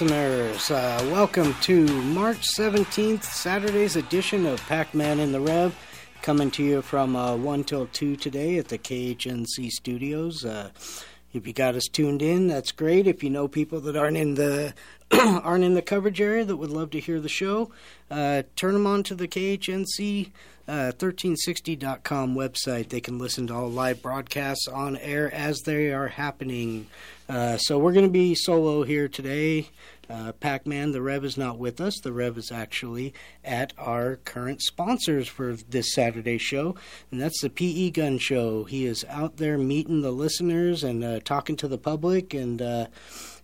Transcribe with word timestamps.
listeners, 0.00 0.70
uh, 0.70 0.98
welcome 1.12 1.52
to 1.60 1.84
March 2.04 2.46
17th, 2.56 3.22
Saturday's 3.22 3.96
edition 3.96 4.46
of 4.46 4.58
Pac 4.66 4.94
Man 4.94 5.20
in 5.20 5.30
the 5.30 5.40
Rev, 5.40 5.76
coming 6.22 6.50
to 6.52 6.62
you 6.62 6.80
from 6.80 7.14
uh, 7.14 7.36
1 7.36 7.64
till 7.64 7.86
2 7.86 8.16
today 8.16 8.56
at 8.56 8.68
the 8.68 8.78
KHNC 8.78 9.68
studios. 9.68 10.42
Uh, 10.42 10.70
if 11.34 11.46
you 11.46 11.52
got 11.52 11.74
us 11.74 11.84
tuned 11.84 12.22
in, 12.22 12.48
that's 12.48 12.72
great. 12.72 13.06
If 13.06 13.22
you 13.22 13.28
know 13.28 13.46
people 13.46 13.78
that 13.80 13.94
aren't 13.94 14.16
in 14.16 14.36
the 14.36 14.72
aren't 15.12 15.64
in 15.64 15.74
the 15.74 15.82
coverage 15.82 16.20
area 16.20 16.46
that 16.46 16.56
would 16.56 16.70
love 16.70 16.90
to 16.90 17.00
hear 17.00 17.20
the 17.20 17.28
show, 17.28 17.70
uh, 18.10 18.44
turn 18.56 18.72
them 18.72 18.86
on 18.86 19.02
to 19.02 19.14
the 19.14 19.28
KHNC 19.28 20.30
uh, 20.70 20.92
1360.com 20.92 22.36
website. 22.36 22.90
They 22.90 23.00
can 23.00 23.18
listen 23.18 23.48
to 23.48 23.54
all 23.54 23.68
live 23.68 24.02
broadcasts 24.02 24.68
on 24.68 24.96
air 24.98 25.32
as 25.34 25.62
they 25.62 25.92
are 25.92 26.06
happening. 26.06 26.86
Uh, 27.28 27.56
so 27.56 27.76
we're 27.76 27.92
going 27.92 28.06
to 28.06 28.12
be 28.12 28.36
solo 28.36 28.84
here 28.84 29.08
today. 29.08 29.68
Uh, 30.10 30.32
Pac 30.32 30.66
Man, 30.66 30.90
the 30.90 31.00
Rev 31.00 31.24
is 31.24 31.36
not 31.38 31.58
with 31.58 31.80
us. 31.80 32.00
The 32.00 32.12
Rev 32.12 32.36
is 32.36 32.50
actually 32.50 33.14
at 33.44 33.72
our 33.78 34.16
current 34.16 34.60
sponsors 34.60 35.28
for 35.28 35.54
this 35.54 35.92
Saturday 35.92 36.38
show, 36.38 36.74
and 37.10 37.20
that's 37.20 37.40
the 37.40 37.50
PE 37.50 37.90
Gun 37.90 38.18
Show. 38.18 38.64
He 38.64 38.86
is 38.86 39.04
out 39.08 39.36
there 39.36 39.56
meeting 39.56 40.02
the 40.02 40.10
listeners 40.10 40.82
and 40.82 41.04
uh, 41.04 41.20
talking 41.20 41.56
to 41.56 41.68
the 41.68 41.78
public 41.78 42.34
and 42.34 42.60
uh, 42.60 42.86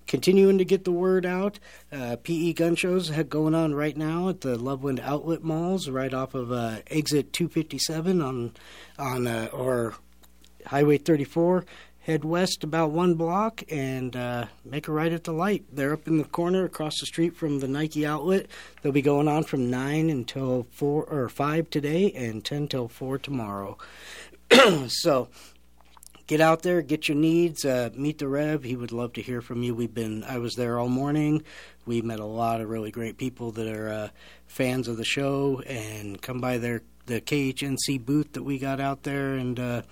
continuing 0.07 0.59
to 0.59 0.65
get 0.65 0.85
the 0.85 0.93
word 0.93 1.25
out. 1.25 1.59
Uh, 1.93 2.17
PE 2.23 2.53
gun 2.55 2.75
shows 2.75 3.11
going 3.11 3.55
on 3.55 3.75
right 3.75 3.97
now 3.97 4.29
at 4.29 4.41
the 4.41 4.59
Loveland 4.59 5.01
Outlet 5.01 5.43
Malls, 5.43 5.89
right 5.89 6.13
off 6.13 6.35
of 6.35 6.53
uh, 6.53 6.79
exit 6.89 7.33
257 7.33 8.21
on 8.21 8.53
on 8.99 9.27
uh, 9.27 9.49
or 9.53 9.95
Highway 10.67 10.99
34. 10.99 11.65
Head 12.07 12.25
west 12.25 12.63
about 12.63 12.93
one 12.93 13.17
block 13.17 13.65
and 13.69 14.15
uh, 14.15 14.47
make 14.65 14.87
a 14.87 14.93
right 14.93 15.13
at 15.13 15.25
the 15.25 15.33
light. 15.33 15.65
They're 15.73 15.93
up 15.93 16.07
in 16.07 16.19
the 16.19 16.25
corner 16.25 16.65
across 16.65 17.01
the 17.01 17.07
street 17.07 17.35
from 17.35 17.59
the 17.59 17.67
Nike 17.67 18.07
outlet. 18.07 18.47
They'll 18.81 18.93
be 18.93 19.03
going 19.03 19.27
on 19.27 19.43
from 19.43 19.73
nine 19.73 20.09
until 20.09 20.69
four 20.71 21.03
or 21.03 21.29
five 21.29 21.69
today, 21.69 22.13
and 22.13 22.45
ten 22.45 22.69
till 22.69 22.87
four 22.87 23.19
tomorrow. 23.19 23.77
so 24.87 25.27
get 26.29 26.41
out 26.41 26.63
there, 26.63 26.81
get 26.81 27.09
your 27.09 27.17
needs, 27.17 27.65
uh, 27.65 27.91
meet 27.97 28.19
the 28.19 28.29
Rev. 28.29 28.63
He 28.63 28.77
would 28.77 28.93
love 28.93 29.15
to 29.15 29.21
hear 29.21 29.41
from 29.41 29.65
you. 29.65 29.75
We've 29.75 29.93
been, 29.93 30.23
I 30.23 30.39
was 30.39 30.55
there 30.55 30.79
all 30.79 30.89
morning. 30.89 31.43
We 31.87 32.03
met 32.03 32.21
a 32.21 32.25
lot 32.25 32.61
of 32.61 32.69
really 32.71 32.93
great 32.93 33.19
people 33.19 33.51
that 33.51 33.67
are 33.67 33.89
uh, 33.89 34.09
fans 34.47 34.87
of 34.87 34.97
the 34.97 35.05
show 35.05 35.61
and 35.67 36.23
come 36.23 36.41
by 36.41 36.59
their 36.59 36.83
the 37.07 37.21
KHNC 37.21 38.05
booth 38.05 38.33
that 38.35 38.43
we 38.43 38.59
got 38.59 38.81
out 38.81 39.03
there 39.03 39.35
and 39.35 39.59
uh, 39.59 39.83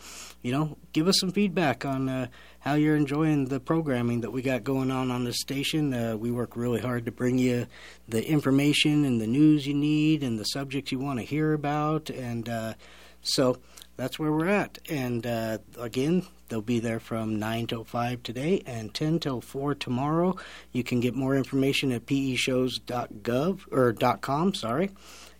you 0.42 0.52
know 0.52 0.76
give 0.92 1.08
us 1.08 1.18
some 1.18 1.32
feedback 1.32 1.84
on 1.84 2.08
uh, 2.08 2.26
how 2.60 2.74
you're 2.74 2.96
enjoying 2.96 3.46
the 3.46 3.60
programming 3.60 4.20
that 4.22 4.30
we 4.30 4.42
got 4.42 4.64
going 4.64 4.90
on 4.90 5.10
on 5.10 5.24
the 5.24 5.32
station. 5.32 5.92
Uh, 5.92 6.16
we 6.16 6.30
work 6.30 6.56
really 6.56 6.80
hard 6.80 7.04
to 7.06 7.12
bring 7.12 7.38
you 7.38 7.66
the 8.08 8.26
information 8.26 9.04
and 9.04 9.20
the 9.20 9.26
news 9.26 9.66
you 9.66 9.74
need 9.74 10.22
and 10.22 10.38
the 10.38 10.44
subjects 10.44 10.92
you 10.92 10.98
want 10.98 11.18
to 11.18 11.24
hear 11.24 11.52
about 11.52 12.10
and 12.10 12.48
uh, 12.48 12.74
so 13.24 13.56
that's 13.96 14.18
where 14.18 14.32
we're 14.32 14.48
at. 14.48 14.78
And 14.88 15.26
uh, 15.26 15.58
again, 15.78 16.26
they'll 16.48 16.62
be 16.62 16.80
there 16.80 17.00
from 17.00 17.38
9 17.38 17.66
till 17.66 17.84
5 17.84 18.22
today 18.22 18.62
and 18.66 18.92
10 18.92 19.20
till 19.20 19.40
4 19.40 19.74
tomorrow. 19.74 20.36
You 20.72 20.84
can 20.84 21.00
get 21.00 21.14
more 21.14 21.36
information 21.36 21.92
at 21.92 22.06
peshows.gov 22.06 23.60
or 23.70 23.92
.com, 24.18 24.54
sorry. 24.54 24.90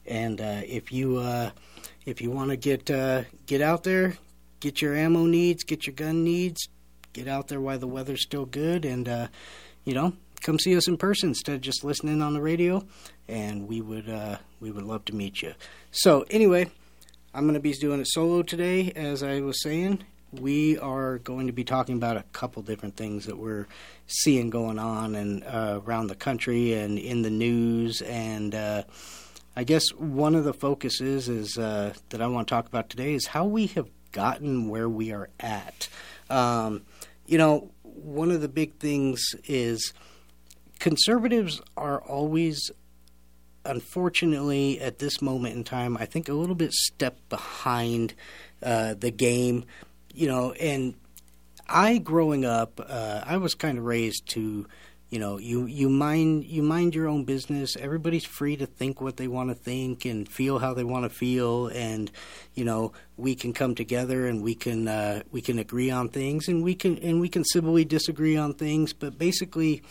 And 0.06 0.41
uh, 0.41 0.60
if 0.65 0.92
you 0.92 1.19
uh, 1.19 1.50
if 2.06 2.20
you 2.20 2.31
want 2.31 2.50
to 2.50 2.56
get 2.56 2.91
uh, 2.91 3.22
get 3.47 3.60
out 3.60 3.84
there, 3.84 4.16
get 4.60 4.82
your 4.82 4.94
ammo 4.94 5.26
needs, 5.26 5.65
get 5.65 5.87
your 5.87 5.94
gun 5.94 6.25
needs, 6.25 6.69
get 7.12 7.28
out 7.28 7.48
there 7.48 7.60
while 7.60 7.78
the 7.78 7.87
weather's 7.87 8.22
still 8.22 8.47
good, 8.47 8.84
and 8.84 9.31
you 9.84 9.94
know, 9.94 10.14
come 10.41 10.59
see 10.59 10.76
us 10.76 10.88
in 10.88 10.97
person 10.97 11.31
instead 11.31 11.56
of 11.56 11.60
just 11.60 11.84
listening 11.84 12.22
on 12.22 12.34
the 12.34 12.41
radio. 12.41 12.84
And 13.28 13.69
we 13.69 13.81
would 13.81 14.09
uh, 14.09 14.38
we 14.60 14.70
would 14.70 14.84
love 14.84 15.04
to 15.06 15.14
meet 15.14 15.43
you. 15.43 15.54
So 15.91 16.25
anyway. 16.31 16.70
I'm 17.37 17.47
going 17.47 17.54
to 17.54 17.60
be 17.60 17.72
doing 17.72 18.00
it 18.00 18.06
solo 18.06 18.43
today, 18.43 18.93
as 18.94 19.25
I 19.25 19.41
was 19.41 19.60
saying. 19.60 20.04
We 20.31 20.78
are 20.78 21.19
going 21.19 21.48
to 21.48 21.53
be 21.53 21.64
talking 21.64 21.97
about 21.97 22.16
a 22.16 22.22
couple 22.32 22.62
different 22.62 22.97
things 22.97 23.26
that 23.26 23.38
we're 23.38 23.66
seeing 24.06 24.50
going 24.50 24.78
on 24.78 25.16
and 25.16 25.43
uh, 25.43 25.81
around 25.84 26.06
the 26.06 26.14
country 26.14 26.75
and 26.75 26.97
in 26.97 27.22
the 27.22 27.31
news. 27.31 28.03
And 28.03 28.54
uh, 28.54 28.84
I 29.56 29.65
guess 29.65 29.88
one 29.91 30.34
of 30.34 30.44
the 30.44 30.54
focuses 30.54 31.28
is 31.28 31.59
uh, 31.59 31.94
that 32.10 32.20
I 32.20 32.26
want 32.26 32.48
to 32.48 32.54
talk 32.54 32.66
about 32.66 32.91
today 32.91 33.15
is 33.15 33.26
how 33.26 33.44
we 33.44 33.66
have 33.69 33.88
gotten 34.12 34.69
where 34.69 34.88
we 34.88 35.12
are 35.12 35.28
at. 35.38 35.88
Um, 36.28 36.82
you 37.26 37.38
know, 37.38 37.70
one 37.82 38.31
of 38.31 38.41
the 38.41 38.48
big 38.48 38.78
things 38.78 39.34
is 39.44 39.93
conservatives 40.78 41.60
are 41.76 42.00
always 42.03 42.70
unfortunately, 43.64 44.81
at 44.81 44.98
this 44.98 45.22
moment 45.22 45.56
in 45.56 45.64
time, 45.64 45.97
I 45.97 46.06
think 46.06 46.28
a 46.28 46.34
little 46.34 46.54
bit 46.54 46.72
step 46.72 47.16
behind 47.28 48.14
uh, 48.62 48.94
the 48.94 49.10
game. 49.10 49.64
You 50.12 50.28
know, 50.28 50.53
and 50.53 50.94
I, 51.69 51.98
growing 51.98 52.44
up, 52.44 52.81
uh, 52.87 53.22
I 53.25 53.37
was 53.38 53.54
kind 53.54 53.78
of 53.78 53.84
raised 53.84 54.28
to, 54.31 54.66
you 55.14 55.20
know, 55.20 55.38
you 55.38 55.66
you 55.66 55.88
mind 55.88 56.44
you 56.44 56.60
mind 56.60 56.92
your 56.92 57.06
own 57.06 57.22
business. 57.22 57.76
Everybody's 57.76 58.25
free 58.25 58.56
to 58.56 58.66
think 58.66 59.00
what 59.00 59.16
they 59.16 59.28
want 59.28 59.48
to 59.48 59.54
think 59.54 60.06
and 60.06 60.28
feel 60.28 60.58
how 60.58 60.75
they 60.75 60.82
want 60.82 61.04
to 61.04 61.08
feel, 61.08 61.69
and 61.69 62.10
you 62.54 62.64
know, 62.64 62.92
we 63.16 63.36
can 63.36 63.52
come 63.52 63.76
together 63.76 64.26
and 64.26 64.42
we 64.42 64.56
can 64.56 64.88
uh, 64.88 65.22
we 65.30 65.41
can 65.41 65.60
agree 65.60 65.88
on 65.88 66.08
things, 66.08 66.48
and 66.48 66.64
we 66.64 66.75
can 66.75 66.98
and 66.98 67.20
we 67.20 67.28
can 67.28 67.44
civilly 67.44 67.84
disagree 67.84 68.36
on 68.36 68.54
things, 68.54 68.92
but 68.92 69.16
basically 69.16 69.84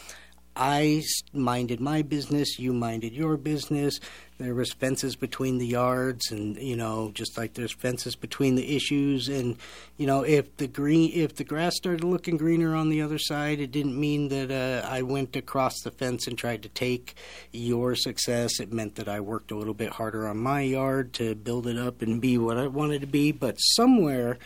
I 0.55 1.01
minded 1.33 1.79
my 1.79 2.03
business, 2.03 2.59
you 2.59 2.73
minded 2.73 3.13
your 3.13 3.37
business. 3.37 3.99
There 4.37 4.53
was 4.53 4.73
fences 4.73 5.15
between 5.15 5.57
the 5.57 5.65
yards, 5.65 6.31
and 6.31 6.57
you 6.57 6.75
know, 6.75 7.11
just 7.13 7.37
like 7.37 7.53
there's 7.53 7.71
fences 7.71 8.15
between 8.15 8.55
the 8.55 8.75
issues. 8.75 9.29
And 9.29 9.57
you 9.97 10.05
know, 10.05 10.23
if 10.23 10.57
the 10.57 10.67
green, 10.67 11.11
if 11.13 11.35
the 11.35 11.43
grass 11.43 11.75
started 11.75 12.03
looking 12.03 12.37
greener 12.37 12.75
on 12.75 12.89
the 12.89 13.01
other 13.01 13.17
side, 13.17 13.59
it 13.59 13.71
didn't 13.71 13.99
mean 13.99 14.29
that 14.29 14.51
uh, 14.51 14.87
I 14.87 15.01
went 15.01 15.35
across 15.35 15.81
the 15.81 15.91
fence 15.91 16.27
and 16.27 16.37
tried 16.37 16.63
to 16.63 16.69
take 16.69 17.15
your 17.51 17.95
success. 17.95 18.59
It 18.59 18.73
meant 18.73 18.95
that 18.95 19.07
I 19.07 19.19
worked 19.21 19.51
a 19.51 19.57
little 19.57 19.73
bit 19.73 19.93
harder 19.93 20.27
on 20.27 20.37
my 20.37 20.61
yard 20.61 21.13
to 21.13 21.35
build 21.35 21.67
it 21.67 21.77
up 21.77 22.01
and 22.01 22.21
be 22.21 22.37
what 22.37 22.57
I 22.57 22.67
wanted 22.67 23.01
to 23.01 23.07
be. 23.07 23.31
But 23.31 23.57
somewhere 23.57 24.37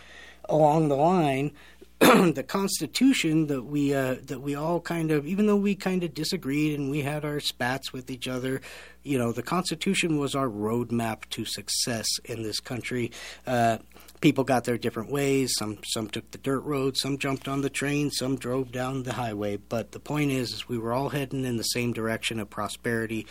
along 0.49 0.87
the 0.87 0.95
line, 0.95 1.51
the 1.99 2.45
Constitution 2.47 3.47
that 3.47 3.63
we 3.63 3.91
uh, 3.93 4.17
that 4.25 4.39
we 4.41 4.53
all 4.53 4.79
kind 4.79 5.09
of, 5.09 5.25
even 5.25 5.47
though 5.47 5.55
we 5.55 5.73
kind 5.73 6.03
of 6.03 6.13
disagreed 6.13 6.77
and 6.77 6.91
we 6.91 7.01
had 7.01 7.25
our 7.25 7.39
spats 7.39 7.91
with 7.91 8.11
each 8.11 8.27
other, 8.27 8.61
you 9.01 9.17
know, 9.17 9.31
the 9.31 9.41
Constitution 9.41 10.19
was 10.19 10.35
our 10.35 10.47
roadmap 10.47 11.27
to 11.31 11.43
success 11.43 12.05
in 12.25 12.43
this 12.43 12.59
country. 12.59 13.11
Uh, 13.47 13.79
people 14.21 14.43
got 14.43 14.65
their 14.65 14.77
different 14.77 15.09
ways. 15.09 15.51
Some 15.57 15.79
some 15.85 16.07
took 16.07 16.29
the 16.29 16.37
dirt 16.37 16.59
road, 16.59 16.97
some 16.97 17.17
jumped 17.17 17.47
on 17.47 17.61
the 17.61 17.69
train, 17.69 18.11
some 18.11 18.35
drove 18.35 18.71
down 18.71 19.01
the 19.01 19.13
highway. 19.13 19.57
But 19.57 19.91
the 19.91 19.99
point 19.99 20.29
is, 20.29 20.51
is 20.51 20.69
we 20.69 20.77
were 20.77 20.93
all 20.93 21.09
heading 21.09 21.45
in 21.45 21.57
the 21.57 21.63
same 21.63 21.93
direction 21.93 22.39
of 22.39 22.47
prosperity, 22.47 23.25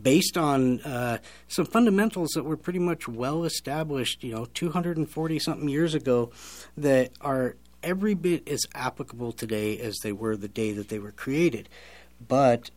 based 0.00 0.38
on 0.38 0.80
uh, 0.80 1.18
some 1.48 1.66
fundamentals 1.66 2.30
that 2.30 2.44
were 2.44 2.56
pretty 2.56 2.78
much 2.78 3.06
well 3.06 3.44
established. 3.44 4.24
You 4.24 4.32
know, 4.32 4.46
two 4.46 4.70
hundred 4.70 4.96
and 4.96 5.10
forty 5.10 5.38
something 5.38 5.68
years 5.68 5.94
ago, 5.94 6.30
that 6.78 7.12
are 7.20 7.56
every 7.82 8.14
bit 8.14 8.48
as 8.48 8.66
applicable 8.74 9.32
today 9.32 9.78
as 9.78 9.96
they 10.02 10.12
were 10.12 10.36
the 10.36 10.48
day 10.48 10.72
that 10.72 10.88
they 10.88 10.98
were 10.98 11.12
created. 11.12 11.68
But 12.26 12.70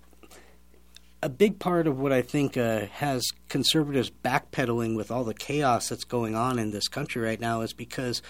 a 1.24 1.30
big 1.30 1.60
part 1.60 1.88
of 1.88 2.00
what 2.00 2.12
I 2.12 2.22
think 2.22 2.58
uh, 2.58 2.88
has 2.88 3.24
conservatives 3.48 4.10
backpedaling 4.10 4.96
with 4.96 5.12
all 5.12 5.24
the 5.24 5.34
chaos 5.34 5.90
that's 5.90 6.04
going 6.04 6.36
on 6.36 6.58
in 6.58 6.72
this 6.72 6.88
country 6.88 7.22
right 7.22 7.40
now 7.40 7.62
is 7.62 7.74
because 7.74 8.22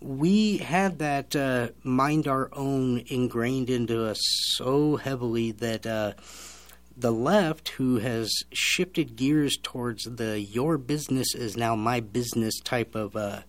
we 0.00 0.58
had 0.58 1.00
that 1.00 1.34
uh, 1.34 1.68
mind 1.82 2.28
our 2.28 2.48
own 2.52 3.02
ingrained 3.08 3.68
into 3.68 4.04
us 4.04 4.18
so 4.54 4.96
heavily 4.96 5.50
that 5.52 5.86
uh, 5.86 6.12
the 6.96 7.12
left, 7.12 7.70
who 7.70 7.98
has 7.98 8.30
shifted 8.52 9.16
gears 9.16 9.56
towards 9.62 10.04
the 10.04 10.40
your 10.40 10.78
business 10.78 11.34
is 11.34 11.56
now 11.56 11.76
my 11.76 12.00
business 12.00 12.58
type 12.60 12.94
of 12.94 13.14
uh, 13.16 13.42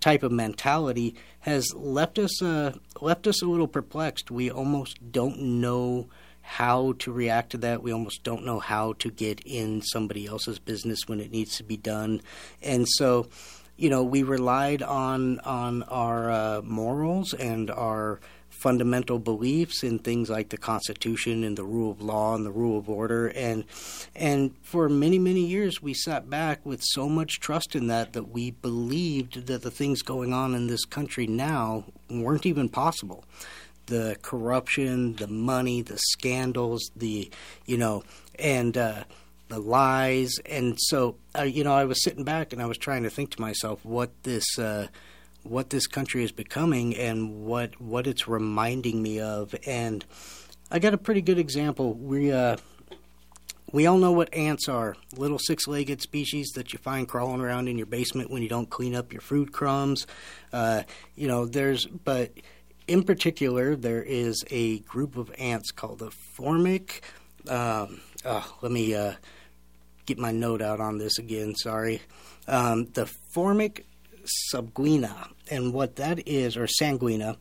type 0.00 0.22
of 0.22 0.32
mentality, 0.32 1.14
has 1.40 1.72
left 1.74 2.18
us 2.18 2.42
uh, 2.42 2.72
left 3.00 3.26
us 3.26 3.42
a 3.42 3.46
little 3.46 3.68
perplexed. 3.68 4.30
We 4.30 4.50
almost 4.50 5.12
don't 5.12 5.40
know 5.40 6.08
how 6.42 6.94
to 7.00 7.10
react 7.12 7.50
to 7.50 7.58
that. 7.58 7.82
We 7.82 7.92
almost 7.92 8.22
don't 8.22 8.44
know 8.44 8.60
how 8.60 8.94
to 8.94 9.10
get 9.10 9.40
in 9.44 9.82
somebody 9.82 10.26
else's 10.26 10.58
business 10.58 11.00
when 11.06 11.20
it 11.20 11.32
needs 11.32 11.56
to 11.56 11.64
be 11.64 11.76
done, 11.76 12.20
and 12.62 12.86
so 12.88 13.28
you 13.76 13.90
know, 13.90 14.02
we 14.02 14.22
relied 14.22 14.82
on 14.82 15.38
on 15.40 15.82
our 15.84 16.30
uh, 16.30 16.62
morals 16.62 17.34
and 17.34 17.70
our 17.70 18.20
fundamental 18.56 19.18
beliefs 19.18 19.82
in 19.82 19.98
things 19.98 20.30
like 20.30 20.48
the 20.48 20.56
Constitution 20.56 21.44
and 21.44 21.56
the 21.56 21.64
rule 21.64 21.90
of 21.90 22.00
law 22.00 22.34
and 22.34 22.44
the 22.44 22.50
rule 22.50 22.78
of 22.78 22.88
order, 22.88 23.28
and 23.28 23.64
and 24.14 24.54
for 24.62 24.88
many 24.88 25.18
many 25.18 25.46
years 25.46 25.82
we 25.82 25.92
sat 25.94 26.28
back 26.30 26.64
with 26.64 26.82
so 26.82 27.08
much 27.08 27.38
trust 27.38 27.76
in 27.76 27.86
that 27.88 28.14
that 28.14 28.30
we 28.30 28.50
believed 28.50 29.46
that 29.46 29.62
the 29.62 29.70
things 29.70 30.02
going 30.02 30.32
on 30.32 30.54
in 30.54 30.66
this 30.66 30.84
country 30.84 31.26
now 31.26 31.84
weren't 32.10 32.46
even 32.46 32.68
possible. 32.68 33.24
The 33.86 34.16
corruption, 34.22 35.14
the 35.16 35.28
money, 35.28 35.82
the 35.82 35.98
scandals, 35.98 36.90
the 36.96 37.30
you 37.66 37.76
know, 37.76 38.04
and 38.38 38.76
uh, 38.76 39.04
the 39.48 39.60
lies, 39.60 40.32
and 40.46 40.76
so 40.80 41.16
uh, 41.38 41.42
you 41.42 41.62
know, 41.62 41.74
I 41.74 41.84
was 41.84 42.02
sitting 42.02 42.24
back 42.24 42.52
and 42.52 42.62
I 42.62 42.66
was 42.66 42.78
trying 42.78 43.02
to 43.02 43.10
think 43.10 43.30
to 43.32 43.40
myself 43.40 43.84
what 43.84 44.10
this 44.22 44.58
uh, 44.58 44.88
what 45.48 45.70
this 45.70 45.86
country 45.86 46.24
is 46.24 46.32
becoming 46.32 46.96
and 46.96 47.44
what 47.44 47.80
what 47.80 48.06
it's 48.06 48.28
reminding 48.28 49.02
me 49.02 49.20
of, 49.20 49.54
and 49.66 50.04
I 50.70 50.78
got 50.78 50.94
a 50.94 50.98
pretty 50.98 51.22
good 51.22 51.38
example. 51.38 51.94
We 51.94 52.32
uh, 52.32 52.56
we 53.72 53.86
all 53.86 53.98
know 53.98 54.12
what 54.12 54.32
ants 54.32 54.68
are 54.68 54.96
little 55.16 55.38
six 55.38 55.66
legged 55.66 56.00
species 56.00 56.52
that 56.54 56.72
you 56.72 56.78
find 56.78 57.08
crawling 57.08 57.40
around 57.40 57.68
in 57.68 57.76
your 57.76 57.86
basement 57.86 58.30
when 58.30 58.42
you 58.42 58.48
don't 58.48 58.70
clean 58.70 58.94
up 58.94 59.12
your 59.12 59.20
food 59.20 59.52
crumbs. 59.52 60.06
Uh, 60.52 60.82
you 61.16 61.26
know, 61.26 61.46
there's, 61.46 61.86
but 61.86 62.32
in 62.86 63.02
particular, 63.02 63.74
there 63.74 64.02
is 64.02 64.44
a 64.50 64.78
group 64.80 65.16
of 65.16 65.32
ants 65.36 65.72
called 65.72 65.98
the 65.98 66.10
Formic. 66.10 67.00
Um, 67.48 68.00
oh, 68.24 68.56
let 68.62 68.70
me 68.70 68.94
uh, 68.94 69.14
get 70.06 70.18
my 70.18 70.30
note 70.30 70.62
out 70.62 70.80
on 70.80 70.98
this 70.98 71.18
again. 71.18 71.54
Sorry. 71.56 72.02
Um, 72.46 72.86
the 72.94 73.06
Formic 73.34 73.84
subguina, 74.52 75.28
and 75.50 75.72
what 75.72 75.96
that 75.96 76.26
is, 76.26 76.56
or 76.56 76.66
sanguina, 76.66 77.36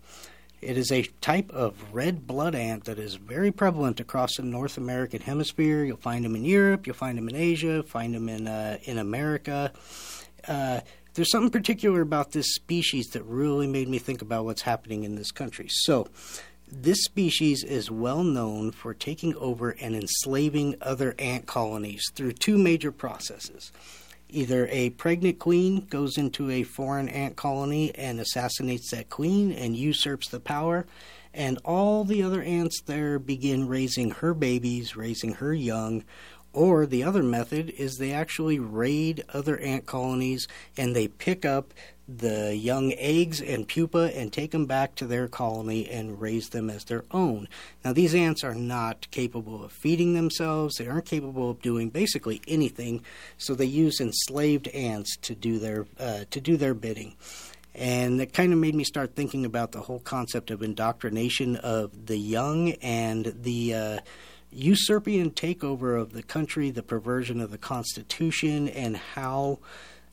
it 0.62 0.78
is 0.78 0.92
a 0.92 1.04
type 1.22 1.52
of 1.52 1.94
red 1.94 2.26
blood 2.26 2.56
ant 2.56 2.86
that 2.86 2.98
is 2.98 3.16
very 3.16 3.52
prevalent 3.52 4.00
across 4.00 4.38
the 4.38 4.44
North 4.44 4.78
American 4.78 5.22
hemisphere. 5.22 5.84
You'll 5.84 5.98
find 5.98 6.26
them 6.26 6.36
in 6.36 6.44
Europe, 6.44 6.88
you'll 6.88 6.96
find 6.96 7.18
them 7.18 7.30
in 7.30 7.36
Asia, 7.36 7.84
find 7.84 8.14
them 8.16 8.30
in 8.30 8.48
uh, 8.48 8.78
in 8.84 8.98
America. 8.98 9.72
Uh, 10.48 10.82
there's 11.14 11.32
something 11.32 11.52
particular 11.52 12.02
about 12.02 12.32
this 12.32 12.56
species 12.56 13.08
that 13.12 13.24
really 13.24 13.68
made 13.68 13.88
me 13.88 14.00
think 14.00 14.22
about 14.22 14.44
what's 14.46 14.64
happening 14.64 15.04
in 15.04 15.16
this 15.16 15.32
country. 15.32 15.68
So, 15.70 16.08
this 16.70 17.04
species 17.04 17.64
is 17.64 17.92
well 17.92 18.24
known 18.24 18.72
for 18.72 18.94
taking 18.94 19.36
over 19.36 19.70
and 19.70 19.96
enslaving 19.96 20.76
other 20.82 21.16
ant 21.20 21.46
colonies 21.46 22.04
through 22.16 22.34
two 22.34 22.58
major 22.58 22.92
processes. 22.92 23.72
Either 24.30 24.68
a 24.72 24.90
pregnant 24.92 25.40
queen 25.40 25.86
goes 25.90 26.18
into 26.18 26.50
a 26.50 26.64
foreign 26.64 27.08
ant 27.10 27.36
colony 27.36 27.94
and 27.96 28.20
assassinates 28.20 28.92
that 28.92 29.10
queen 29.10 29.52
and 29.52 29.76
usurps 29.76 30.30
the 30.30 30.40
power, 30.40 30.86
and 31.34 31.58
all 31.64 32.04
the 32.04 32.24
other 32.24 32.42
ants 32.42 32.82
there 32.82 33.20
begin 33.20 33.68
raising 33.68 34.12
her 34.12 34.34
babies, 34.34 34.96
raising 34.96 35.34
her 35.34 35.54
young, 35.54 36.04
or 36.54 36.86
the 36.86 37.04
other 37.04 37.22
method 37.22 37.70
is 37.78 37.98
they 37.98 38.14
actually 38.14 38.58
raid 38.58 39.24
other 39.34 39.58
ant 39.60 39.86
colonies 39.86 40.48
and 40.78 40.96
they 40.96 41.08
pick 41.08 41.44
up 41.46 41.74
the 42.08 42.56
young 42.56 42.94
eggs 42.98 43.42
and 43.42 43.68
pupa 43.68 44.16
and 44.16 44.32
take 44.32 44.52
them 44.52 44.66
back 44.66 44.96
to 44.96 45.08
their 45.08 45.28
colony 45.28 45.90
and 45.90 46.22
raise 46.22 46.50
them 46.50 46.70
as 46.70 46.84
their 46.84 47.04
own. 47.12 47.48
Now, 47.84 47.94
these 47.94 48.14
ants 48.14 48.44
are 48.44 48.54
not 48.54 49.10
capable 49.12 49.64
of 49.64 49.72
feeding 49.72 50.14
themselves, 50.14 50.76
they 50.76 50.88
aren't 50.88 51.06
capable 51.06 51.50
of 51.50 51.62
doing 51.62 51.90
basically 51.90 52.42
anything, 52.48 53.04
so 53.38 53.56
they 53.56 53.66
use 53.66 54.00
enslaved 54.00 54.68
ants 54.68 55.18
to 55.24 55.34
do 55.34 55.58
their, 55.58 55.88
uh, 56.00 56.26
to 56.30 56.40
do 56.40 56.58
their 56.58 56.74
bidding. 56.74 57.16
And 57.74 58.20
that 58.20 58.34
kind 58.34 58.54
of 58.54 58.60
made 58.60 58.76
me 58.76 58.86
start 58.86 59.16
thinking 59.16 59.44
about 59.44 59.74
the 59.74 59.82
whole 59.82 60.00
concept 60.00 60.50
of 60.50 60.62
indoctrination 60.62 61.58
of 61.58 62.06
the 62.06 62.18
young 62.18 62.72
and 62.74 63.36
the 63.42 63.74
uh, 63.74 64.00
usurping 64.52 65.32
takeover 65.32 66.00
of 66.00 66.14
the 66.14 66.24
country, 66.24 66.72
the 66.72 66.84
perversion 66.84 67.42
of 67.42 67.52
the 67.52 67.58
Constitution, 67.58 68.70
and 68.70 68.96
how 68.96 69.60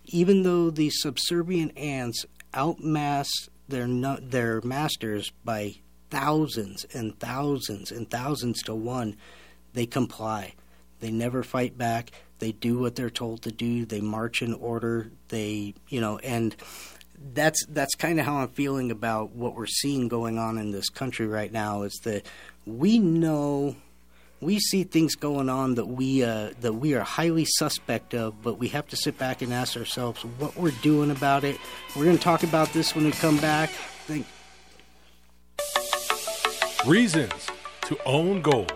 even 0.04 0.42
though 0.42 0.70
the 0.70 0.90
subservient 0.90 1.76
ants 1.76 2.26
outmass 2.54 3.28
their 3.68 3.86
their 4.20 4.60
masters 4.62 5.32
by 5.44 5.74
thousands 6.10 6.84
and 6.92 7.18
thousands 7.18 7.90
and 7.90 8.10
thousands 8.10 8.62
to 8.62 8.74
one, 8.74 9.16
they 9.72 9.86
comply. 9.86 10.54
They 11.00 11.10
never 11.10 11.42
fight 11.42 11.76
back. 11.76 12.12
They 12.38 12.52
do 12.52 12.78
what 12.78 12.96
they're 12.96 13.10
told 13.10 13.42
to 13.42 13.52
do. 13.52 13.84
They 13.84 14.00
march 14.00 14.42
in 14.42 14.54
order. 14.54 15.10
They, 15.28 15.74
you 15.88 16.00
know, 16.00 16.18
and 16.18 16.54
that's 17.34 17.64
that's 17.66 17.94
kind 17.94 18.20
of 18.20 18.26
how 18.26 18.36
I'm 18.36 18.48
feeling 18.48 18.90
about 18.90 19.30
what 19.30 19.54
we're 19.54 19.66
seeing 19.66 20.08
going 20.08 20.38
on 20.38 20.58
in 20.58 20.70
this 20.70 20.88
country 20.88 21.26
right 21.26 21.52
now. 21.52 21.82
Is 21.82 21.98
that 22.04 22.26
we 22.66 22.98
know 22.98 23.76
we 24.42 24.58
see 24.58 24.82
things 24.82 25.14
going 25.14 25.48
on 25.48 25.76
that 25.76 25.86
we 25.86 26.24
uh, 26.24 26.50
that 26.60 26.74
we 26.74 26.94
are 26.94 27.00
highly 27.00 27.44
suspect 27.44 28.12
of, 28.12 28.42
but 28.42 28.58
we 28.58 28.68
have 28.68 28.88
to 28.88 28.96
sit 28.96 29.16
back 29.16 29.40
and 29.40 29.52
ask 29.52 29.76
ourselves 29.76 30.22
what 30.38 30.56
we're 30.56 30.72
doing 30.82 31.10
about 31.10 31.44
it. 31.44 31.56
We're 31.96 32.04
going 32.04 32.18
to 32.18 32.22
talk 32.22 32.42
about 32.42 32.72
this 32.72 32.94
when 32.94 33.04
we 33.04 33.12
come 33.12 33.38
back. 33.38 33.70
Thank- 34.06 34.26
Reasons 36.84 37.46
to 37.82 37.96
own 38.04 38.42
gold. 38.42 38.72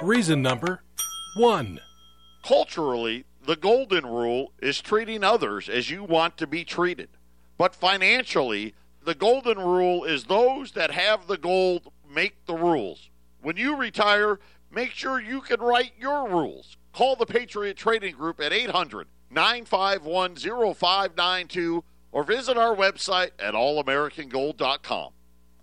Reason 0.00 0.40
number 0.40 0.82
one. 1.36 1.80
Culturally, 2.44 3.24
the 3.44 3.56
golden 3.56 4.06
rule 4.06 4.52
is 4.60 4.80
treating 4.80 5.24
others 5.24 5.68
as 5.68 5.90
you 5.90 6.04
want 6.04 6.36
to 6.36 6.46
be 6.46 6.64
treated. 6.64 7.08
But 7.58 7.74
financially, 7.74 8.74
the 9.04 9.14
golden 9.16 9.58
rule 9.58 10.04
is 10.04 10.24
those 10.24 10.72
that 10.72 10.92
have 10.92 11.26
the 11.26 11.36
gold 11.36 11.92
make 12.08 12.46
the 12.46 12.54
rules. 12.54 13.10
When 13.40 13.56
you 13.56 13.76
retire, 13.76 14.38
Make 14.74 14.92
sure 14.92 15.20
you 15.20 15.42
can 15.42 15.60
write 15.60 15.92
your 15.98 16.28
rules. 16.28 16.78
Call 16.94 17.14
the 17.14 17.26
Patriot 17.26 17.76
Trading 17.76 18.14
Group 18.14 18.40
at 18.40 18.54
800 18.54 19.06
951 19.30 20.36
0592 20.36 21.84
or 22.10 22.24
visit 22.24 22.56
our 22.56 22.74
website 22.74 23.30
at 23.38 23.52
allamericangold.com. 23.52 25.12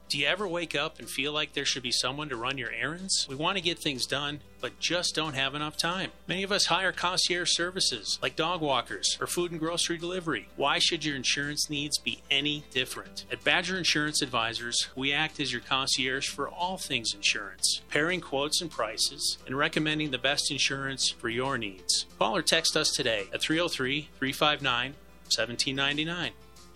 Do 0.10 0.18
you 0.18 0.26
ever 0.26 0.48
wake 0.48 0.76
up 0.76 0.98
and 0.98 1.08
feel 1.08 1.32
like 1.32 1.54
there 1.54 1.66
should 1.66 1.84
be 1.84 1.92
someone 1.92 2.30
to 2.30 2.36
run 2.36 2.58
your 2.58 2.72
errands? 2.72 3.28
We 3.30 3.36
want 3.36 3.58
to 3.58 3.64
get 3.64 3.78
things 3.78 4.08
done, 4.08 4.40
but 4.60 4.80
just 4.80 5.14
don't 5.14 5.36
have 5.36 5.54
enough 5.54 5.78
time. 5.78 6.10
Many 6.28 6.42
of 6.42 6.52
us 6.52 6.66
hire 6.66 6.92
concierge 6.92 7.52
services 7.52 8.18
like 8.20 8.36
dog 8.36 8.60
walkers 8.60 9.20
or 9.22 9.28
food 9.28 9.52
and 9.52 9.60
grocery 9.60 10.00
delivery. 10.00 10.48
Why 10.56 10.80
should 10.80 11.06
your 11.06 11.16
insurance 11.16 11.70
needs 11.70 12.00
be 12.00 12.24
any 12.32 12.64
different? 12.72 13.26
At 13.32 13.44
Badger 13.44 13.78
Insurance 13.78 14.24
Advisors, 14.24 14.88
we 14.96 15.14
act 15.14 15.40
as 15.40 15.52
your 15.52 15.62
concierge 15.62 16.28
for 16.28 16.50
all 16.50 16.80
things 16.80 17.14
insurance, 17.14 17.82
pairing 17.92 18.20
quotes 18.20 18.62
and 18.62 18.72
prices, 18.72 19.38
and 19.46 19.56
recommending 19.56 20.10
the 20.10 20.18
best 20.18 20.50
insurance 20.50 21.12
for 21.12 21.30
your 21.30 21.60
needs. 21.60 22.08
Call 22.18 22.36
or 22.36 22.42
text 22.42 22.76
us 22.76 22.90
today 22.90 23.28
at 23.32 23.44
303 23.44 24.10
359 24.18 24.96
1799 25.26 26.32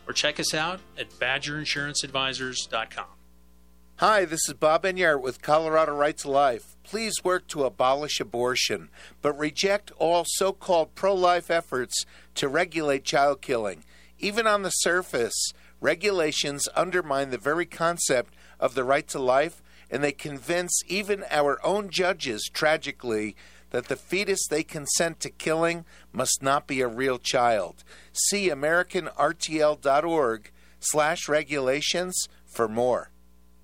or 0.07 0.13
check 0.13 0.39
us 0.39 0.53
out 0.53 0.79
at 0.99 1.09
badgerinsuranceadvisors.com. 1.19 3.05
Hi, 3.97 4.25
this 4.25 4.49
is 4.49 4.55
Bob 4.55 4.85
Enyart 4.85 5.21
with 5.21 5.43
Colorado 5.43 5.95
Rights 5.95 6.23
to 6.23 6.31
Life. 6.31 6.75
Please 6.83 7.13
work 7.23 7.45
to 7.49 7.63
abolish 7.63 8.19
abortion, 8.19 8.89
but 9.21 9.37
reject 9.37 9.91
all 9.99 10.25
so 10.27 10.51
called 10.51 10.95
pro 10.95 11.13
life 11.13 11.51
efforts 11.51 12.03
to 12.33 12.47
regulate 12.47 13.03
child 13.03 13.43
killing. 13.43 13.83
Even 14.17 14.47
on 14.47 14.63
the 14.63 14.71
surface, 14.71 15.53
regulations 15.79 16.67
undermine 16.75 17.29
the 17.29 17.37
very 17.37 17.67
concept 17.67 18.33
of 18.59 18.73
the 18.73 18.83
right 18.83 19.07
to 19.09 19.19
life, 19.19 19.61
and 19.91 20.03
they 20.03 20.11
convince 20.11 20.81
even 20.87 21.23
our 21.29 21.63
own 21.63 21.91
judges, 21.91 22.49
tragically, 22.51 23.35
that 23.69 23.89
the 23.89 23.95
fetus 23.95 24.47
they 24.47 24.63
consent 24.63 25.19
to 25.19 25.29
killing 25.29 25.85
must 26.11 26.41
not 26.41 26.65
be 26.65 26.81
a 26.81 26.87
real 26.87 27.19
child. 27.19 27.83
See 28.11 28.49
AmericanRTL.org 28.49 30.51
slash 30.79 31.29
regulations 31.29 32.27
for 32.47 32.67
more. 32.67 33.11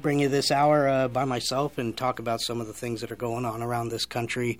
bring 0.00 0.20
you 0.20 0.28
this 0.28 0.50
hour 0.50 0.88
uh, 0.88 1.08
by 1.08 1.24
myself 1.24 1.78
and 1.78 1.96
talk 1.96 2.18
about 2.18 2.40
some 2.40 2.60
of 2.60 2.66
the 2.66 2.72
things 2.72 3.00
that 3.00 3.12
are 3.12 3.16
going 3.16 3.44
on 3.44 3.62
around 3.62 3.88
this 3.88 4.06
country. 4.06 4.58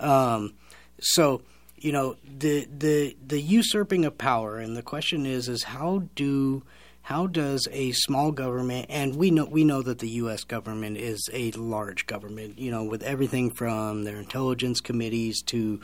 Um, 0.00 0.54
so, 1.00 1.42
you 1.76 1.92
know, 1.92 2.16
the 2.24 2.66
the 2.66 3.16
the 3.26 3.40
usurping 3.40 4.04
of 4.04 4.18
power, 4.18 4.58
and 4.58 4.76
the 4.76 4.82
question 4.82 5.26
is, 5.26 5.48
is 5.48 5.64
how 5.64 6.04
do 6.14 6.62
how 7.04 7.26
does 7.26 7.68
a 7.70 7.92
small 7.92 8.32
government 8.32 8.86
and 8.88 9.14
we 9.16 9.30
know 9.30 9.44
we 9.44 9.62
know 9.62 9.82
that 9.82 9.98
the 9.98 10.08
US 10.08 10.42
government 10.42 10.96
is 10.96 11.28
a 11.34 11.50
large 11.52 12.06
government 12.06 12.58
you 12.58 12.70
know 12.70 12.82
with 12.82 13.02
everything 13.02 13.50
from 13.50 14.04
their 14.04 14.16
intelligence 14.16 14.80
committees 14.80 15.42
to 15.42 15.80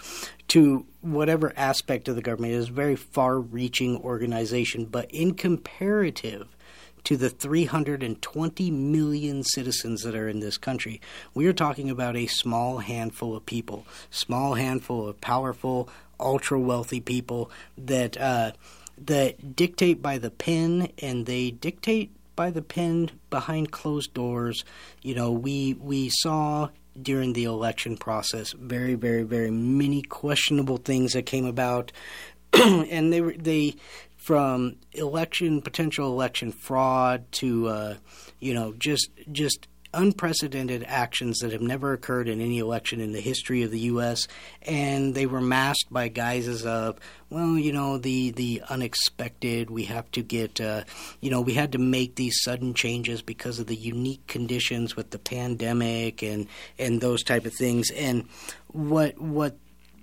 to 0.48 0.86
whatever 1.02 1.52
aspect 1.56 2.08
of 2.08 2.16
the 2.16 2.22
government 2.22 2.54
it 2.54 2.56
is 2.56 2.70
a 2.70 2.72
very 2.72 2.96
far 2.96 3.38
reaching 3.38 3.98
organization 3.98 4.86
but 4.86 5.10
in 5.10 5.34
comparative 5.34 6.56
to 7.04 7.16
the 7.16 7.30
320 7.30 8.70
million 8.70 9.42
citizens 9.42 10.02
that 10.02 10.14
are 10.14 10.28
in 10.28 10.40
this 10.40 10.56
country. 10.56 11.00
We 11.34 11.46
are 11.46 11.52
talking 11.52 11.90
about 11.90 12.16
a 12.16 12.26
small 12.26 12.78
handful 12.78 13.36
of 13.36 13.46
people, 13.46 13.86
small 14.10 14.54
handful 14.54 15.08
of 15.08 15.20
powerful, 15.20 15.88
ultra 16.18 16.58
wealthy 16.58 17.00
people 17.00 17.50
that 17.78 18.20
uh, 18.20 18.52
that 18.98 19.56
dictate 19.56 20.02
by 20.02 20.18
the 20.18 20.30
pen, 20.30 20.92
and 20.98 21.26
they 21.26 21.50
dictate 21.50 22.10
by 22.36 22.50
the 22.50 22.62
pen 22.62 23.10
behind 23.30 23.70
closed 23.70 24.14
doors. 24.14 24.64
You 25.02 25.14
know, 25.14 25.30
we 25.30 25.74
we 25.74 26.10
saw 26.10 26.68
during 27.00 27.32
the 27.32 27.44
election 27.44 27.96
process 27.96 28.52
very, 28.52 28.94
very, 28.94 29.22
very 29.22 29.50
many 29.50 30.02
questionable 30.02 30.76
things 30.76 31.12
that 31.12 31.26
came 31.26 31.46
about, 31.46 31.92
and 32.52 33.12
they 33.12 33.20
were 33.20 33.34
they 33.34 33.76
from 34.20 34.76
election 34.92 35.62
potential 35.62 36.12
election 36.12 36.52
fraud 36.52 37.24
to 37.32 37.66
uh, 37.68 37.94
you 38.38 38.52
know 38.52 38.74
just 38.74 39.08
just 39.32 39.66
unprecedented 39.94 40.84
actions 40.86 41.38
that 41.38 41.52
have 41.52 41.62
never 41.62 41.94
occurred 41.94 42.28
in 42.28 42.40
any 42.40 42.58
election 42.58 43.00
in 43.00 43.12
the 43.12 43.20
history 43.20 43.62
of 43.62 43.70
the 43.70 43.80
U.S. 43.80 44.28
and 44.62 45.14
they 45.14 45.24
were 45.26 45.40
masked 45.40 45.90
by 45.90 46.08
guises 46.08 46.66
of 46.66 46.98
well 47.30 47.56
you 47.56 47.72
know 47.72 47.96
the 47.96 48.30
the 48.32 48.62
unexpected 48.68 49.70
we 49.70 49.84
have 49.84 50.08
to 50.12 50.22
get 50.22 50.60
uh, 50.60 50.84
you 51.22 51.30
know 51.30 51.40
we 51.40 51.54
had 51.54 51.72
to 51.72 51.78
make 51.78 52.16
these 52.16 52.42
sudden 52.42 52.74
changes 52.74 53.22
because 53.22 53.58
of 53.58 53.68
the 53.68 53.74
unique 53.74 54.26
conditions 54.26 54.96
with 54.96 55.10
the 55.10 55.18
pandemic 55.18 56.22
and 56.22 56.46
and 56.78 57.00
those 57.00 57.22
type 57.22 57.46
of 57.46 57.54
things 57.54 57.90
and 57.90 58.28
what 58.68 59.18
what 59.18 59.56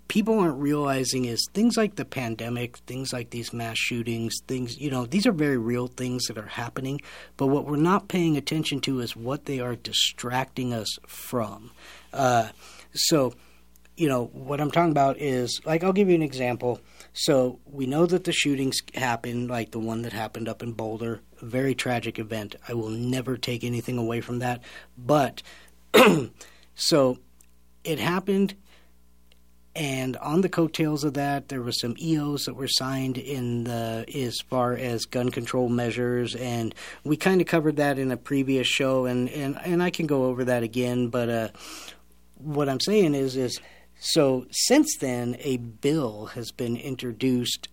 people 0.08 0.40
aren't 0.40 0.60
realizing 0.60 1.26
is 1.26 1.48
things 1.54 1.78
like 1.78 1.96
the 1.96 2.06
pandemic, 2.06 2.78
things 2.80 3.12
like 3.12 3.30
these 3.30 3.54
mass 3.54 3.78
shootings, 3.78 4.40
things, 4.48 4.78
you 4.78 4.90
know, 4.90 5.06
these 5.06 5.26
are 5.26 5.32
very 5.32 5.58
real 5.58 5.88
things 5.88 6.26
that 6.26 6.38
are 6.38 6.48
happening. 6.48 7.02
But 7.36 7.48
what 7.48 7.66
we're 7.66 7.78
not 7.78 8.08
paying 8.08 8.38
attention 8.38 8.80
to 8.82 9.00
is 9.00 9.16
what 9.16 9.46
they 9.46 9.60
are 9.60 9.76
distracting 9.76 10.74
us 10.74 10.98
from. 11.08 11.72
Uh, 12.14 12.50
so, 12.94 13.34
you 13.96 14.08
know, 14.08 14.26
what 14.34 14.62
I'm 14.62 14.72
talking 14.72 14.92
about 14.92 15.18
is 15.20 15.60
like, 15.66 15.84
I'll 15.84 15.94
give 15.94 16.10
you 16.10 16.16
an 16.16 16.22
example. 16.22 16.80
So, 17.14 17.60
we 17.66 17.88
know 17.88 18.06
that 18.06 18.26
the 18.26 18.32
shootings 18.32 18.82
happened, 18.94 19.50
like 19.50 19.72
the 19.72 19.80
one 19.80 20.04
that 20.04 20.14
happened 20.14 20.48
up 20.48 20.62
in 20.62 20.74
Boulder, 20.74 21.22
a 21.42 21.46
very 21.46 21.74
tragic 21.74 22.20
event. 22.20 22.56
I 22.68 22.74
will 22.74 22.90
never 22.90 23.38
take 23.38 23.64
anything 23.64 23.98
away 23.98 24.22
from 24.22 24.40
that. 24.40 24.62
But, 24.98 25.42
so 26.76 27.18
it 27.84 27.98
happened 27.98 28.54
and 29.78 30.18
on 30.18 30.42
the 30.42 30.50
coattails 30.50 31.04
of 31.04 31.14
that, 31.14 31.50
there 31.50 31.62
were 31.62 31.72
some 31.72 31.94
EOs 32.02 32.46
that 32.46 32.56
were 32.56 32.68
signed 32.68 33.16
in 33.16 33.66
the 33.66 34.06
as 34.12 34.40
far 34.50 34.74
as 34.74 35.06
gun 35.06 35.30
control 35.30 35.70
measures, 35.70 36.34
and 36.36 36.74
we 37.04 37.16
kind 37.16 37.42
of 37.42 37.48
covered 37.48 37.76
that 37.76 38.00
in 38.00 38.12
a 38.12 38.18
previous 38.18 38.66
show, 38.66 39.06
and 39.06 39.30
and 39.30 39.56
and 39.64 39.84
I 39.84 39.92
can 39.92 40.08
go 40.08 40.26
over 40.26 40.44
that 40.46 40.64
again. 40.64 41.10
But 41.10 41.30
uh, 41.30 41.50
what 42.40 42.70
I'm 42.70 42.80
saying 42.80 43.14
is 43.14 43.36
is 43.36 43.62
so 44.00 44.48
since 44.50 44.98
then, 44.98 45.38
a 45.42 45.58
bill 45.58 46.26
has 46.34 46.52
been 46.52 46.76
introduced 46.76 47.68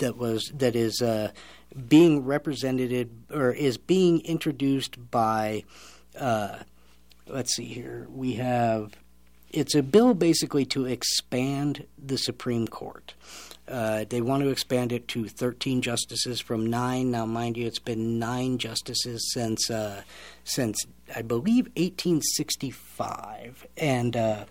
that 0.00 0.18
was 0.18 0.52
that 0.54 0.76
is 0.76 1.00
uh, 1.00 1.30
being 1.88 2.26
represented 2.26 3.08
or 3.32 3.52
is 3.52 3.78
being 3.78 4.20
introduced 4.26 5.10
by. 5.10 5.64
Uh, 6.14 6.58
let's 7.26 7.54
see 7.56 7.64
here. 7.64 8.06
We 8.10 8.34
have 8.34 8.92
it's 9.52 9.74
a 9.74 9.82
bill 9.82 10.14
basically 10.14 10.64
to 10.66 10.86
expand 10.86 11.86
the 12.02 12.16
Supreme 12.16 12.66
Court. 12.66 13.14
Uh, 13.68 14.04
they 14.08 14.20
want 14.20 14.42
to 14.42 14.48
expand 14.48 14.92
it 14.92 15.06
to 15.08 15.28
13 15.28 15.82
justices 15.82 16.40
from 16.40 16.66
nine. 16.66 17.10
Now, 17.10 17.26
mind 17.26 17.56
you, 17.56 17.66
it's 17.66 17.78
been 17.78 18.18
nine 18.18 18.58
justices 18.58 19.32
since 19.32 19.70
uh, 19.70 20.02
since 20.44 20.84
I 21.14 21.22
believe 21.22 21.66
1865, 21.76 23.66
and 23.76 24.16
uh, 24.16 24.44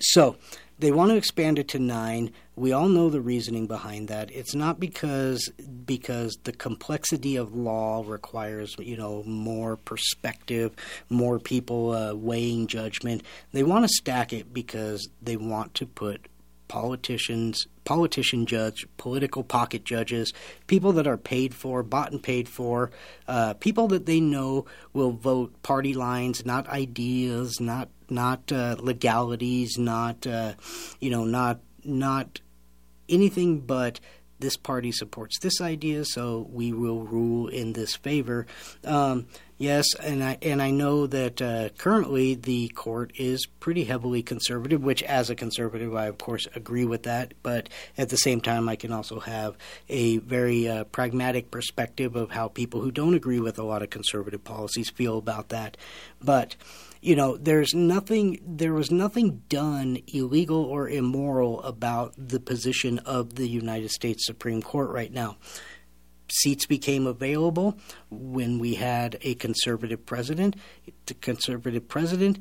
so 0.00 0.36
they 0.78 0.92
want 0.92 1.10
to 1.10 1.16
expand 1.16 1.58
it 1.58 1.68
to 1.68 1.78
nine. 1.78 2.32
We 2.56 2.72
all 2.72 2.88
know 2.88 3.10
the 3.10 3.20
reasoning 3.20 3.66
behind 3.66 4.08
that. 4.08 4.30
It's 4.30 4.54
not 4.54 4.78
because 4.78 5.50
because 5.84 6.38
the 6.44 6.52
complexity 6.52 7.36
of 7.36 7.54
law 7.54 8.04
requires 8.06 8.76
you 8.78 8.96
know 8.96 9.22
more 9.24 9.76
perspective, 9.76 10.74
more 11.08 11.38
people 11.38 11.92
uh, 11.92 12.14
weighing 12.14 12.66
judgment. 12.66 13.22
They 13.52 13.62
want 13.62 13.84
to 13.84 13.94
stack 13.94 14.32
it 14.32 14.52
because 14.52 15.08
they 15.20 15.36
want 15.36 15.74
to 15.74 15.86
put 15.86 16.28
politicians, 16.68 17.66
politician 17.88 18.44
judge, 18.44 18.86
political 18.98 19.42
pocket 19.42 19.82
judges, 19.82 20.34
people 20.66 20.92
that 20.92 21.06
are 21.06 21.16
paid 21.16 21.54
for, 21.54 21.82
bought 21.82 22.12
and 22.12 22.22
paid 22.22 22.46
for, 22.46 22.90
uh, 23.26 23.54
people 23.54 23.88
that 23.88 24.04
they 24.04 24.20
know 24.20 24.66
will 24.92 25.12
vote 25.12 25.62
party 25.62 25.94
lines, 25.94 26.44
not 26.44 26.68
ideas, 26.68 27.58
not 27.62 27.88
not 28.10 28.52
uh, 28.52 28.76
legalities, 28.78 29.78
not 29.78 30.26
uh, 30.26 30.52
you 31.00 31.08
know, 31.08 31.24
not 31.24 31.60
not 31.82 32.42
anything 33.08 33.60
but 33.60 34.00
this 34.38 34.58
party 34.58 34.92
supports 34.92 35.38
this 35.38 35.58
idea, 35.62 36.04
so 36.04 36.46
we 36.50 36.74
will 36.74 37.04
rule 37.04 37.48
in 37.48 37.72
this 37.72 37.96
favor. 37.96 38.46
Um, 38.84 39.28
yes, 39.58 39.94
and 39.96 40.24
I 40.24 40.38
and 40.40 40.62
I 40.62 40.70
know 40.70 41.06
that 41.06 41.42
uh, 41.42 41.68
currently 41.76 42.34
the 42.34 42.68
court 42.68 43.12
is 43.16 43.46
pretty 43.60 43.84
heavily 43.84 44.22
conservative, 44.22 44.82
which 44.82 45.02
as 45.02 45.28
a 45.28 45.34
conservative, 45.34 45.94
I 45.94 46.06
of 46.06 46.18
course 46.18 46.46
agree 46.54 46.84
with 46.84 47.02
that. 47.02 47.34
But 47.42 47.68
at 47.96 48.08
the 48.08 48.16
same 48.16 48.40
time, 48.40 48.68
I 48.68 48.76
can 48.76 48.92
also 48.92 49.20
have 49.20 49.56
a 49.88 50.18
very 50.18 50.68
uh, 50.68 50.84
pragmatic 50.84 51.50
perspective 51.50 52.16
of 52.16 52.30
how 52.30 52.48
people 52.48 52.80
who 52.80 52.90
don't 52.90 53.14
agree 53.14 53.40
with 53.40 53.58
a 53.58 53.64
lot 53.64 53.82
of 53.82 53.90
conservative 53.90 54.44
policies 54.44 54.90
feel 54.90 55.18
about 55.18 55.50
that. 55.50 55.76
But 56.22 56.56
you 57.00 57.14
know, 57.14 57.36
there's 57.36 57.74
nothing, 57.74 58.40
there 58.44 58.74
was 58.74 58.90
nothing 58.90 59.42
done 59.48 59.98
illegal 60.08 60.64
or 60.64 60.88
immoral 60.88 61.62
about 61.62 62.14
the 62.16 62.40
position 62.40 62.98
of 63.00 63.36
the 63.36 63.48
United 63.48 63.90
States 63.90 64.26
Supreme 64.26 64.62
Court 64.62 64.90
right 64.90 65.12
now. 65.12 65.36
Seats 66.30 66.66
became 66.66 67.06
available 67.06 67.78
when 68.10 68.58
we 68.58 68.74
had 68.74 69.18
a 69.22 69.34
conservative 69.34 70.04
president. 70.04 70.56
The 71.06 71.14
conservative 71.14 71.88
president 71.88 72.38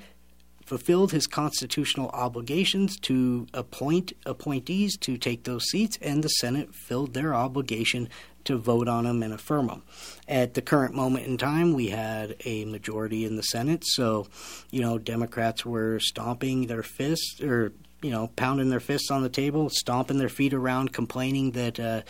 fulfilled 0.67 1.13
his 1.13 1.27
constitutional 1.27 2.09
obligations 2.09 2.99
to 2.99 3.47
appoint 3.53 4.11
appointees 4.25 4.97
to 4.97 5.17
take 5.17 5.45
those 5.45 5.63
seats, 5.65 5.97
and 6.01 6.21
the 6.21 6.27
Senate 6.27 6.75
filled 6.75 7.13
their 7.13 7.33
obligation 7.33 8.09
to 8.43 8.57
vote 8.57 8.87
on 8.87 9.05
them 9.05 9.23
and 9.23 9.33
affirm 9.33 9.67
them. 9.67 9.83
At 10.27 10.53
the 10.53 10.61
current 10.61 10.93
moment 10.93 11.25
in 11.25 11.37
time, 11.37 11.73
we 11.73 11.87
had 11.87 12.35
a 12.45 12.65
majority 12.65 13.25
in 13.25 13.35
the 13.37 13.43
Senate, 13.43 13.83
so 13.85 14.27
you 14.69 14.81
know 14.81 14.97
Democrats 14.97 15.65
were 15.65 15.99
stomping 15.99 16.67
their 16.67 16.83
fists 16.83 17.41
or 17.41 17.71
you 18.01 18.11
know 18.11 18.27
pounding 18.35 18.69
their 18.69 18.79
fists 18.79 19.09
on 19.09 19.23
the 19.23 19.29
table, 19.29 19.69
stomping 19.69 20.17
their 20.17 20.29
feet 20.29 20.53
around, 20.53 20.93
complaining 20.93 21.51
that 21.51 21.79
uh, 21.79 22.01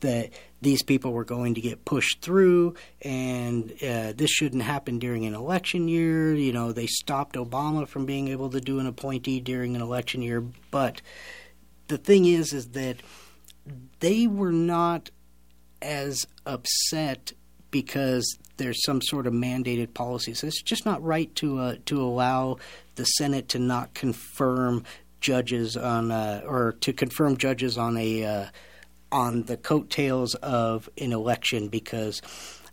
that 0.00 0.30
these 0.64 0.82
people 0.82 1.12
were 1.12 1.24
going 1.24 1.54
to 1.54 1.60
get 1.60 1.84
pushed 1.84 2.20
through, 2.20 2.74
and 3.02 3.70
uh, 3.82 4.12
this 4.16 4.30
shouldn't 4.30 4.62
happen 4.62 4.98
during 4.98 5.26
an 5.26 5.34
election 5.34 5.86
year. 5.86 6.34
You 6.34 6.52
know, 6.52 6.72
they 6.72 6.86
stopped 6.86 7.36
Obama 7.36 7.86
from 7.86 8.06
being 8.06 8.28
able 8.28 8.50
to 8.50 8.60
do 8.60 8.80
an 8.80 8.86
appointee 8.86 9.40
during 9.40 9.76
an 9.76 9.82
election 9.82 10.22
year, 10.22 10.42
but 10.70 11.00
the 11.88 11.98
thing 11.98 12.24
is, 12.24 12.52
is 12.52 12.68
that 12.68 12.96
they 14.00 14.26
were 14.26 14.52
not 14.52 15.10
as 15.80 16.26
upset 16.46 17.32
because 17.70 18.38
there's 18.56 18.84
some 18.84 19.02
sort 19.02 19.26
of 19.26 19.32
mandated 19.32 19.94
policy. 19.94 20.32
So 20.34 20.46
it's 20.46 20.62
just 20.62 20.86
not 20.86 21.02
right 21.02 21.34
to 21.36 21.58
uh, 21.58 21.76
to 21.86 22.00
allow 22.00 22.58
the 22.94 23.04
Senate 23.04 23.48
to 23.50 23.58
not 23.58 23.94
confirm 23.94 24.84
judges 25.20 25.76
on 25.76 26.10
uh, 26.10 26.42
or 26.46 26.72
to 26.80 26.92
confirm 26.92 27.36
judges 27.36 27.76
on 27.76 27.96
a 27.96 28.24
uh, 28.24 28.46
on 29.14 29.44
the 29.44 29.56
coattails 29.56 30.34
of 30.36 30.90
an 30.98 31.12
election 31.12 31.68
because 31.68 32.20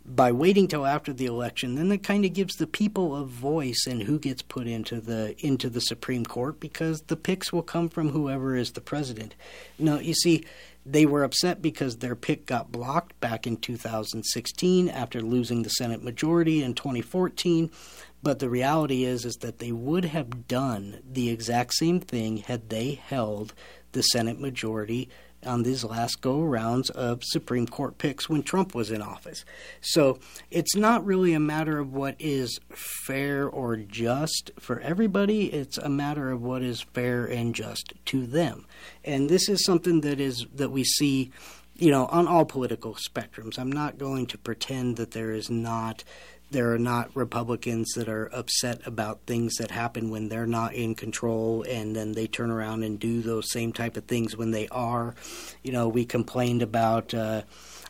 by 0.04 0.32
waiting 0.32 0.66
till 0.66 0.84
after 0.84 1.12
the 1.12 1.26
election, 1.26 1.76
then 1.76 1.92
it 1.92 2.02
kind 2.02 2.24
of 2.24 2.32
gives 2.32 2.56
the 2.56 2.66
people 2.66 3.14
a 3.14 3.24
voice 3.24 3.86
in 3.86 4.00
who 4.00 4.18
gets 4.18 4.42
put 4.42 4.66
into 4.66 5.00
the 5.00 5.36
into 5.38 5.70
the 5.70 5.80
Supreme 5.80 6.26
Court 6.26 6.58
because 6.58 7.02
the 7.02 7.16
picks 7.16 7.52
will 7.52 7.62
come 7.62 7.88
from 7.88 8.08
whoever 8.08 8.56
is 8.56 8.72
the 8.72 8.80
president. 8.80 9.36
Now, 9.78 10.00
you 10.00 10.14
see, 10.14 10.44
they 10.84 11.06
were 11.06 11.22
upset 11.22 11.62
because 11.62 11.98
their 11.98 12.16
pick 12.16 12.44
got 12.44 12.72
blocked 12.72 13.20
back 13.20 13.46
in 13.46 13.56
2016 13.56 14.88
after 14.88 15.22
losing 15.22 15.62
the 15.62 15.70
Senate 15.70 16.02
majority 16.02 16.64
in 16.64 16.74
2014. 16.74 17.70
But 18.20 18.40
the 18.40 18.50
reality 18.50 19.04
is 19.04 19.24
is 19.24 19.36
that 19.36 19.60
they 19.60 19.70
would 19.70 20.06
have 20.06 20.48
done 20.48 20.98
the 21.08 21.30
exact 21.30 21.74
same 21.74 22.00
thing 22.00 22.38
had 22.38 22.68
they 22.68 22.94
held 22.94 23.54
the 23.92 24.02
Senate 24.02 24.40
majority 24.40 25.08
on 25.44 25.62
these 25.62 25.84
last 25.84 26.20
go 26.20 26.40
rounds 26.40 26.90
of 26.90 27.24
Supreme 27.24 27.66
Court 27.66 27.98
picks 27.98 28.28
when 28.28 28.42
Trump 28.42 28.74
was 28.74 28.90
in 28.90 29.02
office. 29.02 29.44
So 29.80 30.18
it's 30.50 30.76
not 30.76 31.04
really 31.04 31.34
a 31.34 31.40
matter 31.40 31.78
of 31.78 31.92
what 31.92 32.16
is 32.18 32.60
fair 32.70 33.48
or 33.48 33.76
just 33.76 34.50
for 34.58 34.80
everybody, 34.80 35.52
it's 35.52 35.78
a 35.78 35.88
matter 35.88 36.30
of 36.30 36.42
what 36.42 36.62
is 36.62 36.82
fair 36.82 37.26
and 37.26 37.54
just 37.54 37.92
to 38.06 38.26
them. 38.26 38.66
And 39.04 39.28
this 39.28 39.48
is 39.48 39.64
something 39.64 40.00
that 40.02 40.20
is 40.20 40.46
that 40.54 40.70
we 40.70 40.84
see 40.84 41.30
you 41.76 41.90
know 41.90 42.06
on 42.06 42.28
all 42.28 42.44
political 42.44 42.94
spectrums. 42.94 43.58
I'm 43.58 43.72
not 43.72 43.98
going 43.98 44.26
to 44.26 44.38
pretend 44.38 44.96
that 44.96 45.12
there 45.12 45.32
is 45.32 45.50
not 45.50 46.04
there 46.52 46.72
are 46.72 46.78
not 46.78 47.14
Republicans 47.16 47.92
that 47.94 48.08
are 48.08 48.30
upset 48.32 48.86
about 48.86 49.22
things 49.26 49.56
that 49.56 49.70
happen 49.70 50.10
when 50.10 50.28
they're 50.28 50.46
not 50.46 50.74
in 50.74 50.94
control, 50.94 51.64
and 51.68 51.96
then 51.96 52.12
they 52.12 52.26
turn 52.26 52.50
around 52.50 52.82
and 52.82 52.98
do 52.98 53.22
those 53.22 53.50
same 53.50 53.72
type 53.72 53.96
of 53.96 54.04
things 54.04 54.36
when 54.36 54.50
they 54.50 54.68
are. 54.68 55.14
You 55.62 55.72
know, 55.72 55.88
we 55.88 56.04
complained 56.04 56.62
about. 56.62 57.12
Uh, 57.12 57.42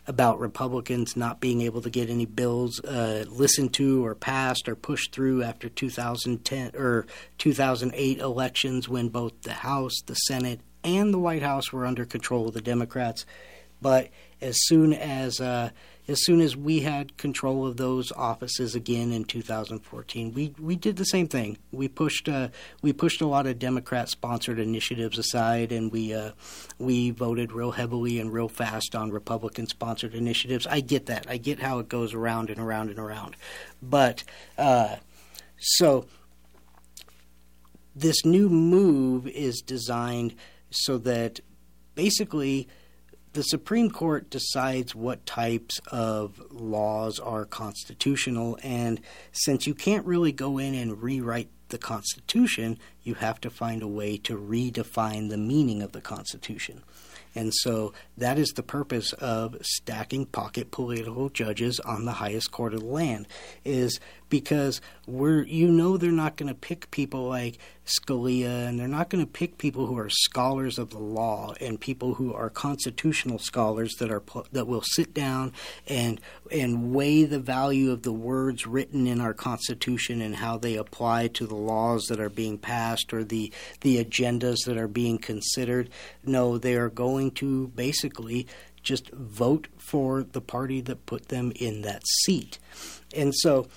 about 0.04 0.40
Republicans 0.40 1.16
not 1.16 1.38
being 1.38 1.60
able 1.60 1.80
to 1.80 1.88
get 1.88 2.10
any 2.10 2.26
bills 2.26 2.80
uh, 2.80 3.24
listened 3.28 3.72
to 3.72 4.04
or 4.04 4.16
passed 4.16 4.68
or 4.68 4.74
pushed 4.74 5.12
through 5.12 5.44
after 5.44 5.68
2010 5.68 6.72
or 6.74 7.06
2008 7.38 8.18
elections 8.18 8.88
when 8.88 9.08
both 9.10 9.32
the 9.42 9.52
House, 9.52 9.94
the 10.06 10.14
Senate, 10.14 10.58
and 10.82 11.14
the 11.14 11.20
White 11.20 11.42
House 11.42 11.72
were 11.72 11.86
under 11.86 12.04
control 12.04 12.48
of 12.48 12.54
the 12.54 12.60
Democrats. 12.60 13.24
But 13.80 14.08
as 14.40 14.56
soon 14.66 14.92
as 14.92 15.40
uh, 15.40 15.70
as 16.12 16.22
soon 16.24 16.40
as 16.40 16.54
we 16.56 16.80
had 16.80 17.16
control 17.16 17.66
of 17.66 17.78
those 17.78 18.12
offices 18.12 18.74
again 18.74 19.12
in 19.12 19.24
2014, 19.24 20.32
we, 20.34 20.54
we 20.60 20.76
did 20.76 20.96
the 20.96 21.04
same 21.04 21.26
thing. 21.26 21.56
We 21.72 21.88
pushed 21.88 22.28
uh, 22.28 22.48
we 22.82 22.92
pushed 22.92 23.22
a 23.22 23.26
lot 23.26 23.46
of 23.46 23.58
Democrat 23.58 24.10
sponsored 24.10 24.58
initiatives 24.58 25.18
aside, 25.18 25.72
and 25.72 25.90
we 25.90 26.14
uh, 26.14 26.32
we 26.78 27.10
voted 27.10 27.50
real 27.50 27.72
heavily 27.72 28.20
and 28.20 28.32
real 28.32 28.48
fast 28.48 28.94
on 28.94 29.10
Republican 29.10 29.66
sponsored 29.66 30.14
initiatives. 30.14 30.66
I 30.66 30.80
get 30.80 31.06
that. 31.06 31.26
I 31.28 31.38
get 31.38 31.58
how 31.58 31.78
it 31.78 31.88
goes 31.88 32.14
around 32.14 32.50
and 32.50 32.60
around 32.60 32.90
and 32.90 32.98
around, 32.98 33.34
but 33.82 34.22
uh, 34.58 34.96
so 35.58 36.06
this 37.96 38.24
new 38.24 38.48
move 38.48 39.26
is 39.26 39.60
designed 39.60 40.34
so 40.70 40.98
that 40.98 41.40
basically 41.94 42.68
the 43.32 43.42
Supreme 43.42 43.90
Court 43.90 44.28
decides 44.30 44.94
what 44.94 45.24
types 45.24 45.80
of 45.90 46.42
laws 46.50 47.18
are 47.18 47.44
constitutional, 47.44 48.58
and 48.62 49.00
since 49.32 49.66
you 49.66 49.74
can't 49.74 50.06
really 50.06 50.32
go 50.32 50.58
in 50.58 50.74
and 50.74 51.02
rewrite 51.02 51.48
the 51.68 51.78
Constitution, 51.78 52.78
you 53.02 53.14
have 53.14 53.40
to 53.40 53.50
find 53.50 53.82
a 53.82 53.88
way 53.88 54.18
to 54.18 54.36
redefine 54.36 55.30
the 55.30 55.38
meaning 55.38 55.82
of 55.82 55.92
the 55.92 56.00
Constitution. 56.00 56.82
And 57.34 57.52
so 57.54 57.94
that 58.18 58.38
is 58.38 58.50
the 58.50 58.62
purpose 58.62 59.14
of 59.14 59.56
stacking 59.62 60.26
pocket 60.26 60.70
political 60.70 61.30
judges 61.30 61.80
on 61.80 62.04
the 62.04 62.12
highest 62.12 62.52
court 62.52 62.74
of 62.74 62.80
the 62.80 62.86
land 62.86 63.26
is 63.64 63.98
because 64.32 64.80
we're 65.06 65.42
you 65.42 65.68
know 65.68 65.98
they're 65.98 66.10
not 66.10 66.36
going 66.36 66.48
to 66.48 66.54
pick 66.54 66.90
people 66.90 67.28
like 67.28 67.58
Scalia 67.84 68.66
and 68.66 68.80
they're 68.80 68.88
not 68.88 69.10
going 69.10 69.22
to 69.22 69.30
pick 69.30 69.58
people 69.58 69.84
who 69.84 69.98
are 69.98 70.08
scholars 70.08 70.78
of 70.78 70.88
the 70.88 70.98
law 70.98 71.52
and 71.60 71.78
people 71.78 72.14
who 72.14 72.32
are 72.32 72.48
constitutional 72.48 73.38
scholars 73.38 73.92
that 73.96 74.10
are 74.10 74.22
that 74.52 74.66
will 74.66 74.80
sit 74.80 75.12
down 75.12 75.52
and 75.86 76.18
and 76.50 76.94
weigh 76.94 77.24
the 77.24 77.38
value 77.38 77.90
of 77.90 78.04
the 78.04 78.12
words 78.12 78.66
written 78.66 79.06
in 79.06 79.20
our 79.20 79.34
constitution 79.34 80.22
and 80.22 80.36
how 80.36 80.56
they 80.56 80.76
apply 80.76 81.28
to 81.28 81.46
the 81.46 81.54
laws 81.54 82.06
that 82.06 82.18
are 82.18 82.30
being 82.30 82.56
passed 82.56 83.12
or 83.12 83.22
the 83.22 83.52
the 83.82 84.02
agendas 84.02 84.64
that 84.64 84.78
are 84.78 84.88
being 84.88 85.18
considered. 85.18 85.90
No 86.24 86.56
they 86.56 86.74
are 86.74 86.88
going 86.88 87.32
to 87.32 87.68
basically 87.68 88.46
just 88.82 89.10
vote 89.10 89.68
for 89.76 90.22
the 90.22 90.40
party 90.40 90.80
that 90.80 91.06
put 91.06 91.28
them 91.28 91.52
in 91.56 91.82
that 91.82 92.02
seat. 92.24 92.58
And 93.14 93.34
so 93.34 93.68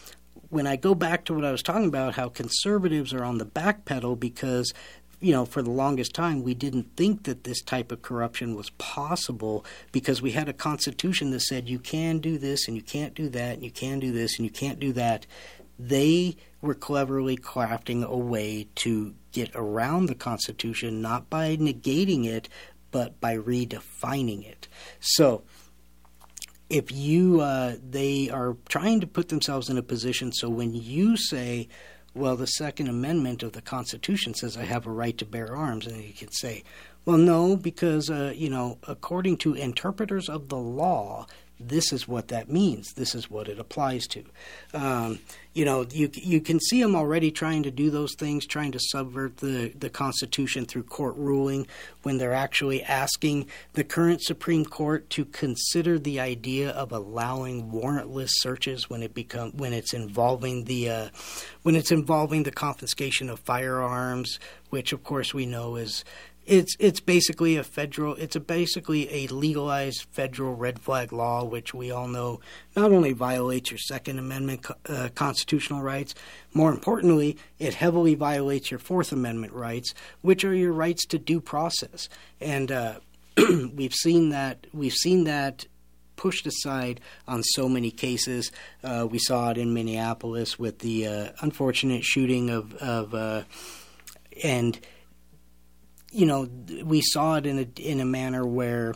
when 0.55 0.67
I 0.67 0.77
go 0.77 0.95
back 0.95 1.25
to 1.25 1.33
what 1.33 1.43
I 1.43 1.51
was 1.51 1.61
talking 1.61 1.89
about, 1.89 2.15
how 2.15 2.29
conservatives 2.29 3.13
are 3.13 3.25
on 3.25 3.39
the 3.39 3.45
back 3.45 3.83
pedal 3.83 4.15
because 4.15 4.73
you 5.19 5.33
know, 5.33 5.45
for 5.45 5.61
the 5.61 5.69
longest 5.71 6.13
time, 6.13 6.43
we 6.43 6.53
didn't 6.53 6.95
think 6.95 7.23
that 7.23 7.43
this 7.43 7.61
type 7.61 7.91
of 7.91 8.01
corruption 8.01 8.55
was 8.55 8.69
possible 8.71 9.65
because 9.91 10.21
we 10.21 10.31
had 10.31 10.47
a 10.47 10.53
constitution 10.53 11.31
that 11.31 11.41
said 11.41 11.67
you 11.67 11.79
can 11.79 12.19
do 12.19 12.37
this 12.37 12.69
and 12.69 12.77
you 12.77 12.83
can't 12.83 13.13
do 13.13 13.27
that 13.29 13.55
and 13.55 13.63
you 13.63 13.71
can 13.71 13.99
do 13.99 14.13
this 14.13 14.37
and 14.37 14.45
you 14.45 14.51
can't 14.51 14.79
do 14.79 14.93
that. 14.93 15.25
They 15.77 16.37
were 16.61 16.73
cleverly 16.73 17.35
crafting 17.35 18.05
a 18.05 18.17
way 18.17 18.67
to 18.75 19.13
get 19.33 19.51
around 19.55 20.05
the 20.05 20.15
constitution, 20.15 21.01
not 21.01 21.29
by 21.29 21.57
negating 21.57 22.25
it, 22.25 22.47
but 22.91 23.19
by 23.19 23.35
redefining 23.35 24.47
it. 24.47 24.69
So, 25.01 25.43
if 26.69 26.91
you 26.91 27.41
uh, 27.41 27.75
they 27.87 28.29
are 28.29 28.57
trying 28.67 28.99
to 28.99 29.07
put 29.07 29.29
themselves 29.29 29.69
in 29.69 29.77
a 29.77 29.83
position 29.83 30.31
so 30.31 30.49
when 30.49 30.73
you 30.73 31.15
say 31.17 31.67
well 32.13 32.35
the 32.35 32.47
second 32.47 32.87
amendment 32.87 33.43
of 33.43 33.53
the 33.53 33.61
constitution 33.61 34.33
says 34.33 34.57
i 34.57 34.63
have 34.63 34.87
a 34.87 34.91
right 34.91 35.17
to 35.17 35.25
bear 35.25 35.55
arms 35.55 35.85
and 35.85 36.03
you 36.03 36.13
can 36.13 36.31
say 36.31 36.63
well 37.05 37.17
no 37.17 37.55
because 37.55 38.09
uh, 38.09 38.33
you 38.35 38.49
know 38.49 38.77
according 38.87 39.37
to 39.37 39.53
interpreters 39.53 40.27
of 40.27 40.49
the 40.49 40.57
law 40.57 41.27
this 41.59 41.93
is 41.93 42.07
what 42.07 42.27
that 42.29 42.49
means. 42.49 42.93
This 42.93 43.15
is 43.15 43.29
what 43.29 43.47
it 43.47 43.59
applies 43.59 44.07
to. 44.07 44.23
Um, 44.73 45.19
you 45.53 45.63
know, 45.63 45.85
you 45.89 46.09
you 46.13 46.41
can 46.41 46.59
see 46.59 46.81
them 46.81 46.95
already 46.95 47.31
trying 47.31 47.63
to 47.63 47.71
do 47.71 47.89
those 47.89 48.13
things, 48.15 48.45
trying 48.45 48.73
to 48.73 48.79
subvert 48.79 49.37
the 49.37 49.69
the 49.69 49.89
Constitution 49.89 50.65
through 50.65 50.83
court 50.83 51.15
ruling, 51.15 51.65
when 52.03 52.17
they're 52.17 52.33
actually 52.33 52.83
asking 52.83 53.47
the 53.73 53.85
current 53.85 54.21
Supreme 54.21 54.65
Court 54.65 55.09
to 55.11 55.23
consider 55.23 55.97
the 55.97 56.19
idea 56.19 56.71
of 56.71 56.91
allowing 56.91 57.71
warrantless 57.71 58.31
searches 58.31 58.89
when 58.89 59.01
it 59.01 59.13
become 59.13 59.53
when 59.55 59.71
it's 59.71 59.93
involving 59.93 60.65
the 60.65 60.89
uh, 60.89 61.09
when 61.61 61.77
it's 61.77 61.91
involving 61.91 62.43
the 62.43 62.51
confiscation 62.51 63.29
of 63.29 63.39
firearms, 63.39 64.39
which 64.71 64.91
of 64.91 65.05
course 65.05 65.33
we 65.33 65.45
know 65.45 65.77
is 65.77 66.03
it's 66.45 66.75
it's 66.79 66.99
basically 66.99 67.57
a 67.57 67.63
federal 67.63 68.15
it's 68.15 68.35
a 68.35 68.39
basically 68.39 69.11
a 69.11 69.27
legalized 69.27 70.05
federal 70.11 70.55
red 70.55 70.79
flag 70.79 71.11
law 71.11 71.43
which 71.43 71.73
we 71.73 71.91
all 71.91 72.07
know 72.07 72.39
not 72.75 72.91
only 72.91 73.13
violates 73.13 73.71
your 73.71 73.77
second 73.77 74.19
amendment 74.19 74.65
uh, 74.87 75.09
constitutional 75.15 75.81
rights 75.81 76.13
more 76.53 76.71
importantly 76.71 77.37
it 77.59 77.73
heavily 77.73 78.15
violates 78.15 78.69
your 78.69 78.79
fourth 78.79 79.11
amendment 79.11 79.53
rights 79.53 79.93
which 80.21 80.43
are 80.43 80.53
your 80.53 80.73
rights 80.73 81.05
to 81.05 81.17
due 81.17 81.41
process 81.41 82.07
and 82.39 82.71
uh, 82.71 82.99
we've 83.73 83.95
seen 83.95 84.29
that 84.29 84.67
we've 84.73 84.93
seen 84.93 85.23
that 85.23 85.65
pushed 86.15 86.47
aside 86.47 87.01
on 87.27 87.43
so 87.43 87.67
many 87.67 87.91
cases. 87.91 88.49
Uh, 88.81 89.05
we 89.09 89.19
saw 89.19 89.49
it 89.49 89.57
in 89.57 89.73
Minneapolis 89.73 90.57
with 90.57 90.79
the 90.79 91.05
uh, 91.05 91.29
unfortunate 91.41 92.05
shooting 92.05 92.49
of, 92.49 92.73
of 92.75 93.13
uh, 93.13 93.43
and 94.41 94.79
you 96.11 96.25
know, 96.25 96.47
we 96.83 97.01
saw 97.01 97.35
it 97.35 97.45
in 97.45 97.59
a 97.59 97.81
in 97.81 97.99
a 97.99 98.05
manner 98.05 98.45
where 98.45 98.95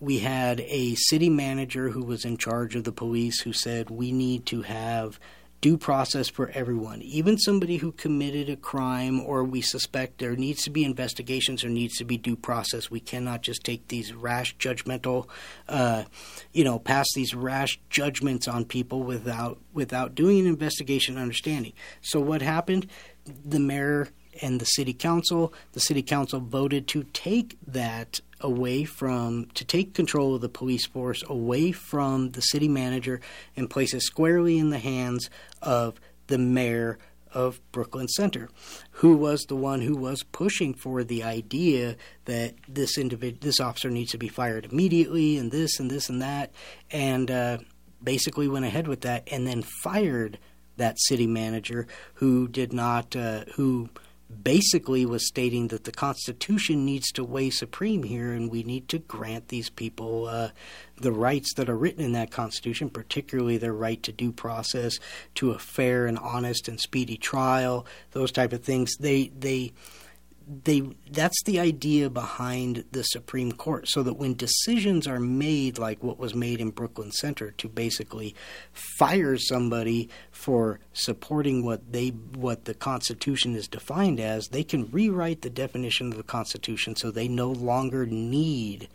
we 0.00 0.18
had 0.18 0.60
a 0.60 0.94
city 0.96 1.30
manager 1.30 1.88
who 1.88 2.04
was 2.04 2.24
in 2.24 2.36
charge 2.36 2.76
of 2.76 2.84
the 2.84 2.92
police 2.92 3.40
who 3.40 3.52
said 3.52 3.90
we 3.90 4.12
need 4.12 4.44
to 4.46 4.62
have 4.62 5.18
due 5.64 5.78
process 5.78 6.28
for 6.28 6.50
everyone, 6.50 7.00
even 7.00 7.38
somebody 7.38 7.78
who 7.78 7.90
committed 7.90 8.50
a 8.50 8.56
crime 8.56 9.18
or 9.18 9.42
we 9.42 9.62
suspect 9.62 10.18
there 10.18 10.36
needs 10.36 10.62
to 10.62 10.68
be 10.68 10.84
investigations, 10.84 11.62
there 11.62 11.70
needs 11.70 11.96
to 11.96 12.04
be 12.04 12.18
due 12.18 12.36
process. 12.36 12.90
We 12.90 13.00
cannot 13.00 13.40
just 13.40 13.64
take 13.64 13.88
these 13.88 14.12
rash, 14.12 14.54
judgmental, 14.58 15.26
uh, 15.66 16.04
you 16.52 16.64
know, 16.64 16.78
pass 16.78 17.06
these 17.14 17.34
rash 17.34 17.80
judgments 17.88 18.46
on 18.46 18.66
people 18.66 19.02
without 19.04 19.58
without 19.72 20.14
doing 20.14 20.40
an 20.40 20.46
investigation 20.46 21.14
and 21.14 21.22
understanding. 21.22 21.72
So 22.02 22.20
what 22.20 22.42
happened? 22.42 22.86
The 23.24 23.58
mayor 23.58 24.08
and 24.42 24.60
the 24.60 24.64
city 24.64 24.92
council. 24.92 25.52
The 25.72 25.80
city 25.80 26.02
council 26.02 26.40
voted 26.40 26.88
to 26.88 27.04
take 27.12 27.56
that 27.66 28.20
away 28.40 28.84
from 28.84 29.46
to 29.54 29.64
take 29.64 29.94
control 29.94 30.34
of 30.34 30.40
the 30.40 30.48
police 30.48 30.86
force 30.86 31.22
away 31.28 31.72
from 31.72 32.30
the 32.30 32.42
city 32.42 32.68
manager 32.68 33.20
and 33.56 33.70
place 33.70 33.94
it 33.94 34.02
squarely 34.02 34.58
in 34.58 34.70
the 34.70 34.78
hands 34.78 35.30
of 35.62 36.00
the 36.26 36.38
mayor 36.38 36.98
of 37.32 37.60
Brooklyn 37.72 38.06
Center, 38.08 38.48
who 38.92 39.16
was 39.16 39.42
the 39.42 39.56
one 39.56 39.80
who 39.80 39.96
was 39.96 40.22
pushing 40.22 40.72
for 40.72 41.02
the 41.02 41.24
idea 41.24 41.96
that 42.26 42.54
this 42.68 42.96
individual, 42.96 43.40
this 43.42 43.60
officer 43.60 43.90
needs 43.90 44.12
to 44.12 44.18
be 44.18 44.28
fired 44.28 44.66
immediately, 44.66 45.36
and 45.36 45.50
this 45.50 45.80
and 45.80 45.90
this 45.90 46.08
and 46.08 46.22
that, 46.22 46.52
and 46.92 47.30
uh, 47.30 47.58
basically 48.02 48.46
went 48.46 48.64
ahead 48.64 48.86
with 48.86 49.00
that 49.00 49.26
and 49.32 49.46
then 49.46 49.62
fired 49.82 50.38
that 50.76 50.98
city 51.00 51.26
manager 51.26 51.86
who 52.14 52.48
did 52.48 52.72
not, 52.72 53.14
uh, 53.16 53.44
who 53.56 53.88
basically 54.42 55.06
was 55.06 55.26
stating 55.26 55.68
that 55.68 55.84
the 55.84 55.92
Constitution 55.92 56.84
needs 56.84 57.10
to 57.12 57.24
weigh 57.24 57.50
supreme 57.50 58.02
here, 58.02 58.32
and 58.32 58.50
we 58.50 58.62
need 58.62 58.88
to 58.88 58.98
grant 58.98 59.48
these 59.48 59.70
people 59.70 60.26
uh, 60.26 60.50
the 60.96 61.12
rights 61.12 61.54
that 61.54 61.68
are 61.68 61.76
written 61.76 62.04
in 62.04 62.12
that 62.12 62.30
Constitution, 62.30 62.90
particularly 62.90 63.58
their 63.58 63.72
right 63.72 64.02
to 64.02 64.12
due 64.12 64.32
process, 64.32 64.98
to 65.34 65.50
a 65.50 65.58
fair 65.58 66.06
and 66.06 66.18
honest 66.18 66.68
and 66.68 66.80
speedy 66.80 67.16
trial, 67.16 67.86
those 68.12 68.32
type 68.32 68.52
of 68.52 68.62
things. 68.62 68.96
They 68.96 69.30
they 69.38 69.72
they 70.64 70.82
that's 71.10 71.42
the 71.44 71.58
idea 71.58 72.10
behind 72.10 72.84
the 72.92 73.02
Supreme 73.02 73.52
Court 73.52 73.88
so 73.88 74.02
that 74.02 74.14
when 74.14 74.34
decisions 74.34 75.06
are 75.06 75.20
made 75.20 75.78
like 75.78 76.02
what 76.02 76.18
was 76.18 76.34
made 76.34 76.60
in 76.60 76.70
Brooklyn 76.70 77.12
Center 77.12 77.52
to 77.52 77.68
basically 77.68 78.34
fire 78.72 79.38
somebody 79.38 80.08
for 80.30 80.80
supporting 80.92 81.64
what 81.64 81.92
they 81.92 82.08
what 82.08 82.64
the 82.66 82.74
Constitution 82.74 83.54
is 83.54 83.68
defined 83.68 84.20
as 84.20 84.48
they 84.48 84.64
can 84.64 84.90
rewrite 84.90 85.42
the 85.42 85.50
definition 85.50 86.08
of 86.08 86.16
the 86.16 86.22
Constitution 86.22 86.94
so 86.96 87.10
they 87.10 87.28
no 87.28 87.50
longer 87.50 88.04
need 88.06 88.88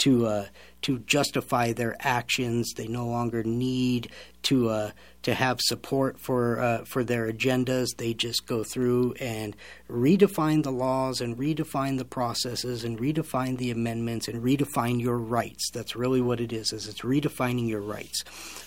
to 0.00 0.26
uh, 0.26 0.46
to 0.82 0.98
justify 1.00 1.72
their 1.72 1.96
actions. 2.00 2.72
They 2.76 2.88
no 2.88 3.06
longer 3.06 3.42
need 3.42 4.10
to 4.44 4.68
uh, 4.68 4.90
to 5.22 5.34
have 5.34 5.60
support 5.60 6.18
for 6.18 6.60
uh, 6.60 6.84
for 6.84 7.04
their 7.04 7.30
agendas. 7.30 7.96
They 7.96 8.14
just 8.14 8.46
go 8.46 8.64
through 8.64 9.14
and 9.20 9.56
redefine 9.88 10.62
the 10.62 10.72
laws 10.72 11.20
and 11.20 11.36
redefine 11.36 11.98
the 11.98 12.04
processes 12.04 12.84
and 12.84 12.98
redefine 12.98 13.58
the 13.58 13.70
amendments 13.70 14.28
and 14.28 14.42
redefine 14.42 15.00
your 15.00 15.18
rights. 15.18 15.70
That's 15.72 15.94
really 15.94 16.20
what 16.20 16.40
it 16.40 16.52
is. 16.52 16.72
Is 16.72 16.88
it's 16.88 17.02
redefining 17.02 17.68
your 17.68 17.82
rights. 17.82 18.24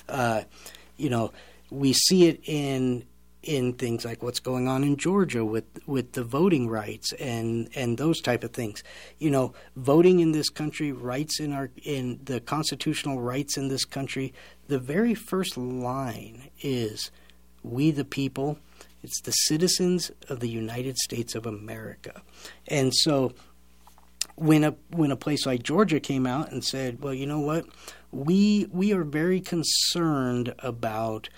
Uh, 0.08 0.44
you 0.98 1.10
know, 1.10 1.32
we 1.72 1.94
see 1.94 2.28
it 2.28 2.42
in 2.46 3.06
in 3.44 3.74
things 3.74 4.06
like 4.06 4.24
what's 4.24 4.40
going 4.40 4.68
on 4.68 4.84
in 4.84 4.96
Georgia 4.96 5.44
with 5.46 5.66
with 5.86 6.14
the 6.14 6.24
voting 6.24 6.68
rights 6.68 7.12
and 7.14 7.70
and 7.76 7.98
those 7.98 8.22
type 8.22 8.44
of 8.44 8.52
things. 8.52 8.84
You 9.20 9.30
know, 9.30 9.54
voting 9.76 10.20
in 10.20 10.32
this 10.32 10.50
country, 10.50 10.92
rights 10.92 11.40
in 11.40 11.54
our 11.54 11.70
in 11.84 12.20
the 12.24 12.40
constitutional 12.40 13.22
rights 13.22 13.58
in 13.58 13.68
this 13.68 13.86
country. 13.86 14.34
The 14.68 14.80
very 14.80 15.14
first 15.14 15.58
line 15.58 16.50
is, 16.62 17.12
"We 17.62 17.92
the 17.92 18.06
people." 18.06 18.58
It's 19.04 19.22
the 19.22 19.32
citizens 19.32 20.12
of 20.30 20.40
the 20.40 20.48
United 20.48 20.98
States 20.98 21.36
of 21.36 21.46
America, 21.46 22.22
and 22.68 22.94
so 22.96 23.34
when 24.36 24.64
a 24.64 24.76
when 24.90 25.12
a 25.12 25.18
place 25.18 25.46
like 25.46 25.62
Georgia 25.64 26.00
came 26.00 26.26
out 26.26 26.52
and 26.52 26.64
said, 26.64 27.02
"Well, 27.02 27.14
you 27.14 27.26
know 27.26 27.40
what, 27.40 27.66
we 28.12 28.68
we 28.72 28.94
are 28.94 29.04
very 29.04 29.42
concerned 29.42 30.54
about." 30.60 31.30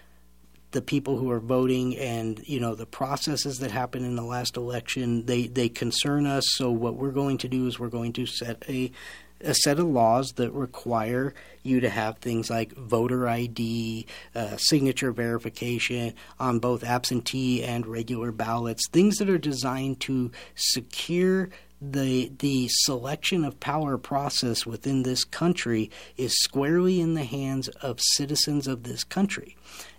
The 0.75 0.81
people 0.81 1.17
who 1.17 1.31
are 1.31 1.39
voting 1.39 1.97
and 1.97 2.45
you 2.45 2.59
know 2.59 2.75
the 2.75 2.85
processes 2.85 3.59
that 3.59 3.71
happened 3.71 4.05
in 4.05 4.17
the 4.17 4.21
last 4.21 4.57
election 4.57 5.25
they 5.25 5.47
they 5.47 5.69
concern 5.69 6.25
us 6.25 6.43
so 6.57 6.69
what 6.69 6.95
we're 6.95 7.11
going 7.11 7.37
to 7.37 7.47
do 7.47 7.65
is 7.65 7.79
we're 7.79 7.87
going 7.87 8.11
to 8.11 8.25
set 8.25 8.61
a 8.67 8.91
a 9.41 9.53
set 9.53 9.79
of 9.79 9.85
laws 9.85 10.33
that 10.33 10.51
require 10.51 11.33
you 11.63 11.79
to 11.79 11.89
have 11.89 12.17
things 12.17 12.49
like 12.49 12.73
voter 12.73 13.27
ID, 13.27 14.05
uh, 14.33 14.55
signature 14.57 15.11
verification 15.11 16.13
on 16.39 16.59
both 16.59 16.83
absentee 16.83 17.61
and 17.61 17.85
regular 17.85 18.31
ballots, 18.31 18.87
things 18.89 19.17
that 19.17 19.29
are 19.29 19.37
designed 19.37 19.99
to 19.99 20.31
secure 20.55 21.49
the 21.81 22.31
the 22.39 22.67
selection 22.69 23.43
of 23.43 23.59
power 23.59 23.97
process 23.97 24.65
within 24.65 25.03
this 25.03 25.23
country 25.23 25.91
is 26.17 26.33
squarely 26.41 27.01
in 27.01 27.13
the 27.13 27.25
hands 27.25 27.67
of 27.67 27.99
citizens 27.99 28.67
of 28.67 28.83
this 28.83 29.03
country. 29.03 29.55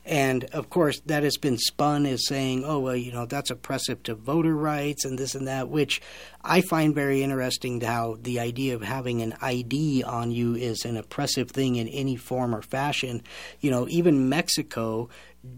And 0.07 0.45
of 0.53 0.71
course, 0.71 1.01
that 1.07 1.25
has 1.25 1.37
been 1.37 1.59
spun 1.59 2.07
as 2.07 2.29
saying, 2.29 2.65
oh, 2.65 2.79
well, 2.79 2.95
you 2.95 3.11
know, 3.11 3.27
that's 3.27 3.51
oppressive 3.51 4.05
to 4.05 4.15
voter 4.15 4.55
rights 4.55 5.05
and 5.05 5.19
this 5.19 5.35
and 5.35 5.49
that, 5.49 5.69
which 5.69 6.01
I 6.49 6.61
find 6.61 6.95
very 6.95 7.25
interesting 7.25 7.81
how 7.81 8.19
the 8.21 8.39
idea 8.39 8.77
of 8.77 8.83
having 8.83 9.21
an 9.21 9.35
ID 9.43 10.05
on 10.05 10.31
you 10.31 10.55
is 10.55 10.85
an 10.85 10.97
oppressive 10.97 11.51
thing 11.51 11.75
in 11.75 11.89
any 11.89 12.15
form 12.15 12.55
or 12.55 12.63
fashion. 12.63 13.23
You 13.61 13.73
know, 13.73 13.89
even 13.89 14.29
Mexico 14.29 15.09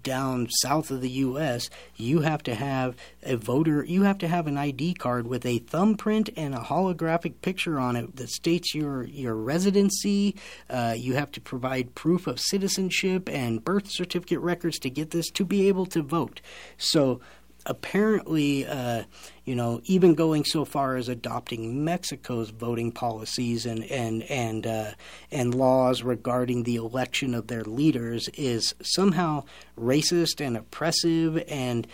down 0.03 0.49
south 0.51 0.91
of 0.91 1.01
the 1.01 1.11
U.S., 1.11 1.69
you 1.97 2.21
have 2.21 2.43
to 2.45 2.55
have 2.55 2.97
a 3.23 3.37
voter, 3.37 3.85
you 3.85 4.03
have 4.03 4.19
to 4.19 4.29
have 4.29 4.47
an 4.47 4.57
ID 4.57 4.95
card 4.95 5.27
with 5.27 5.45
a 5.45 5.59
thumbprint 5.59 6.31
and 6.37 6.55
a 6.55 6.59
holographic 6.59 7.41
picture 7.43 7.79
on 7.79 7.97
it 7.97 8.17
that 8.17 8.31
states 8.31 8.75
your 8.75 9.05
your 9.05 9.35
residency. 9.35 10.37
Uh, 10.71 10.95
you 10.97 11.15
have 11.15 11.31
to 11.33 11.41
provide 11.41 11.95
proof 11.95 12.27
of 12.27 12.41
citizenship 12.41 13.29
and 13.29 13.65
birth 13.65 13.89
certificate 13.89 14.41
records 14.41 14.79
to 14.79 14.91
get 14.91 15.11
this 15.11 15.31
to 15.31 15.45
be 15.45 15.69
able 15.69 15.87
to 15.87 16.03
vote. 16.03 16.41
So 16.77 17.21
apparently, 17.67 18.67
uh, 18.67 19.05
you 19.45 19.55
know, 19.55 19.81
even 19.85 20.15
going 20.15 20.45
so 20.45 20.65
far 20.65 20.97
as 20.97 21.09
adopting 21.09 21.85
Mexico's 21.85 22.51
voting 22.51 22.93
policies 22.93 23.67
and 23.67 23.85
and 23.85 24.23
and 24.25 24.67
uh, 24.67 24.91
and 25.31 25.55
laws 25.55 26.03
regarding 26.03 26.63
the 26.63 26.77
election 26.77 27.35
of 27.35 27.47
their 27.49 27.63
leaders 27.63 28.29
is 28.35 28.75
somehow 28.83 29.45
racist 29.79 30.45
and 30.45 30.57
oppressive, 30.57 31.43
and 31.49 31.87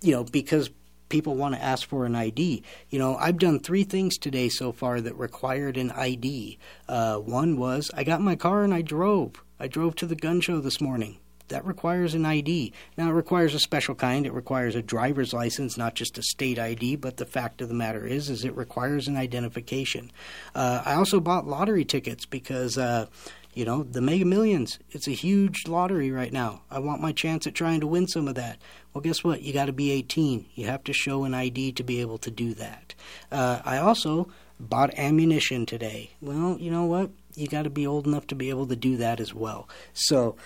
you 0.00 0.12
know, 0.12 0.24
because 0.24 0.70
people 1.08 1.34
want 1.34 1.54
to 1.54 1.62
ask 1.62 1.88
for 1.88 2.04
an 2.04 2.14
ID. 2.14 2.62
You 2.90 2.98
know, 2.98 3.16
I've 3.16 3.38
done 3.38 3.60
three 3.60 3.84
things 3.84 4.18
today 4.18 4.48
so 4.48 4.72
far 4.72 5.00
that 5.00 5.16
required 5.16 5.76
an 5.76 5.90
ID. 5.90 6.58
Uh, 6.88 7.16
one 7.16 7.56
was 7.56 7.90
I 7.94 8.04
got 8.04 8.20
my 8.20 8.36
car 8.36 8.64
and 8.64 8.74
I 8.74 8.82
drove. 8.82 9.42
I 9.60 9.68
drove 9.68 9.96
to 9.96 10.06
the 10.06 10.14
gun 10.14 10.40
show 10.40 10.60
this 10.60 10.80
morning 10.80 11.18
that 11.48 11.64
requires 11.64 12.14
an 12.14 12.24
ID. 12.24 12.72
Now, 12.96 13.08
it 13.10 13.14
requires 13.14 13.54
a 13.54 13.58
special 13.58 13.94
kind. 13.94 14.26
It 14.26 14.32
requires 14.32 14.74
a 14.74 14.82
driver's 14.82 15.32
license, 15.32 15.76
not 15.76 15.94
just 15.94 16.18
a 16.18 16.22
state 16.22 16.58
ID. 16.58 16.96
But 16.96 17.16
the 17.16 17.26
fact 17.26 17.60
of 17.60 17.68
the 17.68 17.74
matter 17.74 18.06
is, 18.06 18.30
is 18.30 18.44
it 18.44 18.56
requires 18.56 19.08
an 19.08 19.16
identification. 19.16 20.10
Uh, 20.54 20.82
I 20.84 20.94
also 20.94 21.20
bought 21.20 21.46
lottery 21.46 21.84
tickets 21.84 22.26
because. 22.26 22.78
Uh, 22.78 23.06
you 23.54 23.64
know, 23.64 23.82
the 23.82 24.00
Mega 24.00 24.24
Millions, 24.24 24.78
it's 24.92 25.08
a 25.08 25.12
huge 25.12 25.66
lottery 25.66 26.12
right 26.12 26.32
now. 26.32 26.62
I 26.70 26.78
want 26.78 27.00
my 27.00 27.10
chance 27.10 27.44
at 27.44 27.56
trying 27.56 27.80
to 27.80 27.88
win 27.88 28.06
some 28.06 28.28
of 28.28 28.36
that. 28.36 28.58
Well, 28.94 29.02
guess 29.02 29.24
what? 29.24 29.42
You 29.42 29.52
got 29.52 29.64
to 29.64 29.72
be 29.72 29.90
18. 29.90 30.46
You 30.54 30.66
have 30.66 30.84
to 30.84 30.92
show 30.92 31.24
an 31.24 31.34
ID 31.34 31.72
to 31.72 31.82
be 31.82 32.00
able 32.00 32.18
to 32.18 32.30
do 32.30 32.54
that. 32.54 32.94
Uh, 33.32 33.60
I 33.64 33.78
also 33.78 34.28
bought 34.60 34.96
ammunition 34.98 35.66
today. 35.66 36.10
Well, 36.20 36.56
you 36.60 36.70
know 36.70 36.84
what? 36.84 37.10
You 37.34 37.48
got 37.48 37.62
to 37.62 37.70
be 37.70 37.86
old 37.86 38.06
enough 38.06 38.26
to 38.28 38.34
be 38.34 38.50
able 38.50 38.66
to 38.68 38.76
do 38.76 38.96
that 38.98 39.18
as 39.18 39.34
well. 39.34 39.68
So 39.92 40.36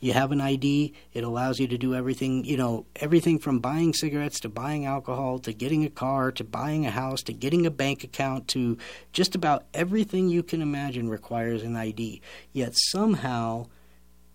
you 0.00 0.12
have 0.14 0.32
an 0.32 0.40
ID. 0.40 0.94
It 1.12 1.24
allows 1.24 1.60
you 1.60 1.68
to 1.68 1.78
do 1.78 1.94
everything, 1.94 2.44
you 2.44 2.56
know, 2.56 2.86
everything 2.96 3.38
from 3.38 3.60
buying 3.60 3.92
cigarettes 3.92 4.40
to 4.40 4.48
buying 4.48 4.86
alcohol 4.86 5.38
to 5.40 5.52
getting 5.52 5.84
a 5.84 5.90
car 5.90 6.32
to 6.32 6.44
buying 6.44 6.86
a 6.86 6.90
house 6.90 7.22
to 7.24 7.32
getting 7.32 7.66
a 7.66 7.70
bank 7.70 8.02
account 8.02 8.48
to 8.48 8.78
just 9.12 9.34
about 9.34 9.64
everything 9.74 10.28
you 10.28 10.42
can 10.42 10.62
imagine 10.62 11.08
requires 11.08 11.62
an 11.62 11.76
ID. 11.76 12.22
Yet 12.52 12.72
somehow 12.74 13.66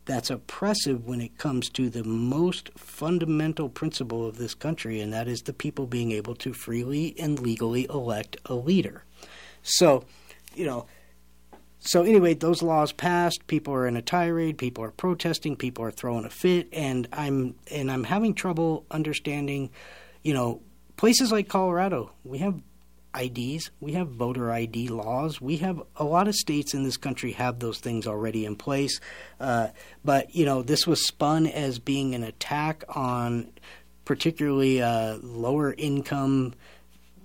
that's 0.05 0.29
oppressive 0.29 1.07
when 1.07 1.19
it 1.19 1.37
comes 1.37 1.69
to 1.69 1.89
the 1.89 2.03
most 2.03 2.69
fundamental 2.77 3.69
principle 3.69 4.25
of 4.25 4.37
this 4.37 4.53
country, 4.53 5.01
and 5.01 5.11
that 5.11 5.27
is 5.27 5.41
the 5.41 5.53
people 5.53 5.87
being 5.87 6.11
able 6.11 6.35
to 6.35 6.53
freely 6.53 7.15
and 7.19 7.39
legally 7.39 7.87
elect 7.89 8.37
a 8.45 8.53
leader. 8.53 9.03
So, 9.63 10.05
you 10.53 10.65
know, 10.65 10.85
so 11.85 12.03
anyway, 12.03 12.33
those 12.33 12.63
laws 12.63 12.91
passed. 12.91 13.45
People 13.47 13.73
are 13.73 13.87
in 13.87 13.95
a 13.95 14.01
tirade. 14.01 14.57
People 14.57 14.83
are 14.83 14.91
protesting. 14.91 15.55
People 15.55 15.85
are 15.85 15.91
throwing 15.91 16.25
a 16.25 16.29
fit, 16.29 16.67
and 16.73 17.07
I'm 17.13 17.55
and 17.71 17.91
I'm 17.91 18.03
having 18.03 18.33
trouble 18.33 18.85
understanding. 18.89 19.69
You 20.23 20.33
know, 20.33 20.61
places 20.97 21.31
like 21.31 21.47
Colorado, 21.47 22.11
we 22.23 22.39
have 22.39 22.59
IDs, 23.17 23.69
we 23.79 23.93
have 23.93 24.09
voter 24.09 24.51
ID 24.51 24.89
laws. 24.89 25.39
We 25.39 25.57
have 25.57 25.81
a 25.95 26.03
lot 26.03 26.27
of 26.27 26.35
states 26.35 26.73
in 26.73 26.83
this 26.83 26.97
country 26.97 27.31
have 27.33 27.59
those 27.59 27.79
things 27.79 28.07
already 28.07 28.45
in 28.45 28.55
place. 28.55 28.99
Uh, 29.39 29.69
but 30.03 30.33
you 30.35 30.45
know, 30.45 30.63
this 30.63 30.87
was 30.87 31.05
spun 31.05 31.45
as 31.47 31.77
being 31.77 32.15
an 32.15 32.23
attack 32.23 32.83
on 32.89 33.51
particularly 34.05 34.81
uh, 34.81 35.17
lower 35.21 35.73
income 35.77 36.53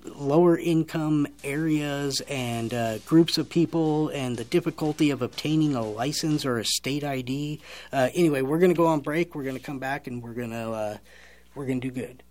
lower 0.04 0.58
income 0.58 1.26
areas 1.44 2.20
and 2.22 2.72
uh, 2.72 2.98
groups 2.98 3.38
of 3.38 3.48
people 3.48 4.08
and 4.08 4.36
the 4.36 4.44
difficulty 4.44 5.10
of 5.10 5.22
obtaining 5.22 5.74
a 5.74 5.82
license 5.82 6.44
or 6.44 6.58
a 6.58 6.64
state 6.64 7.04
ID. 7.04 7.60
Uh, 7.92 8.08
anyway, 8.14 8.42
we're 8.42 8.58
going 8.58 8.70
to 8.72 8.76
go 8.76 8.86
on 8.86 9.00
break. 9.00 9.34
We're 9.34 9.44
going 9.44 9.56
to 9.56 9.62
come 9.62 9.78
back 9.78 10.06
and 10.06 10.22
we're 10.22 10.34
going 10.34 10.50
to 10.50 10.70
uh, 10.70 10.96
we're 11.54 11.66
going 11.66 11.80
to 11.80 11.88
do 11.88 11.94
good. 11.94 12.22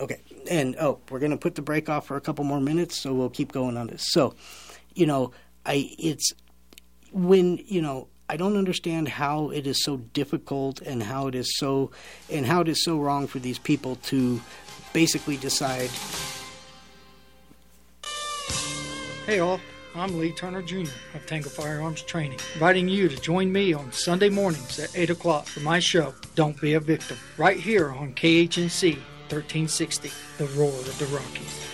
Okay, 0.00 0.20
and 0.50 0.74
oh, 0.80 0.98
we're 1.08 1.20
going 1.20 1.30
to 1.30 1.36
put 1.36 1.54
the 1.54 1.62
break 1.62 1.88
off 1.88 2.06
for 2.06 2.16
a 2.16 2.20
couple 2.20 2.44
more 2.44 2.60
minutes, 2.60 3.00
so 3.00 3.14
we'll 3.14 3.30
keep 3.30 3.52
going 3.52 3.76
on 3.76 3.86
this. 3.86 4.04
So, 4.10 4.34
you 4.94 5.06
know, 5.06 5.32
I 5.64 5.94
it's 5.98 6.32
when 7.12 7.60
you 7.64 7.80
know 7.80 8.08
I 8.28 8.36
don't 8.36 8.56
understand 8.56 9.08
how 9.08 9.50
it 9.50 9.66
is 9.66 9.84
so 9.84 9.98
difficult 9.98 10.80
and 10.80 11.02
how 11.02 11.28
it 11.28 11.34
is 11.34 11.56
so 11.58 11.92
and 12.28 12.44
how 12.44 12.62
it 12.62 12.68
is 12.68 12.82
so 12.82 12.98
wrong 12.98 13.28
for 13.28 13.38
these 13.38 13.58
people 13.58 13.96
to 13.96 14.40
basically 14.92 15.36
decide 15.36 15.90
Hey 19.26 19.38
all, 19.38 19.58
I'm 19.94 20.18
Lee 20.18 20.32
Turner 20.32 20.60
Jr. 20.60 20.90
of 21.14 21.24
Tango 21.24 21.48
Firearms 21.48 22.02
Training, 22.02 22.38
inviting 22.52 22.88
you 22.88 23.08
to 23.08 23.16
join 23.16 23.50
me 23.50 23.72
on 23.72 23.90
Sunday 23.90 24.28
mornings 24.28 24.78
at 24.78 24.94
8 24.94 25.08
o'clock 25.08 25.46
for 25.46 25.60
my 25.60 25.78
show, 25.78 26.12
Don't 26.34 26.60
Be 26.60 26.74
a 26.74 26.80
Victim, 26.80 27.16
right 27.38 27.58
here 27.58 27.90
on 27.90 28.12
KHNC 28.12 28.96
1360, 29.30 30.10
The 30.36 30.46
Roar 30.48 30.68
of 30.68 30.98
the 30.98 31.06
Rockies. 31.06 31.64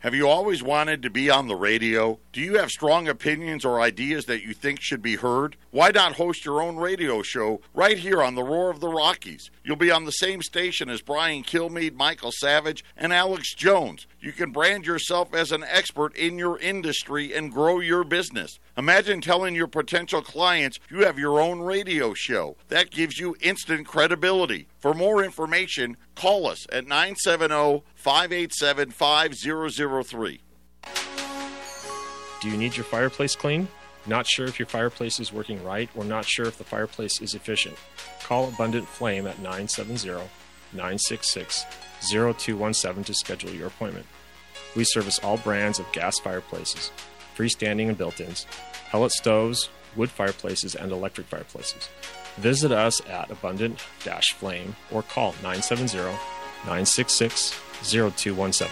Have 0.00 0.14
you 0.14 0.28
always 0.28 0.62
wanted 0.62 1.02
to 1.02 1.10
be 1.10 1.28
on 1.28 1.46
the 1.46 1.56
radio? 1.56 2.18
Do 2.32 2.40
you 2.40 2.56
have 2.58 2.70
strong 2.70 3.08
opinions 3.08 3.64
or 3.66 3.80
ideas 3.82 4.24
that 4.26 4.42
you 4.42 4.54
think 4.54 4.80
should 4.80 5.02
be 5.02 5.16
heard? 5.16 5.56
Why 5.70 5.90
not 5.90 6.14
host 6.14 6.44
your 6.44 6.62
own 6.62 6.76
radio 6.76 7.22
show 7.22 7.60
right 7.74 7.98
here 7.98 8.22
on 8.22 8.34
the 8.34 8.42
Roar 8.42 8.70
of 8.70 8.80
the 8.80 8.88
Rockies? 8.88 9.50
You'll 9.62 9.76
be 9.76 9.90
on 9.90 10.04
the 10.04 10.12
same 10.12 10.40
station 10.40 10.88
as 10.88 11.02
Brian 11.02 11.42
Kilmeade, 11.42 11.94
Michael 11.94 12.32
Savage, 12.32 12.82
and 12.96 13.12
Alex 13.12 13.54
Jones. 13.54 14.06
You 14.22 14.32
can 14.32 14.50
brand 14.50 14.84
yourself 14.84 15.34
as 15.34 15.50
an 15.50 15.64
expert 15.64 16.14
in 16.14 16.36
your 16.36 16.58
industry 16.58 17.34
and 17.34 17.50
grow 17.50 17.80
your 17.80 18.04
business. 18.04 18.58
Imagine 18.76 19.22
telling 19.22 19.54
your 19.54 19.66
potential 19.66 20.20
clients 20.20 20.78
you 20.90 21.06
have 21.06 21.18
your 21.18 21.40
own 21.40 21.60
radio 21.60 22.12
show. 22.12 22.56
That 22.68 22.90
gives 22.90 23.18
you 23.18 23.34
instant 23.40 23.86
credibility. 23.86 24.68
For 24.78 24.92
more 24.92 25.24
information, 25.24 25.96
call 26.16 26.46
us 26.46 26.66
at 26.70 26.86
970 26.86 27.82
587 27.94 28.90
5003. 28.90 30.40
Do 32.42 32.48
you 32.50 32.56
need 32.58 32.76
your 32.76 32.84
fireplace 32.84 33.34
clean? 33.34 33.68
Not 34.06 34.26
sure 34.26 34.46
if 34.46 34.58
your 34.58 34.66
fireplace 34.66 35.18
is 35.18 35.32
working 35.32 35.64
right 35.64 35.88
or 35.94 36.04
not 36.04 36.26
sure 36.26 36.46
if 36.46 36.58
the 36.58 36.64
fireplace 36.64 37.22
is 37.22 37.34
efficient? 37.34 37.76
Call 38.22 38.48
Abundant 38.48 38.86
Flame 38.86 39.26
at 39.26 39.38
970 39.38 40.28
966 40.72 41.64
0217 42.08 43.04
to 43.04 43.14
schedule 43.14 43.50
your 43.50 43.68
appointment. 43.68 44.06
We 44.76 44.84
service 44.84 45.18
all 45.18 45.36
brands 45.38 45.78
of 45.78 45.90
gas 45.92 46.18
fireplaces, 46.18 46.90
freestanding 47.36 47.88
and 47.88 47.98
built 47.98 48.20
ins, 48.20 48.46
pellet 48.90 49.12
stoves, 49.12 49.68
wood 49.96 50.10
fireplaces, 50.10 50.74
and 50.74 50.92
electric 50.92 51.26
fireplaces. 51.26 51.88
Visit 52.36 52.72
us 52.72 53.00
at 53.08 53.30
Abundant 53.30 53.80
Flame 53.80 54.76
or 54.90 55.02
call 55.02 55.32
970 55.42 55.96
966 56.64 57.50
0217. 57.82 58.68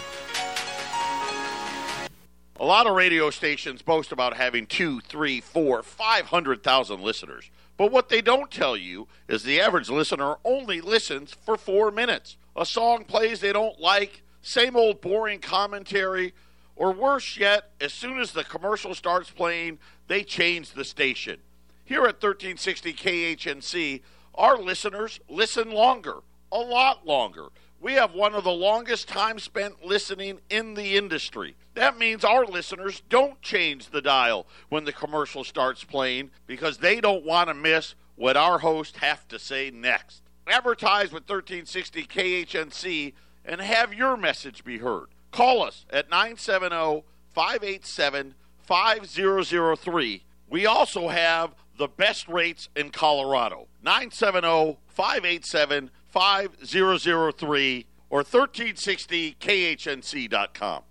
A 2.61 2.65
lot 2.65 2.87
of 2.87 2.95
radio 2.95 3.29
stations 3.29 3.81
boast 3.81 4.11
about 4.11 4.35
having 4.35 4.65
two, 4.65 4.99
three, 5.01 5.39
four, 5.39 5.81
five 5.81 6.25
hundred 6.25 6.61
thousand 6.61 7.01
listeners. 7.01 7.49
But 7.77 7.91
what 7.91 8.09
they 8.09 8.21
don't 8.21 8.51
tell 8.51 8.75
you 8.75 9.07
is 9.29 9.43
the 9.43 9.61
average 9.61 9.89
listener 9.89 10.35
only 10.43 10.81
listens 10.81 11.33
for 11.33 11.55
four 11.55 11.89
minutes. 11.89 12.35
A 12.55 12.65
song 12.65 13.05
plays 13.05 13.39
they 13.39 13.53
don't 13.53 13.79
like, 13.79 14.23
same 14.41 14.75
old 14.75 15.01
boring 15.01 15.39
commentary, 15.39 16.33
or 16.75 16.91
worse 16.91 17.37
yet, 17.37 17.71
as 17.81 17.93
soon 17.93 18.19
as 18.19 18.31
the 18.31 18.43
commercial 18.43 18.95
starts 18.95 19.29
playing, 19.29 19.79
they 20.07 20.23
change 20.23 20.71
the 20.71 20.85
station. 20.85 21.39
Here 21.83 22.01
at 22.01 22.21
1360 22.23 22.93
KHNC, 22.93 24.01
our 24.35 24.57
listeners 24.57 25.19
listen 25.27 25.71
longer, 25.71 26.17
a 26.51 26.59
lot 26.59 27.05
longer. 27.05 27.47
We 27.81 27.93
have 27.93 28.13
one 28.13 28.33
of 28.33 28.43
the 28.43 28.51
longest 28.51 29.07
time 29.07 29.39
spent 29.39 29.85
listening 29.85 30.39
in 30.49 30.73
the 30.73 30.97
industry. 30.97 31.55
That 31.75 31.97
means 31.97 32.23
our 32.23 32.45
listeners 32.45 33.01
don't 33.09 33.41
change 33.41 33.89
the 33.89 34.01
dial 34.01 34.47
when 34.69 34.83
the 34.83 34.91
commercial 34.93 35.43
starts 35.43 35.83
playing 35.83 36.31
because 36.45 36.77
they 36.77 36.99
don't 37.01 37.25
want 37.25 37.47
to 37.47 37.53
miss 37.53 37.95
what 38.15 38.35
our 38.35 38.59
hosts 38.59 38.97
have 38.97 39.27
to 39.29 39.39
say 39.39 39.71
next. 39.71 40.21
Advertise 40.49 41.11
with 41.11 41.29
1360 41.29 42.05
KHNC 42.05 43.13
and 43.45 43.61
have 43.61 43.93
your 43.93 44.17
message 44.17 44.63
be 44.63 44.79
heard. 44.79 45.09
Call 45.31 45.61
us 45.63 45.85
at 45.89 46.09
970 46.09 47.03
587 47.33 48.35
5003. 48.57 50.23
We 50.49 50.65
also 50.65 51.09
have 51.09 51.53
the 51.77 51.87
best 51.87 52.27
rates 52.27 52.69
in 52.75 52.89
Colorado. 52.89 53.67
970 53.83 54.79
587 54.87 55.91
5003 56.07 57.85
or 58.09 58.23
1360khnc.com. 58.23 60.81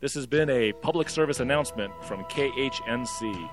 This 0.00 0.14
has 0.14 0.26
been 0.26 0.50
a 0.50 0.72
public 0.72 1.08
service 1.08 1.38
announcement 1.38 1.92
from 2.02 2.24
KHNC. 2.24 3.50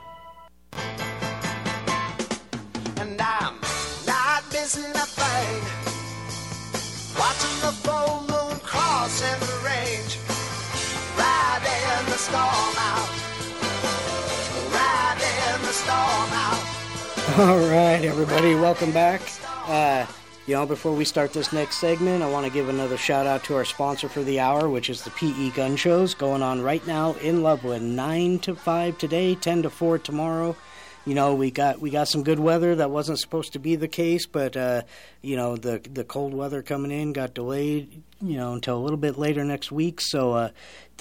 All 17.44 17.58
right, 17.58 18.04
everybody, 18.04 18.54
welcome 18.54 18.92
back. 18.92 19.20
Uh, 19.66 20.06
you 20.46 20.54
know, 20.54 20.68
before 20.68 20.94
we 20.94 21.04
start 21.04 21.34
this 21.34 21.52
next 21.52 21.78
segment, 21.78 22.22
I 22.22 22.30
want 22.30 22.46
to 22.46 22.52
give 22.52 22.70
another 22.70 22.98
shout 22.98 23.26
out 23.26 23.44
to 23.46 23.56
our 23.56 23.66
sponsor 23.66 24.08
for 24.08 24.22
the 24.22 24.40
hour, 24.40 24.70
which 24.70 24.92
is 24.92 25.02
the 25.02 25.10
PE 25.10 25.50
Gun 25.50 25.76
Shows 25.76 26.14
going 26.14 26.44
on 26.44 26.62
right 26.62 26.86
now 26.86 27.14
in 27.14 27.42
Loveland, 27.42 27.96
nine 27.96 28.38
to 28.40 28.54
five 28.54 29.00
today, 29.00 29.34
ten 29.34 29.64
to 29.64 29.72
four 29.72 29.98
tomorrow. 29.98 30.56
You 31.04 31.16
know, 31.16 31.34
we 31.34 31.50
got 31.50 31.82
we 31.82 31.90
got 31.90 32.10
some 32.10 32.22
good 32.22 32.40
weather. 32.40 32.76
That 32.76 32.92
wasn't 32.92 33.18
supposed 33.18 33.54
to 33.54 33.60
be 33.60 33.76
the 33.76 33.88
case, 33.88 34.28
but 34.28 34.56
uh, 34.56 34.84
you 35.24 35.36
know, 35.36 35.58
the 35.58 35.82
the 35.92 36.04
cold 36.04 36.36
weather 36.36 36.62
coming 36.62 36.92
in 36.92 37.12
got 37.12 37.34
delayed. 37.34 38.04
You 38.22 38.38
know, 38.38 38.54
until 38.54 38.78
a 38.78 38.84
little 38.84 38.98
bit 38.98 39.18
later 39.18 39.44
next 39.44 39.72
week. 39.72 40.00
So 40.00 40.34
uh, 40.34 40.50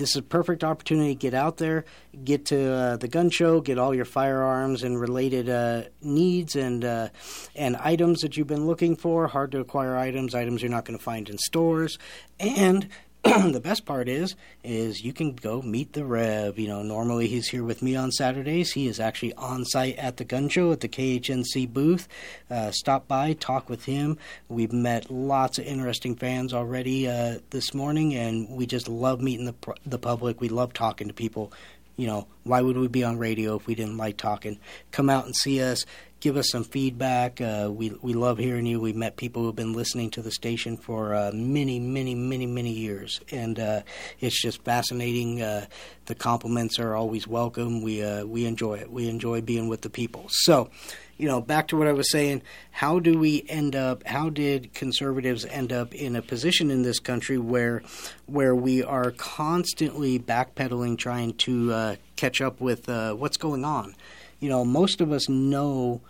this 0.01 0.11
is 0.11 0.17
a 0.17 0.23
perfect 0.23 0.65
opportunity 0.65 1.15
to 1.15 1.19
get 1.19 1.35
out 1.35 1.59
there, 1.59 1.85
get 2.25 2.47
to 2.47 2.73
uh, 2.73 2.97
the 2.97 3.07
gun 3.07 3.29
show, 3.29 3.61
get 3.61 3.79
all 3.79 3.95
your 3.95 4.07
firearms 4.07 4.83
and 4.83 4.99
related 4.99 5.49
uh, 5.51 5.83
needs 6.01 6.57
and 6.57 6.85
uh, 6.85 7.11
and 7.55 7.77
items 7.77 8.21
that 8.21 8.37
you've 8.37 8.47
been 8.47 8.67
looking 8.67 8.97
for. 8.97 9.29
Hard 9.29 9.53
to 9.53 9.61
acquire 9.61 9.97
items, 9.97 10.35
items 10.35 10.63
you're 10.63 10.71
not 10.71 10.87
going 10.87 10.99
to 10.99 11.05
find 11.05 11.29
in 11.29 11.37
stores, 11.37 11.99
and 12.39 12.89
the 13.24 13.61
best 13.61 13.85
part 13.85 14.09
is 14.09 14.35
is 14.64 15.04
you 15.04 15.12
can 15.12 15.35
go 15.35 15.61
meet 15.61 15.92
the 15.92 16.06
rev 16.06 16.59
you 16.59 16.66
know 16.66 16.83
normally 16.83 17.26
he's 17.26 17.48
here 17.48 17.62
with 17.62 17.83
me 17.83 17.94
on 17.94 18.11
saturdays. 18.11 18.72
He 18.72 18.88
is 18.88 18.98
actually 18.98 19.35
on 19.35 19.66
site 19.66 19.96
at 19.96 20.16
the 20.16 20.24
gun 20.24 20.48
show 20.48 20.72
at 20.72 20.80
the 20.80 20.88
khnc 20.88 21.70
booth. 21.70 22.09
Uh, 22.50 22.70
stop 22.70 23.06
by 23.06 23.35
talk 23.35 23.68
with 23.68 23.85
him. 23.85 24.16
We've 24.48 24.72
met 24.72 25.11
lots 25.11 25.59
of 25.59 25.66
interesting 25.66 26.16
fans 26.16 26.54
already 26.54 27.09
uh, 27.09 27.40
this 27.50 27.74
morning 27.74 28.14
and 28.14 28.48
we 28.48 28.64
just 28.64 28.88
love 28.88 29.20
meeting 29.20 29.44
the, 29.44 29.74
the 29.85 29.98
public. 29.98 30.40
We 30.40 30.48
love 30.48 30.72
talking 30.72 31.09
to 31.09 31.14
people. 31.14 31.52
You 31.96 32.06
know 32.06 32.26
why 32.44 32.62
would 32.62 32.78
we 32.78 32.88
be 32.88 33.04
on 33.04 33.18
radio 33.18 33.56
if 33.56 33.66
we 33.66 33.74
didn't 33.74 33.98
like 33.98 34.16
talking? 34.16 34.59
Come 34.92 35.11
out 35.11 35.26
and 35.26 35.37
see 35.37 35.62
us 35.62 35.85
give 36.20 36.37
us 36.37 36.50
some 36.50 36.64
feedback. 36.64 37.40
Uh, 37.40 37.70
we 37.72 37.90
we 38.02 38.12
love 38.12 38.38
hearing 38.38 38.66
you. 38.66 38.78
We've 38.78 38.96
met 38.96 39.16
people 39.16 39.42
who've 39.42 39.56
been 39.56 39.72
listening 39.72 40.11
to 40.11 40.22
the 40.22 40.30
station 40.30 40.76
for 40.76 41.14
uh, 41.14 41.33
many, 41.33 41.80
many, 41.80 42.14
many, 42.14 42.46
many 42.46 42.70
years, 42.70 43.20
and 43.33 43.59
uh, 43.59 43.83
it's 44.20 44.40
just 44.40 44.62
fascinating. 44.62 45.42
Uh, 45.42 45.66
the 46.06 46.14
compliments 46.14 46.78
are 46.78 46.94
always 46.94 47.26
welcome. 47.26 47.83
We 47.83 48.04
uh, 48.04 48.24
we 48.26 48.44
enjoy 48.44 48.74
it. 48.74 48.92
We 48.92 49.09
enjoy 49.09 49.40
being 49.40 49.68
with 49.68 49.80
the 49.80 49.90
people. 49.90 50.26
So. 50.28 50.70
You 51.16 51.28
know, 51.28 51.42
back 51.42 51.68
to 51.68 51.76
what 51.76 51.87
I 51.87 51.92
was 51.92 52.11
saying. 52.11 52.40
How 52.70 52.98
do 52.98 53.18
we 53.18 53.44
end 53.46 53.76
up? 53.76 54.06
How 54.06 54.30
did 54.30 54.72
conservatives 54.72 55.44
end 55.44 55.70
up 55.70 55.94
in 55.94 56.16
a 56.16 56.22
position 56.22 56.70
in 56.70 56.80
this 56.80 56.98
country 56.98 57.37
where, 57.37 57.83
where 58.24 58.54
we 58.54 58.83
are 58.83 59.11
constantly 59.11 60.18
backpedaling, 60.18 60.96
trying 60.96 61.35
to 61.35 61.72
uh, 61.74 61.96
catch 62.16 62.40
up 62.40 62.59
with 62.62 62.88
what's 62.88 63.37
going 63.37 63.66
on? 63.66 63.94
You 64.40 64.48
know, 64.48 64.64
most 64.64 65.00
of 65.00 65.12
us 65.12 65.29
know, 65.29 66.00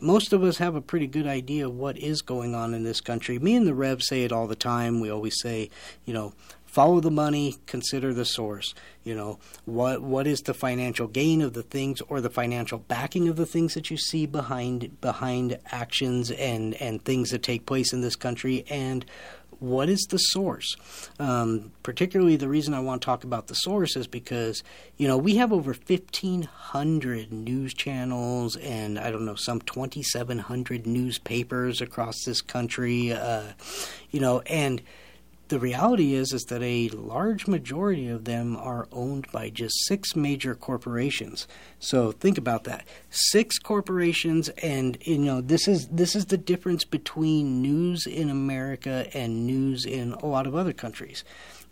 most 0.00 0.32
of 0.32 0.44
us 0.44 0.58
have 0.58 0.76
a 0.76 0.80
pretty 0.80 1.06
good 1.06 1.26
idea 1.26 1.66
of 1.66 1.74
what 1.74 1.98
is 1.98 2.22
going 2.22 2.54
on 2.54 2.74
in 2.74 2.84
this 2.84 3.00
country. 3.00 3.38
Me 3.38 3.56
and 3.56 3.66
the 3.66 3.74
Rev 3.74 4.02
say 4.02 4.24
it 4.24 4.32
all 4.32 4.46
the 4.46 4.54
time. 4.54 5.00
We 5.00 5.10
always 5.10 5.40
say, 5.40 5.70
you 6.04 6.14
know, 6.14 6.34
follow 6.68 7.00
the 7.00 7.10
money, 7.10 7.56
consider 7.66 8.12
the 8.12 8.24
source. 8.24 8.74
You 9.02 9.14
know, 9.14 9.38
what 9.64 10.02
what 10.02 10.26
is 10.26 10.42
the 10.42 10.54
financial 10.54 11.08
gain 11.08 11.40
of 11.42 11.54
the 11.54 11.62
things 11.62 12.00
or 12.02 12.20
the 12.20 12.30
financial 12.30 12.78
backing 12.78 13.26
of 13.28 13.36
the 13.36 13.46
things 13.46 13.74
that 13.74 13.90
you 13.90 13.96
see 13.96 14.26
behind 14.26 15.00
behind 15.00 15.58
actions 15.72 16.30
and 16.30 16.74
and 16.74 17.02
things 17.02 17.30
that 17.30 17.42
take 17.42 17.66
place 17.66 17.92
in 17.92 18.02
this 18.02 18.16
country 18.16 18.64
and 18.68 19.04
what 19.60 19.88
is 19.88 20.06
the 20.10 20.18
source? 20.18 20.76
Um, 21.18 21.72
particularly, 21.82 22.36
the 22.36 22.48
reason 22.48 22.74
I 22.74 22.80
want 22.80 23.02
to 23.02 23.06
talk 23.06 23.24
about 23.24 23.48
the 23.48 23.54
source 23.54 23.96
is 23.96 24.06
because 24.06 24.62
you 24.96 25.08
know 25.08 25.16
we 25.16 25.36
have 25.36 25.52
over 25.52 25.74
fifteen 25.74 26.42
hundred 26.42 27.32
news 27.32 27.74
channels 27.74 28.56
and 28.56 28.98
I 28.98 29.10
don't 29.10 29.24
know 29.24 29.34
some 29.34 29.60
twenty 29.60 30.02
seven 30.02 30.38
hundred 30.38 30.86
newspapers 30.86 31.80
across 31.80 32.24
this 32.24 32.40
country. 32.40 33.12
Uh, 33.12 33.52
you 34.10 34.20
know, 34.20 34.40
and 34.42 34.80
the 35.48 35.58
reality 35.58 36.14
is 36.14 36.32
is 36.32 36.44
that 36.44 36.62
a 36.62 36.88
large 36.90 37.46
majority 37.46 38.08
of 38.08 38.24
them 38.24 38.56
are 38.56 38.88
owned 38.92 39.30
by 39.32 39.50
just 39.50 39.74
six 39.86 40.14
major 40.14 40.54
corporations. 40.54 41.46
So 41.78 42.12
think 42.12 42.38
about 42.38 42.64
that. 42.64 42.86
Six 43.10 43.58
corporations 43.58 44.48
and 44.62 44.98
you 45.02 45.18
know 45.18 45.40
this 45.40 45.66
is 45.68 45.88
this 45.88 46.14
is 46.14 46.26
the 46.26 46.38
difference 46.38 46.84
between 46.84 47.62
news 47.62 48.06
in 48.06 48.30
America 48.30 49.06
and 49.14 49.46
news 49.46 49.84
in 49.84 50.12
a 50.12 50.26
lot 50.26 50.46
of 50.46 50.54
other 50.54 50.72
countries. 50.72 51.24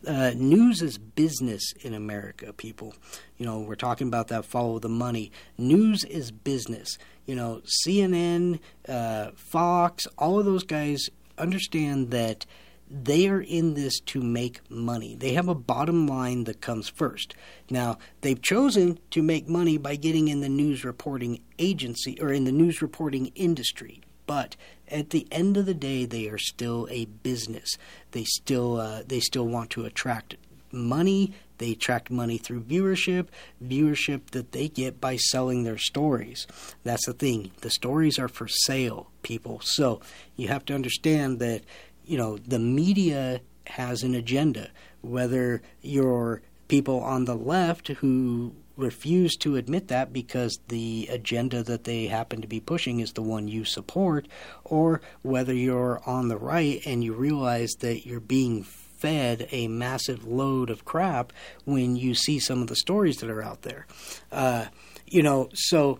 Uh, 0.06 0.32
news 0.36 0.82
is 0.82 0.98
business 0.98 1.72
in 1.80 1.94
America, 1.94 2.52
people. 2.52 2.94
You 3.38 3.46
know, 3.46 3.60
we're 3.60 3.74
talking 3.74 4.06
about 4.06 4.28
that 4.28 4.44
follow 4.44 4.78
the 4.78 4.88
money. 4.88 5.32
News 5.58 6.04
is 6.04 6.30
business. 6.30 6.96
You 7.24 7.34
know, 7.34 7.62
CNN, 7.84 8.60
uh, 8.88 9.30
Fox, 9.34 10.06
all 10.18 10.38
of 10.38 10.44
those 10.44 10.62
guys 10.62 11.08
understand 11.38 12.10
that 12.10 12.46
they 12.90 13.28
are 13.28 13.40
in 13.40 13.74
this 13.74 13.98
to 14.00 14.20
make 14.20 14.68
money. 14.70 15.16
They 15.16 15.32
have 15.34 15.48
a 15.48 15.54
bottom 15.54 16.06
line 16.06 16.44
that 16.44 16.60
comes 16.60 16.88
first. 16.88 17.34
Now, 17.68 17.98
they've 18.20 18.40
chosen 18.40 18.98
to 19.10 19.22
make 19.22 19.48
money 19.48 19.76
by 19.76 19.96
getting 19.96 20.28
in 20.28 20.40
the 20.40 20.48
news 20.48 20.84
reporting 20.84 21.40
agency 21.58 22.18
or 22.20 22.32
in 22.32 22.44
the 22.44 22.52
news 22.52 22.80
reporting 22.80 23.32
industry. 23.34 24.02
But 24.26 24.56
at 24.88 25.10
the 25.10 25.26
end 25.30 25.56
of 25.56 25.66
the 25.66 25.74
day, 25.74 26.04
they 26.04 26.28
are 26.28 26.38
still 26.38 26.86
a 26.90 27.06
business. 27.06 27.76
They 28.12 28.24
still 28.24 28.80
uh, 28.80 29.02
they 29.06 29.20
still 29.20 29.46
want 29.46 29.70
to 29.70 29.84
attract 29.84 30.36
money. 30.72 31.32
They 31.58 31.72
attract 31.72 32.10
money 32.10 32.36
through 32.36 32.64
viewership, 32.64 33.28
viewership 33.64 34.30
that 34.32 34.52
they 34.52 34.68
get 34.68 35.00
by 35.00 35.16
selling 35.16 35.62
their 35.62 35.78
stories. 35.78 36.46
That's 36.84 37.06
the 37.06 37.14
thing. 37.14 37.52
The 37.62 37.70
stories 37.70 38.18
are 38.18 38.28
for 38.28 38.46
sale, 38.46 39.10
people. 39.22 39.60
So 39.62 40.00
you 40.36 40.48
have 40.48 40.66
to 40.66 40.74
understand 40.74 41.38
that 41.38 41.62
you 42.06 42.16
know, 42.16 42.38
the 42.38 42.58
media 42.58 43.40
has 43.66 44.02
an 44.02 44.14
agenda. 44.14 44.70
Whether 45.02 45.62
you're 45.82 46.42
people 46.68 47.00
on 47.00 47.24
the 47.24 47.36
left 47.36 47.88
who 47.88 48.54
refuse 48.76 49.36
to 49.36 49.56
admit 49.56 49.88
that 49.88 50.12
because 50.12 50.58
the 50.68 51.08
agenda 51.10 51.62
that 51.62 51.84
they 51.84 52.06
happen 52.06 52.42
to 52.42 52.48
be 52.48 52.60
pushing 52.60 53.00
is 53.00 53.12
the 53.12 53.22
one 53.22 53.48
you 53.48 53.64
support, 53.64 54.28
or 54.64 55.00
whether 55.22 55.54
you're 55.54 56.00
on 56.06 56.28
the 56.28 56.36
right 56.36 56.82
and 56.84 57.02
you 57.02 57.14
realize 57.14 57.72
that 57.80 58.06
you're 58.06 58.20
being 58.20 58.62
fed 58.62 59.48
a 59.50 59.68
massive 59.68 60.26
load 60.26 60.70
of 60.70 60.84
crap 60.84 61.32
when 61.64 61.96
you 61.96 62.14
see 62.14 62.38
some 62.38 62.60
of 62.60 62.68
the 62.68 62.76
stories 62.76 63.16
that 63.18 63.30
are 63.30 63.42
out 63.42 63.62
there. 63.62 63.86
Uh, 64.30 64.66
you 65.06 65.22
know, 65.22 65.48
so 65.54 65.98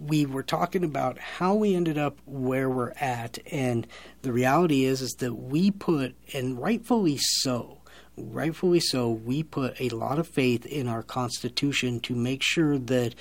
we 0.00 0.24
were 0.26 0.42
talking 0.42 0.84
about 0.84 1.18
how 1.18 1.54
we 1.54 1.74
ended 1.74 1.98
up 1.98 2.18
where 2.24 2.70
we're 2.70 2.92
at, 3.00 3.38
and 3.50 3.86
the 4.22 4.32
reality 4.32 4.84
is 4.84 5.02
is 5.02 5.12
that 5.18 5.34
we 5.34 5.70
put, 5.70 6.14
and 6.32 6.58
rightfully 6.58 7.18
so, 7.18 7.78
rightfully 8.16 8.80
so, 8.80 9.10
we 9.10 9.42
put 9.42 9.80
a 9.80 9.90
lot 9.90 10.18
of 10.18 10.26
faith 10.26 10.64
in 10.66 10.88
our 10.88 11.02
Constitution 11.02 12.00
to 12.00 12.14
make 12.14 12.42
sure 12.42 12.78
that 12.78 13.14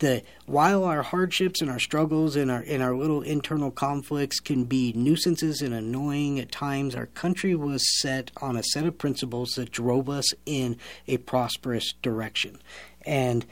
that 0.00 0.24
while 0.46 0.84
our 0.84 1.02
hardships 1.02 1.60
and 1.60 1.70
our 1.70 1.78
struggles 1.78 2.34
and 2.34 2.50
our 2.50 2.64
and 2.66 2.82
our 2.82 2.96
little 2.96 3.22
internal 3.22 3.70
conflicts 3.70 4.40
can 4.40 4.64
be 4.64 4.92
nuisances 4.94 5.62
and 5.62 5.72
annoying 5.72 6.40
at 6.40 6.50
times, 6.50 6.96
our 6.96 7.06
country 7.06 7.54
was 7.54 8.00
set 8.00 8.32
on 8.42 8.56
a 8.56 8.62
set 8.62 8.84
of 8.84 8.98
principles 8.98 9.50
that 9.50 9.70
drove 9.70 10.08
us 10.08 10.26
in 10.46 10.76
a 11.06 11.16
prosperous 11.18 11.92
direction, 12.02 12.58
and 13.06 13.46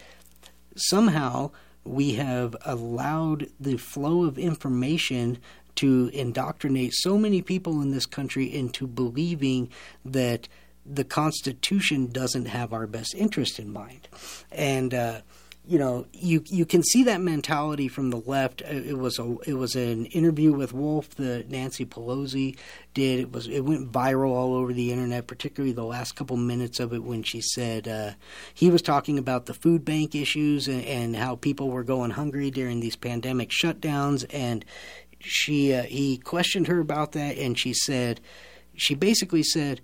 somehow 0.75 1.51
we 1.85 2.14
have 2.14 2.57
allowed 2.64 3.49
the 3.59 3.77
flow 3.77 4.25
of 4.25 4.38
information 4.38 5.38
to 5.75 6.11
indoctrinate 6.12 6.92
so 6.95 7.16
many 7.16 7.42
people 7.42 7.81
in 7.81 7.90
this 7.90 8.07
country 8.07 8.45
into 8.45 8.87
believing 8.87 9.71
that 10.05 10.49
the 10.85 11.05
Constitution 11.05 12.07
doesn't 12.07 12.47
have 12.47 12.73
our 12.73 12.87
best 12.87 13.14
interest 13.14 13.59
in 13.59 13.73
mind. 13.73 14.09
And 14.51 14.92
uh, 14.92 15.21
you 15.64 15.79
know, 15.79 16.07
you 16.12 16.42
you 16.46 16.66
can 16.66 16.83
see 16.83 17.05
that 17.05 17.20
mentality 17.20 17.87
from 17.87 18.11
the 18.11 18.20
left. 18.27 18.62
Uh, 18.62 18.75
it 18.75 18.98
was 18.98 19.18
a 19.20 19.37
it 19.46 19.55
was 19.55 19.77
an 19.77 20.07
interview 20.07 20.53
with 20.53 20.72
Wolf 20.72 21.11
that 21.16 21.51
Nancy 21.51 21.87
Pelosi 21.87 22.57
did. 22.94 23.20
It 23.20 23.33
was 23.33 23.46
it 23.46 23.61
went 23.61 23.92
viral 23.92 24.31
all 24.31 24.55
over 24.55 24.72
the 24.72 24.90
internet, 24.90 25.29
particularly 25.29 25.72
the 25.72 25.85
last 25.85 26.16
couple 26.16 26.37
minutes 26.37 26.81
of 26.81 26.92
it 26.92 27.05
when 27.05 27.22
she 27.22 27.40
said 27.40 27.87
uh, 27.87 28.12
he 28.53 28.70
was 28.70 28.83
talking 28.83 29.18
about 29.18 29.46
the 29.46 29.55
food 29.55 29.85
bank 29.85 30.16
issues 30.16 30.66
and, 30.66 30.85
and 30.85 31.14
how 31.14 31.37
people 31.37 31.70
were 31.70 31.85
going 31.85 32.11
hungry 32.11 32.51
during 32.51 32.81
these 32.81 32.96
pandemic 32.96 33.51
shutdowns, 33.51 34.27
and 34.31 34.64
she 35.20 35.72
uh, 35.75 35.85
he 35.85 36.16
questioned 36.16 36.66
her 36.66 36.81
about 36.81 37.12
that, 37.12 37.38
and 37.38 37.57
she 37.57 37.72
said 37.72 38.20
she 38.75 38.96
basically 38.96 39.44
said 39.44 39.81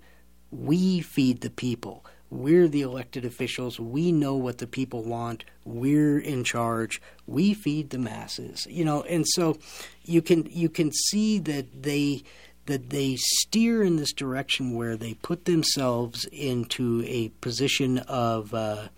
we 0.51 0.99
feed 0.99 1.39
the 1.39 1.49
people 1.49 2.03
we're 2.29 2.67
the 2.67 2.81
elected 2.81 3.25
officials. 3.25 3.79
We 3.79 4.11
know 4.11 4.35
what 4.35 4.59
the 4.59 4.67
people 4.67 5.03
want. 5.03 5.45
We're 5.65 6.19
in 6.19 6.43
charge. 6.43 7.01
We 7.25 7.53
feed 7.53 7.89
the 7.89 7.97
masses. 7.97 8.67
You 8.69 8.85
know, 8.85 9.03
and 9.03 9.27
so 9.27 9.57
you 10.03 10.21
can 10.21 10.47
you 10.49 10.69
can 10.69 10.91
see 10.91 11.39
that 11.39 11.83
they 11.83 12.23
that 12.67 12.91
they 12.91 13.15
steer 13.17 13.81
in 13.81 13.95
this 13.95 14.13
direction 14.13 14.75
where 14.75 14.95
they 14.95 15.15
put 15.15 15.45
themselves 15.45 16.25
into 16.25 17.03
a 17.07 17.29
position 17.41 17.97
of 17.99 18.53
uh, 18.53 18.89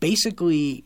basically 0.00 0.84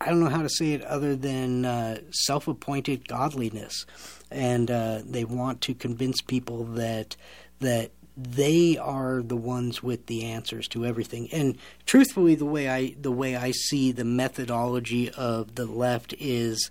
I 0.00 0.10
don't 0.10 0.20
know 0.20 0.28
how 0.28 0.42
to 0.42 0.50
say 0.50 0.72
it 0.72 0.82
other 0.82 1.16
than 1.16 1.64
uh, 1.64 1.98
self 2.10 2.46
appointed 2.48 3.08
godliness. 3.08 3.86
And 4.30 4.70
uh, 4.70 5.00
they 5.04 5.24
want 5.24 5.62
to 5.62 5.74
convince 5.74 6.20
people 6.20 6.64
that 6.64 7.16
that 7.60 7.92
they 8.16 8.76
are 8.76 9.22
the 9.22 9.36
ones 9.36 9.82
with 9.82 10.06
the 10.06 10.24
answers 10.24 10.68
to 10.68 10.86
everything. 10.86 11.28
And 11.32 11.58
truthfully, 11.86 12.34
the 12.34 12.44
way 12.44 12.68
I 12.68 12.94
the 13.00 13.10
way 13.10 13.36
I 13.36 13.50
see 13.50 13.92
the 13.92 14.04
methodology 14.04 15.10
of 15.10 15.56
the 15.56 15.66
left 15.66 16.14
is 16.18 16.70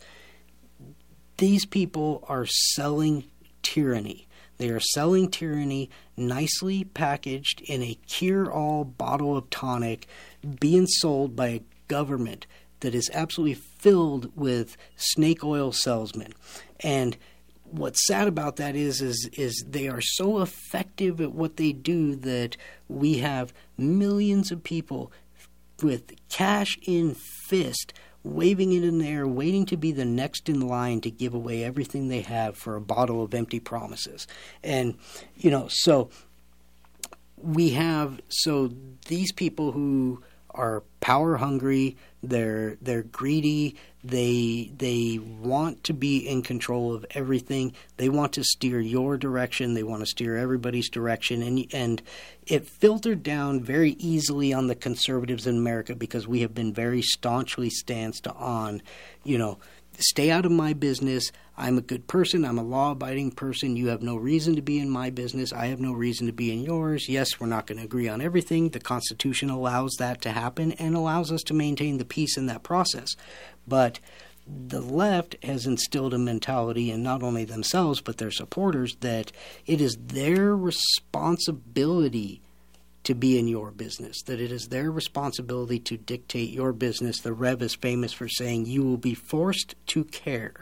these 1.38 1.66
people 1.66 2.24
are 2.30 2.46
selling 2.46 3.26
tyranny. 3.62 4.28
They 4.58 4.70
are 4.70 4.80
selling 4.80 5.30
tyranny 5.30 5.90
nicely 6.16 6.84
packaged 6.84 7.62
in 7.62 7.82
a 7.82 7.98
cure 8.08 8.52
all 8.52 8.86
bottle 8.86 9.36
of 9.36 9.50
tonic 9.50 10.08
being 10.60 10.88
sold 10.88 11.36
by 11.36 11.48
a 11.48 11.64
government 11.88 12.46
that 12.80 12.94
is 12.94 13.10
absolutely 13.14 13.56
filled 13.56 14.32
with 14.36 14.78
snake 14.96 15.44
oil 15.44 15.72
salesmen. 15.72 16.34
And 16.82 17.18
what's 17.74 18.06
sad 18.06 18.28
about 18.28 18.58
that 18.58 18.76
is 18.76 19.02
is 19.02 19.28
is 19.34 19.64
they 19.68 19.88
are 19.88 20.02
so 20.02 20.42
effective 20.42 21.20
at 21.20 21.32
what 21.32 21.58
they 21.58 21.72
do 21.72 22.16
that 22.16 22.56
we 22.88 23.18
have 23.18 23.52
millions 23.78 24.52
of 24.52 24.64
people 24.64 25.12
with 25.82 26.14
cash 26.30 26.78
in 26.84 27.16
fist 27.48 27.94
waving 28.24 28.72
it 28.72 28.84
in 28.84 29.00
the 29.00 29.08
air 29.08 29.28
waiting 29.28 29.66
to 29.66 29.76
be 29.76 29.92
the 29.92 30.06
next 30.06 30.48
in 30.48 30.62
line 30.62 31.02
to 31.02 31.10
give 31.10 31.34
away 31.34 31.64
everything 31.64 32.08
they 32.08 32.22
have 32.22 32.56
for 32.56 32.76
a 32.76 32.82
bottle 32.82 33.24
of 33.24 33.34
empty 33.34 33.60
promises. 33.60 34.28
And 34.64 34.96
you 35.36 35.50
know 35.50 35.68
so 35.68 36.12
we 37.38 37.72
have 37.72 38.22
so 38.30 38.72
these 39.08 39.32
people 39.32 39.72
who 39.72 40.22
are 40.52 40.84
power 41.02 41.38
hungry 41.38 41.98
they're 42.24 42.78
they're 42.82 43.04
greedy. 43.04 43.76
They 44.04 44.72
they 44.76 45.20
want 45.20 45.84
to 45.86 45.94
be 45.94 46.18
in 46.18 46.42
control 46.42 46.94
of 46.94 47.06
everything. 47.12 47.74
They 47.98 48.10
want 48.10 48.34
to 48.34 48.44
steer 48.44 48.80
your 48.80 49.18
direction. 49.18 49.74
They 49.74 49.84
want 49.84 50.02
to 50.02 50.06
steer 50.06 50.38
everybody's 50.38 50.90
direction. 50.90 51.44
And 51.44 51.66
and 51.74 52.02
it 52.48 52.68
filtered 52.68 53.24
down 53.24 53.62
very 53.62 53.92
easily 53.92 54.54
on 54.54 54.68
the 54.68 54.76
conservatives 54.76 55.46
in 55.46 55.58
America 55.58 55.96
because 55.96 56.28
we 56.28 56.42
have 56.42 56.56
been 56.56 56.74
very 56.74 57.02
staunchly 57.02 57.70
stanced 57.70 58.28
on 58.28 58.82
you 59.24 59.38
know 59.38 59.60
stay 60.00 60.32
out 60.32 60.46
of 60.46 60.52
my 60.52 60.74
business. 60.74 61.32
I'm 61.58 61.78
a 61.78 61.82
good 61.82 62.08
person. 62.08 62.46
I'm 62.46 62.58
a 62.58 62.64
law 62.64 62.92
abiding 62.92 63.32
person. 63.32 63.76
You 63.76 63.88
have 63.88 64.02
no 64.02 64.16
reason 64.16 64.56
to 64.56 64.62
be 64.62 64.80
in 64.80 64.90
my 64.90 65.10
business. 65.10 65.54
I 65.54 65.68
have 65.68 65.80
no 65.80 65.94
reason 65.94 66.28
to 66.28 66.34
be 66.34 66.52
in 66.52 66.64
yours. 66.64 67.08
Yes, 67.08 67.40
we're 67.40 67.48
not 67.48 67.68
going 67.68 67.78
to 67.78 67.84
agree 67.84 68.08
on 68.08 68.22
everything. 68.22 68.70
The 68.70 68.80
Constitution 68.80 69.50
allows 69.50 69.92
that 70.00 70.22
to 70.22 70.32
happen 70.32 70.72
and 70.74 70.96
allows 70.96 71.32
us 71.32 71.44
to 71.44 71.54
maintain 71.54 71.98
the 71.98 72.06
peace 72.06 72.38
in 72.38 72.48
that 72.48 72.64
process. 72.64 73.10
But 73.68 74.00
the 74.46 74.82
left 74.82 75.36
has 75.44 75.66
instilled 75.66 76.14
a 76.14 76.18
mentality 76.18 76.92
in 76.92 77.02
not 77.02 77.24
only 77.24 77.46
themselves 77.46 78.02
but 78.02 78.18
their 78.18 78.32
supporters 78.32 78.98
that 79.00 79.32
it 79.66 79.80
is 79.80 79.98
their 79.98 80.56
responsibility 80.56 82.42
to 83.04 83.14
be 83.14 83.38
in 83.38 83.48
your 83.48 83.72
business, 83.72 84.22
that 84.24 84.40
it 84.40 84.52
is 84.52 84.68
their 84.68 84.92
responsibility 84.92 85.80
to 85.80 85.98
dictate 85.98 86.50
your 86.50 86.74
business. 86.74 87.20
The 87.20 87.34
Rev 87.34 87.62
is 87.62 87.76
famous 87.76 88.14
for 88.14 88.28
saying 88.28 88.66
you 88.66 88.84
will 88.84 88.98
be 88.98 89.14
forced 89.14 89.76
to 89.88 90.04
care. 90.06 90.54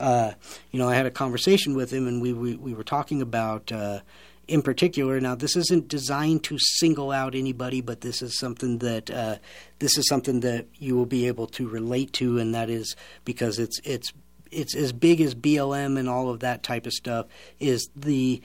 Uh, 0.00 0.32
you 0.70 0.78
know, 0.78 0.88
I 0.88 0.94
had 0.94 1.06
a 1.06 1.10
conversation 1.10 1.74
with 1.74 1.92
him, 1.92 2.06
and 2.06 2.20
we 2.20 2.32
we, 2.32 2.56
we 2.56 2.74
were 2.74 2.84
talking 2.84 3.22
about. 3.22 3.70
Uh, 3.70 4.00
in 4.46 4.60
particular, 4.60 5.18
now 5.20 5.34
this 5.34 5.56
isn't 5.56 5.88
designed 5.88 6.44
to 6.44 6.58
single 6.58 7.10
out 7.10 7.34
anybody, 7.34 7.80
but 7.80 8.02
this 8.02 8.20
is 8.20 8.38
something 8.38 8.76
that 8.80 9.10
uh, 9.10 9.36
this 9.78 9.96
is 9.96 10.06
something 10.06 10.40
that 10.40 10.66
you 10.74 10.94
will 10.96 11.06
be 11.06 11.26
able 11.28 11.46
to 11.46 11.66
relate 11.66 12.12
to, 12.14 12.38
and 12.38 12.54
that 12.54 12.68
is 12.68 12.94
because 13.24 13.58
it's 13.58 13.80
it's 13.84 14.12
it's 14.50 14.76
as 14.76 14.92
big 14.92 15.22
as 15.22 15.34
BLM 15.34 15.98
and 15.98 16.10
all 16.10 16.28
of 16.28 16.40
that 16.40 16.62
type 16.62 16.84
of 16.84 16.92
stuff. 16.92 17.24
Is 17.58 17.88
the 17.96 18.42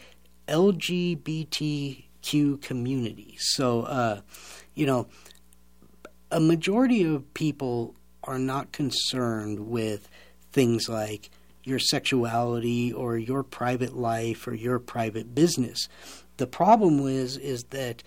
LGBTQ 2.22 2.62
community? 2.62 3.36
So, 3.40 3.84
uh, 3.84 4.22
you 4.76 4.86
know, 4.86 5.08
a 6.32 6.40
majority 6.40 7.04
of 7.04 7.34
people 7.34 7.96
are 8.24 8.40
not 8.40 8.72
concerned 8.72 9.68
with 9.70 10.08
things 10.52 10.88
like 10.88 11.30
your 11.64 11.80
sexuality 11.80 12.92
or 12.92 13.18
your 13.18 13.44
private 13.44 13.96
life 13.96 14.48
or 14.48 14.54
your 14.54 14.80
private 14.80 15.34
business. 15.36 15.88
The 16.38 16.48
problem 16.48 17.06
is 17.08 17.38
is 17.38 17.64
that 17.72 18.04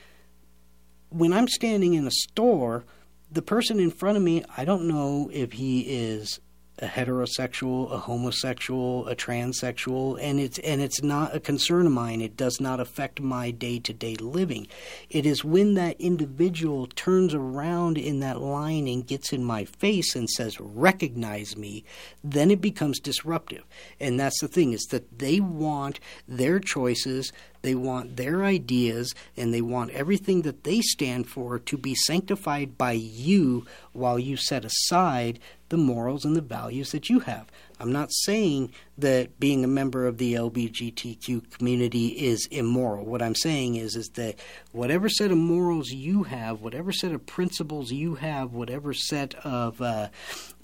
when 1.11 1.33
I'm 1.33 1.49
standing 1.49 1.95
in 1.95 2.07
a 2.07 2.11
store, 2.11 2.85
the 3.31 3.43
person 3.43 3.79
in 3.79 3.91
front 3.91 4.17
of 4.17 4.23
me, 4.23 4.45
I 4.57 4.65
don't 4.65 4.89
know 4.89 5.31
if 5.33 5.53
he 5.53 5.81
is 5.81 6.41
a 6.79 6.87
heterosexual, 6.87 7.93
a 7.93 7.99
homosexual, 7.99 9.07
a 9.07 9.15
transsexual, 9.15 10.19
and 10.21 10.41
it's 10.41 10.59
and 10.61 10.81
it's 10.81 11.03
not 11.03 11.35
a 11.35 11.41
concern 11.41 11.87
of 11.87 11.93
mine. 11.93 12.21
It 12.21 12.37
does 12.37 12.61
not 12.61 12.81
affect 12.81 13.21
my 13.21 13.51
day 13.51 13.79
to 13.81 13.93
day 13.93 14.15
living. 14.17 14.67
It 15.11 15.27
is 15.27 15.45
when 15.45 15.75
that 15.75 16.01
individual 16.01 16.87
turns 16.87 17.35
around 17.35 17.99
in 17.99 18.21
that 18.21 18.41
line 18.41 18.89
and 18.89 19.07
gets 19.07 19.33
in 19.33 19.45
my 19.45 19.65
face 19.65 20.17
and 20.17 20.29
says, 20.31 20.59
"Recognize 20.61 21.57
me," 21.57 21.85
then 22.25 22.51
it 22.51 22.61
becomes 22.61 23.01
disruptive. 23.01 23.65
And 24.01 24.19
that's 24.19 24.41
the 24.41 24.49
thing 24.49 24.73
is 24.73 24.87
that 24.91 25.19
they 25.19 25.41
want 25.41 26.01
their 26.27 26.59
choices, 26.59 27.33
they 27.63 27.75
want 27.75 28.17
their 28.17 28.45
ideas, 28.45 29.15
and 29.37 29.55
they 29.55 29.63
want 29.63 29.91
everything 29.91 30.43
that 30.43 30.65
they 30.65 30.81
stand 30.81 31.29
for 31.29 31.59
to 31.59 31.77
be 31.77 31.95
sanctified 31.95 32.77
by 32.77 32.93
you 32.93 33.67
while 33.93 34.19
you 34.19 34.37
set 34.37 34.65
aside 34.65 35.39
the 35.69 35.77
morals 35.79 36.25
and 36.27 36.37
the 36.37 36.43
values 36.43 36.93
that 36.93 37.09
you 37.09 37.21
have. 37.21 37.47
I'm 37.81 37.91
not 37.91 38.13
saying 38.13 38.73
that 38.99 39.41
being 39.41 39.65
a 39.65 39.69
member 39.69 40.07
of 40.07 40.19
the 40.19 40.35
LGBTQ 40.35 41.51
community 41.51 42.09
is 42.09 42.47
immoral. 42.51 43.07
What 43.07 43.23
I'm 43.23 43.35
saying 43.35 43.77
is 43.77 43.97
is 43.97 44.11
that 44.11 44.37
whatever 44.71 45.09
set 45.09 45.33
of 45.33 45.39
morals 45.39 45.91
you 45.91 46.25
have, 46.25 46.61
whatever 46.61 46.93
set 46.93 47.13
of 47.13 47.27
principles 47.27 47.91
you 47.91 48.17
have, 48.17 48.53
whatever 48.53 48.93
set 48.93 49.35
of 49.45 49.81
uh, 49.81 50.11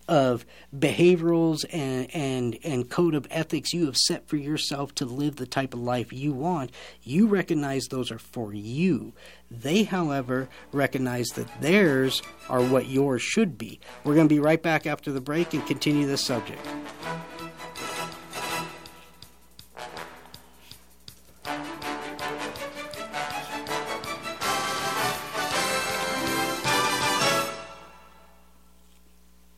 of 0.08 0.46
behaviorals 0.76 1.64
and, 1.70 2.08
and, 2.14 2.58
and 2.64 2.90
code 2.90 3.14
of 3.14 3.26
ethics 3.30 3.72
you 3.72 3.86
have 3.86 3.96
set 3.96 4.26
for 4.26 4.36
yourself 4.36 4.94
to 4.96 5.04
live 5.04 5.36
the 5.36 5.46
type 5.46 5.74
of 5.74 5.80
life 5.80 6.12
you 6.12 6.32
want, 6.32 6.70
you 7.02 7.26
recognize 7.26 7.86
those 7.86 8.10
are 8.10 8.18
for 8.18 8.54
you. 8.54 9.12
They, 9.50 9.84
however, 9.84 10.48
recognize 10.72 11.28
that 11.36 11.60
theirs 11.60 12.22
are 12.48 12.62
what 12.62 12.86
yours 12.86 13.22
should 13.22 13.56
be. 13.58 13.80
We're 14.04 14.14
going 14.14 14.28
to 14.28 14.34
be 14.34 14.40
right 14.40 14.62
back 14.62 14.86
after 14.86 15.12
the 15.12 15.20
break 15.20 15.54
and 15.54 15.66
continue 15.66 16.06
this 16.06 16.24
subject. 16.24 16.66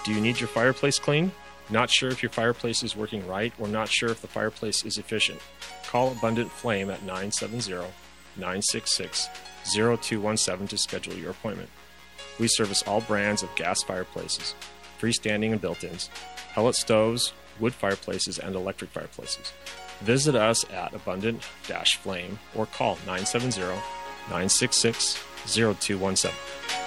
Do 0.06 0.14
you 0.14 0.22
need 0.22 0.40
your 0.40 0.50
fireplace 0.50 1.00
cleaned? 1.00 1.32
Not 1.70 1.90
sure 1.90 2.10
if 2.10 2.22
your 2.22 2.30
fireplace 2.30 2.84
is 2.84 2.94
working 2.96 3.26
right 3.26 3.54
or 3.58 3.68
not 3.68 3.90
sure 3.90 4.10
if 4.10 4.22
the 4.22 4.28
fireplace 4.28 4.86
is 4.86 4.98
efficient? 4.98 5.40
Call 5.88 6.12
Abundant 6.12 6.52
Flame 6.52 6.90
at 6.90 7.02
970 7.04 7.72
966 8.36 9.30
0217 9.74 10.68
to 10.68 10.78
schedule 10.78 11.14
your 11.14 11.32
appointment. 11.32 11.70
We 12.40 12.48
service 12.48 12.84
all 12.84 13.02
brands 13.02 13.44
of 13.44 13.54
gas 13.56 13.84
fireplaces, 13.84 14.56
freestanding 15.00 15.52
and 15.52 15.62
built 15.62 15.84
ins, 15.84 16.10
pellet 16.54 16.76
stoves, 16.76 17.34
wood 17.60 17.74
fireplaces, 17.74 18.40
and 18.40 18.56
electric 18.56 18.92
fireplaces. 18.92 19.54
Visit 20.02 20.36
us 20.36 20.70
at 20.72 20.94
Abundant 20.94 21.44
Flame 21.44 22.40
or 22.56 22.66
call 22.66 22.96
970 23.06 23.62
966 24.30 25.20
0217. 25.46 26.83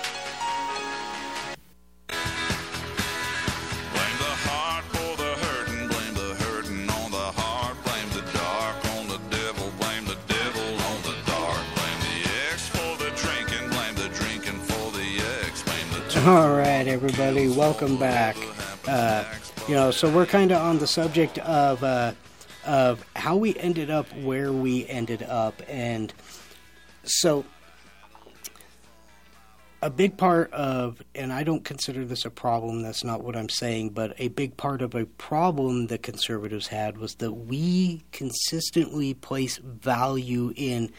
All 16.27 16.57
right, 16.57 16.89
everybody, 16.89 17.47
welcome 17.47 17.99
back. 17.99 18.37
Uh, 18.89 19.23
you 19.69 19.77
know, 19.77 19.93
so 19.93 20.11
we're 20.11 20.27
kind 20.27 20.51
of 20.51 20.61
on 20.61 20.79
the 20.79 20.87
subject 20.89 21.39
of 21.39 21.85
uh, 21.85 22.15
of 22.65 23.07
how 23.15 23.37
we 23.37 23.57
ended 23.57 23.91
up 23.91 24.13
where 24.17 24.53
we 24.53 24.89
ended 24.89 25.23
up, 25.23 25.63
and 25.69 26.13
so 27.05 27.45
a 29.81 29.89
big 29.89 30.17
part 30.17 30.53
of, 30.53 31.01
and 31.15 31.33
I 31.33 31.45
don't 31.45 31.65
consider 31.65 32.05
this 32.05 32.25
a 32.25 32.31
problem. 32.31 32.83
That's 32.83 33.05
not 33.05 33.23
what 33.23 33.37
I'm 33.37 33.49
saying, 33.49 33.91
but 33.91 34.13
a 34.19 34.27
big 34.27 34.57
part 34.57 34.83
of 34.83 34.97
a 34.97 35.07
problem 35.07 35.87
that 35.87 36.03
conservatives 36.03 36.67
had 36.67 36.99
was 36.99 37.15
that 37.17 37.35
we 37.35 38.03
consistently 38.11 39.15
place 39.15 39.59
value 39.59 40.53
in 40.57 40.91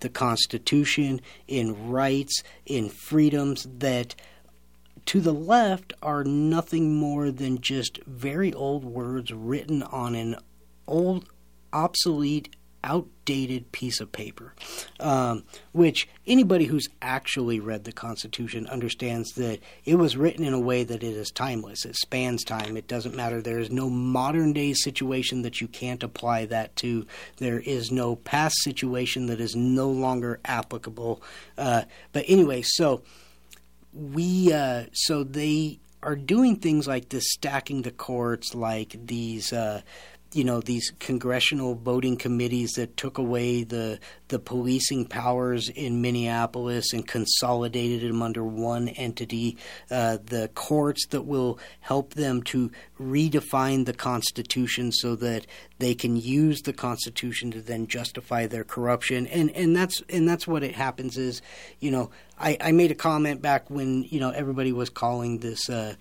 the 0.00 0.10
Constitution, 0.10 1.22
in 1.48 1.88
rights, 1.88 2.42
in 2.66 2.90
freedoms 2.90 3.66
that 3.78 4.14
to 5.06 5.20
the 5.20 5.34
left 5.34 5.92
are 6.02 6.24
nothing 6.24 6.94
more 6.94 7.30
than 7.30 7.60
just 7.60 7.98
very 8.04 8.52
old 8.52 8.84
words 8.84 9.32
written 9.32 9.82
on 9.82 10.14
an 10.14 10.36
old, 10.86 11.28
obsolete, 11.72 12.54
outdated 12.84 13.72
piece 13.72 13.98
of 14.00 14.12
paper. 14.12 14.54
Um, 15.00 15.44
which 15.72 16.08
anybody 16.26 16.66
who's 16.66 16.88
actually 17.00 17.58
read 17.58 17.84
the 17.84 17.92
Constitution 17.92 18.66
understands 18.66 19.32
that 19.32 19.60
it 19.84 19.96
was 19.96 20.16
written 20.16 20.44
in 20.44 20.52
a 20.52 20.60
way 20.60 20.84
that 20.84 21.02
it 21.02 21.14
is 21.14 21.30
timeless. 21.30 21.84
It 21.84 21.96
spans 21.96 22.44
time. 22.44 22.76
It 22.76 22.86
doesn't 22.86 23.16
matter. 23.16 23.40
There 23.40 23.58
is 23.58 23.70
no 23.70 23.88
modern 23.88 24.52
day 24.52 24.74
situation 24.74 25.42
that 25.42 25.60
you 25.60 25.68
can't 25.68 26.02
apply 26.02 26.44
that 26.46 26.76
to. 26.76 27.06
There 27.38 27.60
is 27.60 27.90
no 27.90 28.16
past 28.16 28.56
situation 28.62 29.26
that 29.26 29.40
is 29.40 29.56
no 29.56 29.88
longer 29.88 30.40
applicable. 30.44 31.22
Uh, 31.56 31.82
but 32.12 32.24
anyway, 32.28 32.62
so 32.62 33.02
we 33.94 34.52
uh, 34.52 34.84
so 34.92 35.24
they 35.24 35.78
are 36.02 36.16
doing 36.16 36.56
things 36.56 36.86
like 36.86 37.08
this, 37.08 37.24
stacking 37.30 37.82
the 37.82 37.90
courts, 37.90 38.54
like 38.54 38.96
these. 39.06 39.52
Uh, 39.52 39.82
you 40.34 40.44
know 40.44 40.60
these 40.60 40.92
congressional 40.98 41.74
voting 41.74 42.16
committees 42.16 42.72
that 42.72 42.96
took 42.96 43.18
away 43.18 43.62
the 43.62 43.98
the 44.28 44.38
policing 44.38 45.04
powers 45.04 45.68
in 45.68 46.00
Minneapolis 46.00 46.92
and 46.92 47.06
consolidated 47.06 48.08
them 48.08 48.22
under 48.22 48.42
one 48.42 48.88
entity. 48.88 49.56
Uh, 49.90 50.18
the 50.24 50.50
courts 50.54 51.06
that 51.08 51.22
will 51.22 51.58
help 51.80 52.14
them 52.14 52.42
to 52.42 52.70
redefine 53.00 53.84
the 53.84 53.92
Constitution 53.92 54.90
so 54.90 55.14
that 55.16 55.46
they 55.78 55.94
can 55.94 56.16
use 56.16 56.62
the 56.62 56.72
Constitution 56.72 57.50
to 57.50 57.60
then 57.60 57.86
justify 57.86 58.46
their 58.46 58.64
corruption. 58.64 59.26
And 59.28 59.50
and 59.50 59.76
that's 59.76 60.02
and 60.08 60.28
that's 60.28 60.46
what 60.46 60.62
it 60.62 60.74
happens 60.74 61.16
is, 61.16 61.42
you 61.80 61.90
know, 61.90 62.10
I, 62.38 62.56
I 62.60 62.72
made 62.72 62.90
a 62.90 62.96
comment 62.96 63.40
back 63.40 63.70
when 63.70 64.04
you 64.04 64.20
know 64.20 64.30
everybody 64.30 64.72
was 64.72 64.90
calling 64.90 65.38
this. 65.38 65.68
Uh, 65.68 65.94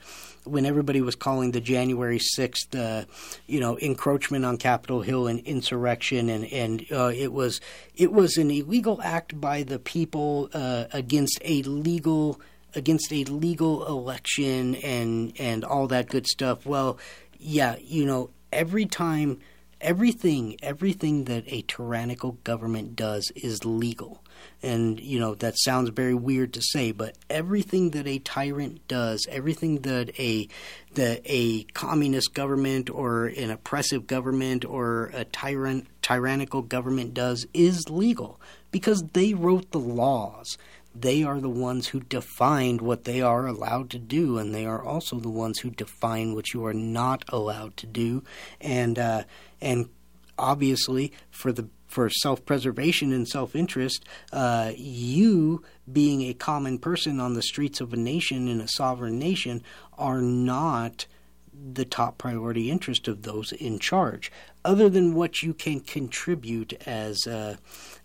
when 0.45 0.65
everybody 0.65 1.01
was 1.01 1.15
calling 1.15 1.51
the 1.51 1.61
January 1.61 2.19
6th, 2.19 2.75
uh, 2.75 3.05
you 3.47 3.59
know, 3.59 3.77
encroachment 3.79 4.45
on 4.45 4.57
Capitol 4.57 5.01
Hill 5.01 5.27
and 5.27 5.39
insurrection, 5.41 6.29
and 6.29 6.45
and 6.45 6.85
uh, 6.91 7.11
it 7.13 7.31
was 7.31 7.61
it 7.95 8.11
was 8.11 8.37
an 8.37 8.51
illegal 8.51 9.01
act 9.01 9.39
by 9.39 9.63
the 9.63 9.79
people 9.79 10.49
uh, 10.53 10.85
against 10.93 11.39
a 11.43 11.61
legal 11.63 12.39
against 12.75 13.11
a 13.11 13.23
legal 13.25 13.85
election 13.87 14.75
and 14.75 15.33
and 15.39 15.63
all 15.63 15.87
that 15.87 16.09
good 16.09 16.27
stuff. 16.27 16.65
Well, 16.65 16.97
yeah, 17.39 17.75
you 17.79 18.05
know, 18.05 18.29
every 18.51 18.85
time, 18.85 19.39
everything, 19.83 20.57
everything 20.63 21.25
that 21.25 21.43
a 21.47 21.61
tyrannical 21.63 22.33
government 22.43 22.95
does 22.95 23.31
is 23.35 23.65
legal. 23.65 24.23
And 24.61 24.99
you 24.99 25.19
know 25.19 25.35
that 25.35 25.59
sounds 25.59 25.89
very 25.89 26.13
weird 26.13 26.53
to 26.53 26.61
say 26.61 26.91
but 26.91 27.17
everything 27.29 27.91
that 27.91 28.07
a 28.07 28.19
tyrant 28.19 28.85
does 28.87 29.25
everything 29.29 29.81
that 29.81 30.17
a 30.19 30.47
that 30.95 31.21
a 31.25 31.63
communist 31.73 32.33
government 32.33 32.89
or 32.89 33.27
an 33.27 33.51
oppressive 33.51 34.07
government 34.07 34.65
or 34.65 35.11
a 35.13 35.25
tyrant 35.25 35.87
tyrannical 36.01 36.61
government 36.61 37.13
does 37.13 37.45
is 37.53 37.89
legal 37.89 38.39
because 38.71 39.03
they 39.13 39.33
wrote 39.33 39.71
the 39.71 39.79
laws 39.79 40.57
they 40.95 41.23
are 41.23 41.39
the 41.39 41.49
ones 41.49 41.87
who 41.87 42.01
defined 42.01 42.81
what 42.81 43.03
they 43.03 43.21
are 43.21 43.47
allowed 43.47 43.89
to 43.91 43.99
do, 43.99 44.37
and 44.37 44.53
they 44.53 44.65
are 44.65 44.83
also 44.83 45.19
the 45.19 45.29
ones 45.29 45.59
who 45.59 45.69
define 45.69 46.35
what 46.35 46.53
you 46.53 46.65
are 46.65 46.73
not 46.73 47.23
allowed 47.29 47.77
to 47.77 47.87
do. 47.87 48.23
And 48.61 48.99
uh, 48.99 49.23
and 49.61 49.89
obviously, 50.37 51.11
for 51.31 51.51
the 51.51 51.67
for 51.87 52.09
self 52.09 52.45
preservation 52.45 53.13
and 53.13 53.27
self 53.27 53.55
interest, 53.55 54.05
uh, 54.31 54.71
you, 54.75 55.63
being 55.91 56.21
a 56.23 56.33
common 56.33 56.77
person 56.77 57.19
on 57.19 57.33
the 57.33 57.41
streets 57.41 57.81
of 57.81 57.93
a 57.93 57.97
nation 57.97 58.47
in 58.47 58.61
a 58.61 58.67
sovereign 58.67 59.17
nation, 59.17 59.63
are 59.97 60.21
not 60.21 61.05
the 61.53 61.85
top 61.85 62.17
priority 62.17 62.69
interest 62.69 63.07
of 63.07 63.21
those 63.21 63.51
in 63.53 63.79
charge, 63.79 64.31
other 64.65 64.89
than 64.89 65.13
what 65.13 65.43
you 65.43 65.53
can 65.53 65.79
contribute 65.79 66.73
as 66.87 67.25
uh, 67.27 67.55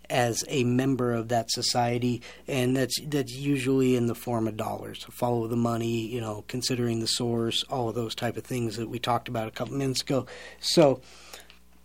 as 0.09 0.43
a 0.47 0.63
member 0.63 1.13
of 1.13 1.29
that 1.29 1.51
society, 1.51 2.21
and 2.47 2.75
that's 2.75 2.99
that's 3.05 3.33
usually 3.33 3.95
in 3.95 4.07
the 4.07 4.15
form 4.15 4.47
of 4.47 4.57
dollars. 4.57 5.05
Follow 5.11 5.47
the 5.47 5.55
money, 5.55 6.07
you 6.07 6.21
know, 6.21 6.43
considering 6.47 6.99
the 6.99 7.07
source, 7.07 7.63
all 7.69 7.89
of 7.89 7.95
those 7.95 8.15
type 8.15 8.37
of 8.37 8.43
things 8.43 8.77
that 8.77 8.89
we 8.89 8.99
talked 8.99 9.27
about 9.27 9.47
a 9.47 9.51
couple 9.51 9.75
minutes 9.75 10.01
ago. 10.01 10.25
So 10.59 11.01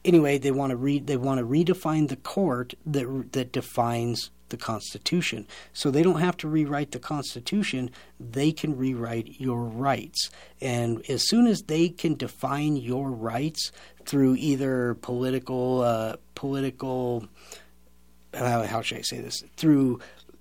anyway, 0.04 0.38
they 0.38 0.50
want 0.50 0.70
to 0.70 0.76
read 0.76 1.06
they 1.06 1.16
want 1.16 1.38
to 1.38 1.46
redefine 1.46 2.08
the 2.08 2.16
court 2.16 2.74
that 2.86 3.32
that 3.32 3.52
defines 3.52 4.30
the 4.50 4.56
Constitution. 4.56 5.46
So 5.72 5.90
they 5.90 6.02
don't 6.02 6.20
have 6.20 6.36
to 6.38 6.48
rewrite 6.48 6.92
the 6.92 6.98
Constitution; 6.98 7.90
they 8.20 8.52
can 8.52 8.76
rewrite 8.76 9.40
your 9.40 9.64
rights. 9.64 10.30
And 10.60 11.02
as 11.10 11.28
soon 11.28 11.46
as 11.46 11.62
they 11.62 11.88
can 11.88 12.14
define 12.14 12.76
your 12.76 13.10
rights 13.10 13.72
through 14.04 14.36
either 14.36 14.94
political 14.94 15.82
uh, 15.82 16.16
political 16.34 17.28
uh, 18.34 18.66
how 18.66 18.82
should 18.82 18.98
I 18.98 19.02
say 19.02 19.20
this? 19.20 19.42
Through 19.56 20.00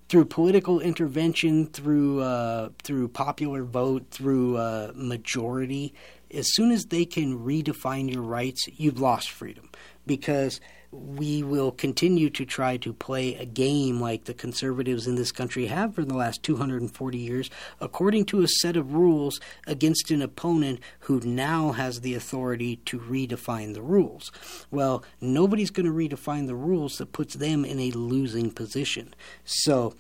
through 0.10 0.26
political 0.26 0.80
intervention, 0.80 1.68
through 1.68 2.22
uh, 2.22 2.70
through 2.84 3.08
popular 3.10 3.64
vote, 3.64 4.06
through 4.12 4.58
uh, 4.58 4.91
majority, 4.96 5.94
as 6.34 6.54
soon 6.54 6.72
as 6.72 6.86
they 6.86 7.06
can 7.06 7.39
redefine 7.39 8.14
your 8.14 8.24
rights, 8.24 8.68
you've 8.76 9.00
lost 9.00 9.30
freedom. 9.30 9.70
Because 10.06 10.60
we 10.94 11.44
will 11.44 11.72
continue 11.72 12.30
to 12.30 12.46
try 12.46 12.78
to 12.78 12.94
play 12.94 13.36
a 13.36 13.46
game 13.46 14.00
like 14.00 14.26
the 14.26 14.34
conservatives 14.34 15.08
in 15.08 15.16
this 15.16 15.32
country 15.32 15.66
have 15.66 15.96
for 15.96 16.06
the 16.06 16.14
last 16.14 16.44
240 16.44 17.18
years, 17.18 17.50
according 17.82 18.26
to 18.26 18.41
a 18.41 18.48
set 18.48 18.78
of 18.78 18.94
rules 18.94 19.39
against 19.66 20.12
an 20.12 20.22
opponent 20.22 20.80
who 21.02 21.20
now 21.22 21.72
has 21.72 22.02
the 22.02 22.14
authority 22.14 22.78
to 22.78 23.00
redefine 23.00 23.74
the 23.74 23.82
rules. 23.82 24.32
Well, 24.72 25.04
nobody's 25.20 25.72
going 25.72 25.86
to 25.86 25.91
redefine 25.91 26.48
the 26.48 26.56
rules 26.56 26.98
that 26.98 27.12
puts 27.12 27.34
them 27.36 27.66
in 27.66 27.80
a 27.80 27.91
losing 27.91 28.52
position. 28.52 29.16
So 29.44 29.96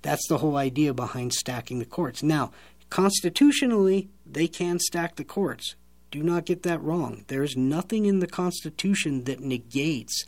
that's 0.00 0.26
the 0.28 0.38
whole 0.38 0.56
idea 0.56 0.94
behind 0.94 1.34
stacking 1.34 1.78
the 1.78 1.84
courts. 1.84 2.22
Now, 2.22 2.52
constitutionally, 2.90 4.08
they 4.26 4.48
can 4.48 4.78
stack 4.78 5.16
the 5.16 5.24
courts. 5.24 5.76
Do 6.12 6.22
not 6.22 6.44
get 6.44 6.62
that 6.62 6.82
wrong. 6.82 7.24
There's 7.28 7.56
nothing 7.56 8.04
in 8.04 8.20
the 8.20 8.26
Constitution 8.26 9.24
that 9.24 9.40
negates 9.40 10.26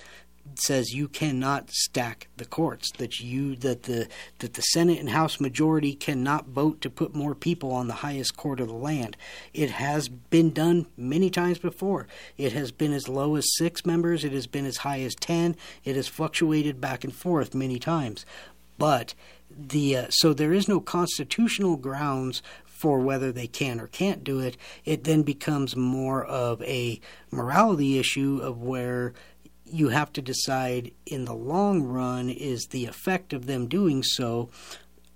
says 0.56 0.94
you 0.94 1.08
cannot 1.08 1.70
stack 1.70 2.28
the 2.36 2.44
courts 2.44 2.90
that 2.92 3.20
you 3.20 3.56
that 3.56 3.84
the 3.84 4.08
that 4.38 4.54
the 4.54 4.62
Senate 4.62 4.98
and 4.98 5.10
House 5.10 5.40
majority 5.40 5.94
cannot 5.94 6.48
vote 6.48 6.80
to 6.80 6.90
put 6.90 7.14
more 7.14 7.34
people 7.34 7.70
on 7.72 7.86
the 7.86 7.94
highest 7.94 8.36
court 8.36 8.60
of 8.60 8.68
the 8.68 8.74
land. 8.74 9.16
It 9.52 9.70
has 9.72 10.08
been 10.08 10.52
done 10.52 10.86
many 10.96 11.28
times 11.28 11.58
before. 11.58 12.06
It 12.38 12.52
has 12.52 12.72
been 12.72 12.92
as 12.92 13.08
low 13.08 13.36
as 13.36 13.56
6 13.56 13.84
members, 13.84 14.24
it 14.24 14.32
has 14.32 14.46
been 14.46 14.66
as 14.66 14.78
high 14.78 15.00
as 15.00 15.14
10. 15.14 15.54
It 15.84 15.96
has 15.96 16.08
fluctuated 16.08 16.80
back 16.80 17.04
and 17.04 17.14
forth 17.14 17.54
many 17.54 17.78
times. 17.78 18.24
But 18.78 19.14
the 19.50 19.96
uh, 19.96 20.06
so 20.10 20.32
there 20.32 20.52
is 20.52 20.68
no 20.68 20.80
constitutional 20.80 21.76
grounds 21.76 22.42
for 22.84 23.00
whether 23.00 23.32
they 23.32 23.46
can 23.46 23.80
or 23.80 23.86
can't 23.86 24.22
do 24.22 24.40
it, 24.40 24.58
it 24.84 25.04
then 25.04 25.22
becomes 25.22 25.74
more 25.74 26.22
of 26.22 26.60
a 26.64 27.00
morality 27.30 27.98
issue 27.98 28.40
of 28.42 28.60
where 28.60 29.14
you 29.64 29.88
have 29.88 30.12
to 30.12 30.20
decide 30.20 30.92
in 31.06 31.24
the 31.24 31.32
long 31.32 31.82
run 31.82 32.28
is 32.28 32.66
the 32.66 32.84
effect 32.84 33.32
of 33.32 33.46
them 33.46 33.68
doing 33.68 34.02
so 34.02 34.50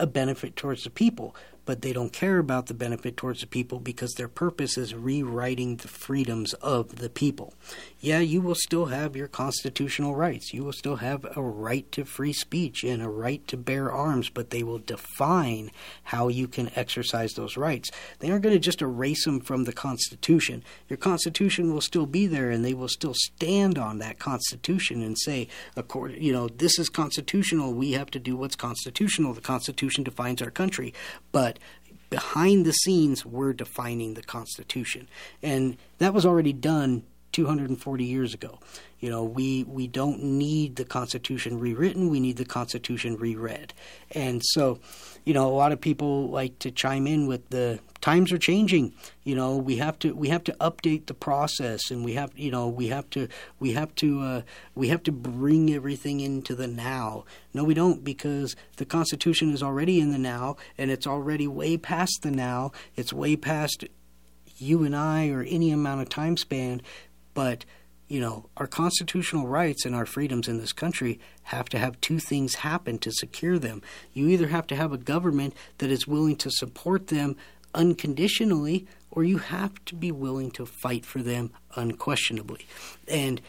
a 0.00 0.06
benefit 0.06 0.56
towards 0.56 0.84
the 0.84 0.88
people 0.88 1.36
but 1.68 1.82
they 1.82 1.92
don't 1.92 2.14
care 2.14 2.38
about 2.38 2.64
the 2.64 2.72
benefit 2.72 3.14
towards 3.14 3.42
the 3.42 3.46
people 3.46 3.78
because 3.78 4.14
their 4.14 4.26
purpose 4.26 4.78
is 4.78 4.94
rewriting 4.94 5.76
the 5.76 5.86
freedoms 5.86 6.54
of 6.54 6.96
the 6.96 7.10
people. 7.10 7.52
Yeah, 8.00 8.20
you 8.20 8.40
will 8.40 8.54
still 8.54 8.86
have 8.86 9.14
your 9.14 9.28
constitutional 9.28 10.14
rights. 10.14 10.54
You 10.54 10.64
will 10.64 10.72
still 10.72 10.96
have 10.96 11.26
a 11.36 11.42
right 11.42 11.90
to 11.92 12.06
free 12.06 12.32
speech 12.32 12.84
and 12.84 13.02
a 13.02 13.08
right 13.10 13.46
to 13.48 13.58
bear 13.58 13.92
arms, 13.92 14.30
but 14.30 14.48
they 14.48 14.62
will 14.62 14.78
define 14.78 15.70
how 16.04 16.28
you 16.28 16.48
can 16.48 16.70
exercise 16.74 17.34
those 17.34 17.58
rights. 17.58 17.90
They 18.20 18.30
aren't 18.30 18.44
going 18.44 18.54
to 18.54 18.58
just 18.58 18.80
erase 18.80 19.26
them 19.26 19.38
from 19.38 19.64
the 19.64 19.72
Constitution. 19.74 20.64
Your 20.88 20.96
Constitution 20.96 21.74
will 21.74 21.82
still 21.82 22.06
be 22.06 22.26
there, 22.26 22.50
and 22.50 22.64
they 22.64 22.72
will 22.72 22.88
still 22.88 23.14
stand 23.14 23.76
on 23.76 23.98
that 23.98 24.18
Constitution 24.18 25.02
and 25.02 25.18
say, 25.18 25.48
you 26.16 26.32
know, 26.32 26.48
this 26.48 26.78
is 26.78 26.88
constitutional. 26.88 27.74
We 27.74 27.92
have 27.92 28.10
to 28.12 28.18
do 28.18 28.38
what's 28.38 28.56
constitutional. 28.56 29.34
The 29.34 29.42
Constitution 29.42 30.02
defines 30.02 30.40
our 30.40 30.50
country. 30.50 30.94
But 31.30 31.57
behind 32.10 32.64
the 32.64 32.72
scenes, 32.72 33.24
we're 33.24 33.52
defining 33.52 34.14
the 34.14 34.22
Constitution. 34.22 35.08
And 35.42 35.76
that 35.98 36.14
was 36.14 36.24
already 36.24 36.52
done 36.52 37.04
240 37.32 38.04
years 38.04 38.34
ago. 38.34 38.58
You 39.00 39.10
know, 39.10 39.22
we 39.22 39.64
we 39.64 39.86
don't 39.86 40.22
need 40.22 40.76
the 40.76 40.84
Constitution 40.84 41.60
rewritten. 41.60 42.08
We 42.08 42.20
need 42.20 42.36
the 42.36 42.44
Constitution 42.44 43.16
reread. 43.16 43.72
And 44.10 44.42
so, 44.44 44.80
you 45.28 45.34
know, 45.34 45.46
a 45.46 45.52
lot 45.52 45.72
of 45.72 45.80
people 45.82 46.30
like 46.30 46.58
to 46.60 46.70
chime 46.70 47.06
in 47.06 47.26
with 47.26 47.50
the 47.50 47.80
times 48.00 48.32
are 48.32 48.38
changing. 48.38 48.94
You 49.24 49.34
know, 49.34 49.58
we 49.58 49.76
have 49.76 49.98
to 49.98 50.14
we 50.14 50.30
have 50.30 50.42
to 50.44 50.52
update 50.54 51.04
the 51.04 51.12
process, 51.12 51.90
and 51.90 52.02
we 52.02 52.14
have 52.14 52.30
you 52.34 52.50
know 52.50 52.66
we 52.66 52.86
have 52.86 53.10
to 53.10 53.28
we 53.60 53.74
have 53.74 53.94
to 53.96 54.22
uh, 54.22 54.42
we 54.74 54.88
have 54.88 55.02
to 55.02 55.12
bring 55.12 55.70
everything 55.74 56.20
into 56.20 56.54
the 56.54 56.66
now. 56.66 57.26
No, 57.52 57.62
we 57.62 57.74
don't 57.74 58.02
because 58.02 58.56
the 58.78 58.86
Constitution 58.86 59.52
is 59.52 59.62
already 59.62 60.00
in 60.00 60.12
the 60.12 60.18
now, 60.18 60.56
and 60.78 60.90
it's 60.90 61.06
already 61.06 61.46
way 61.46 61.76
past 61.76 62.20
the 62.22 62.30
now. 62.30 62.72
It's 62.96 63.12
way 63.12 63.36
past 63.36 63.84
you 64.56 64.82
and 64.82 64.96
I 64.96 65.28
or 65.28 65.42
any 65.42 65.70
amount 65.72 66.00
of 66.00 66.08
time 66.08 66.38
span, 66.38 66.80
but 67.34 67.66
you 68.08 68.20
know, 68.20 68.46
our 68.56 68.66
constitutional 68.66 69.46
rights 69.46 69.84
and 69.84 69.94
our 69.94 70.06
freedoms 70.06 70.48
in 70.48 70.58
this 70.58 70.72
country 70.72 71.20
have 71.44 71.68
to 71.68 71.78
have 71.78 72.00
two 72.00 72.18
things 72.18 72.56
happen 72.56 72.98
to 72.98 73.12
secure 73.12 73.58
them. 73.58 73.82
You 74.14 74.28
either 74.28 74.48
have 74.48 74.66
to 74.68 74.76
have 74.76 74.92
a 74.92 74.98
government 74.98 75.54
that 75.78 75.90
is 75.90 76.08
willing 76.08 76.36
to 76.36 76.50
support 76.50 77.08
them 77.08 77.36
unconditionally, 77.74 78.86
or 79.10 79.24
you 79.24 79.38
have 79.38 79.84
to 79.84 79.94
be 79.94 80.10
willing 80.10 80.50
to 80.52 80.64
fight 80.64 81.04
for 81.04 81.22
them 81.22 81.50
unquestionably. 81.76 82.66
And 83.06 83.42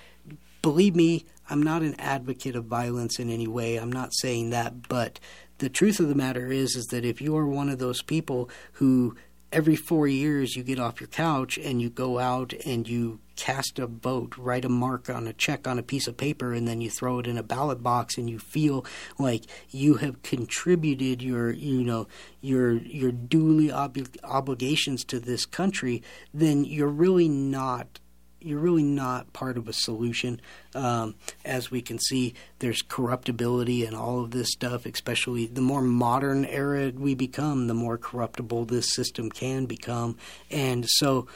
believe 0.61 0.95
me, 0.95 1.25
I'm 1.49 1.63
not 1.63 1.81
an 1.81 1.95
advocate 1.97 2.55
of 2.55 2.65
violence 2.65 3.17
in 3.17 3.29
any 3.29 3.47
way. 3.47 3.77
I'm 3.77 3.91
not 3.91 4.13
saying 4.13 4.49
that, 4.49 4.87
but 4.89 5.19
the 5.59 5.69
truth 5.69 5.99
of 5.99 6.09
the 6.09 6.15
matter 6.15 6.51
is 6.51 6.75
is 6.75 6.87
that 6.87 7.05
if 7.05 7.21
you 7.21 7.35
are 7.37 7.47
one 7.47 7.69
of 7.69 7.79
those 7.79 8.01
people 8.01 8.49
who 8.73 9.15
every 9.51 9.75
4 9.75 10.07
years 10.07 10.55
you 10.55 10.63
get 10.63 10.79
off 10.79 11.01
your 11.01 11.07
couch 11.07 11.57
and 11.57 11.81
you 11.81 11.89
go 11.89 12.19
out 12.19 12.53
and 12.65 12.87
you 12.87 13.19
cast 13.39 13.79
a 13.79 13.87
vote, 13.87 14.37
write 14.37 14.65
a 14.65 14.69
mark 14.69 15.09
on 15.09 15.25
a 15.25 15.31
check 15.31 15.65
on 15.65 15.79
a 15.79 15.83
piece 15.83 16.07
of 16.07 16.17
paper, 16.17 16.53
and 16.53 16.67
then 16.67 16.81
you 16.81 16.89
throw 16.89 17.19
it 17.19 17.27
in 17.27 17.37
a 17.37 17.43
ballot 17.43 17.81
box, 17.81 18.17
and 18.17 18.29
you 18.29 18.37
feel 18.37 18.85
like 19.17 19.45
you 19.69 19.95
have 19.95 20.21
contributed 20.23 21.21
your, 21.21 21.49
you 21.51 21.83
know, 21.83 22.05
your 22.41 22.73
your 22.73 23.13
duly 23.13 23.71
ob- 23.71 24.17
obligations 24.25 25.05
to 25.05 25.19
this 25.21 25.45
country, 25.45 26.03
then 26.33 26.65
you're 26.65 26.89
really 26.89 27.29
not 27.29 27.99
you're 28.41 28.59
really 28.59 28.83
not 28.83 29.31
part 29.33 29.57
of 29.57 29.67
a 29.67 29.73
solution. 29.73 30.39
Um, 30.73 31.15
as 31.43 31.71
we 31.71 31.81
can 31.81 31.99
see, 31.99 32.33
there's 32.59 32.81
corruptibility 32.81 33.85
and 33.85 33.95
all 33.95 34.21
of 34.21 34.31
this 34.31 34.51
stuff, 34.51 34.85
especially 34.85 35.47
the 35.47 35.61
more 35.61 35.81
modern 35.81 36.45
era 36.45 36.91
we 36.95 37.15
become, 37.15 37.67
the 37.67 37.73
more 37.73 37.97
corruptible 37.97 38.65
this 38.65 38.93
system 38.93 39.29
can 39.29 39.65
become. 39.65 40.17
And 40.49 40.85
so 40.87 41.27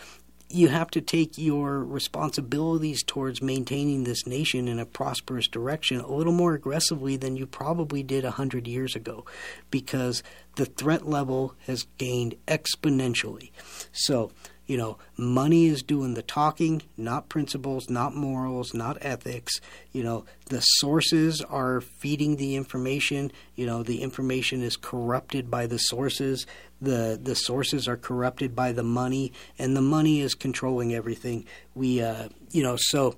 you 0.53 0.67
have 0.67 0.91
to 0.91 1.01
take 1.01 1.37
your 1.37 1.83
responsibilities 1.83 3.03
towards 3.03 3.41
maintaining 3.41 4.03
this 4.03 4.27
nation 4.27 4.67
in 4.67 4.79
a 4.79 4.85
prosperous 4.85 5.47
direction 5.47 5.99
a 5.99 6.11
little 6.11 6.33
more 6.33 6.53
aggressively 6.53 7.17
than 7.17 7.35
you 7.35 7.47
probably 7.47 8.03
did 8.03 8.23
a 8.23 8.31
hundred 8.31 8.67
years 8.67 8.95
ago, 8.95 9.25
because 9.71 10.21
the 10.55 10.65
threat 10.65 11.07
level 11.07 11.55
has 11.65 11.87
gained 11.97 12.35
exponentially. 12.47 13.51
So, 13.91 14.31
you 14.65 14.77
know, 14.77 14.97
money 15.17 15.65
is 15.65 15.83
doing 15.83 16.13
the 16.13 16.21
talking, 16.21 16.81
not 16.95 17.27
principles, 17.27 17.89
not 17.89 18.15
morals, 18.15 18.73
not 18.73 18.97
ethics. 19.01 19.59
You 19.91 20.03
know, 20.03 20.25
the 20.49 20.61
sources 20.61 21.41
are 21.41 21.81
feeding 21.81 22.37
the 22.37 22.55
information. 22.55 23.31
You 23.55 23.65
know, 23.65 23.83
the 23.83 24.01
information 24.01 24.61
is 24.61 24.77
corrupted 24.77 25.51
by 25.51 25.67
the 25.67 25.77
sources. 25.77 26.47
The 26.81 27.19
the 27.21 27.35
sources 27.35 27.87
are 27.87 27.97
corrupted 27.97 28.55
by 28.55 28.71
the 28.71 28.83
money, 28.83 29.33
and 29.59 29.75
the 29.75 29.81
money 29.81 30.21
is 30.21 30.33
controlling 30.33 30.93
everything. 30.93 31.45
We, 31.75 32.01
uh, 32.01 32.29
you 32.51 32.63
know, 32.63 32.77
so 32.77 33.15